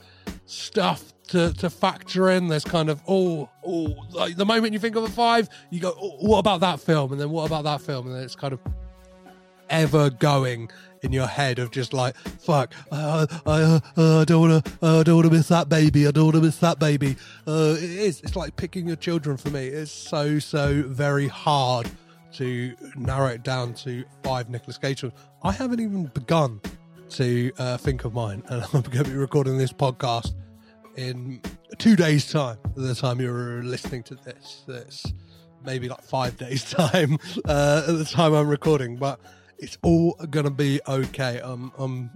[0.46, 2.48] stuff to, to factor in.
[2.48, 5.96] There's kind of oh oh like the moment you think of a five, you go
[6.00, 8.54] oh, what about that film, and then what about that film, and then it's kind
[8.54, 8.60] of
[9.70, 10.70] ever going
[11.02, 15.04] in your head of just like, fuck, uh, uh, uh, I don't want to, I
[15.04, 16.08] don't want to miss that baby.
[16.08, 17.18] I don't want to miss that baby.
[17.46, 18.22] Uh, it is.
[18.22, 19.68] It's like picking your children for me.
[19.68, 21.90] It's so so very hard
[22.34, 25.14] to narrow it down to five Nicolas Cage films.
[25.44, 26.62] I haven't even begun
[27.12, 30.34] to uh, think of mine, and I'm going to be recording this podcast
[30.96, 31.42] in
[31.78, 32.58] two days' time.
[32.76, 35.14] The time you're listening to this, it's
[35.66, 39.20] maybe like five days' time uh, at the time I'm recording, but
[39.58, 40.16] it's all
[40.46, 41.40] to be okay.
[41.44, 42.10] I'm, I'm,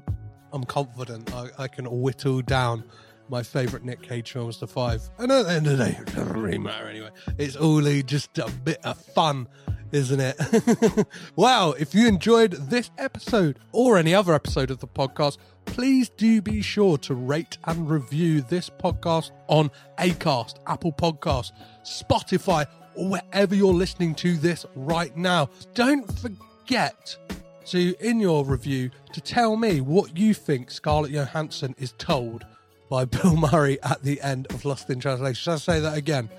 [0.52, 1.34] I'm confident.
[1.34, 2.84] I, I can whittle down
[3.30, 5.02] my favourite Nick Cage films The five.
[5.18, 7.10] And at the end of the day, it doesn't really matter anyway.
[7.38, 9.48] It's all just a bit of fun,
[9.92, 11.08] isn't it?
[11.36, 16.42] wow, if you enjoyed this episode or any other episode of the podcast, please do
[16.42, 21.52] be sure to rate and review this podcast on Acast, Apple Podcasts,
[21.84, 25.50] Spotify, or wherever you're listening to this right now.
[25.74, 27.16] Don't forget
[27.66, 32.46] to, in your review, to tell me what you think Scarlett Johansson is told
[32.90, 35.36] by Bill Murray at the end of Lost in Translation.
[35.36, 36.30] Should I say that again?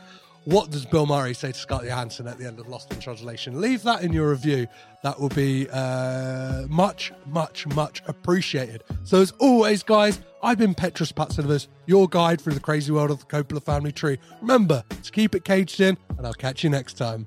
[0.45, 3.61] What does Bill Murray say to Scarlett Johansson at the end of Lost in Translation?
[3.61, 4.67] Leave that in your review.
[5.03, 8.83] That will be uh, much, much, much appreciated.
[9.05, 13.19] So, as always, guys, I've been Petrus Patsilivas, your guide through the crazy world of
[13.19, 14.19] the Coppola family tree.
[14.41, 17.27] Remember to keep it caged in, and I'll catch you next time.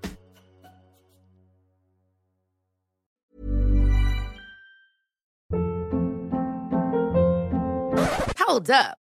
[8.38, 9.01] Hold up.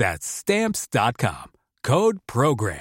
[0.00, 1.52] That's stamps.com.
[1.84, 2.80] Code program.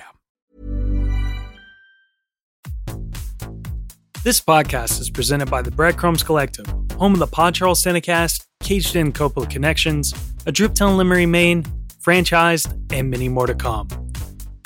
[4.23, 6.65] This podcast is presented by the Breadcrumbs Collective,
[6.97, 10.13] home of the Pod Charles Cinecast, Caged In Coppola Connections,
[10.45, 11.63] A Drooptown Limery, Maine,
[12.01, 13.89] franchised, and many more to come.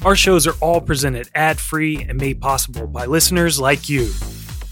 [0.05, 4.11] Our shows are all presented ad free and made possible by listeners like you.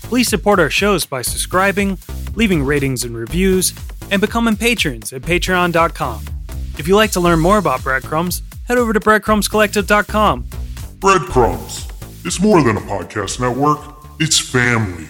[0.04, 1.98] Please support our shows by subscribing,
[2.36, 3.74] leaving ratings and reviews,
[4.12, 6.41] and becoming patrons at patreon.com.
[6.78, 10.46] If you'd like to learn more about Breadcrumbs, head over to breadcrumbscollective.com.
[11.00, 11.88] Breadcrumbs.
[12.26, 13.80] It's more than a podcast network,
[14.20, 15.08] it's family.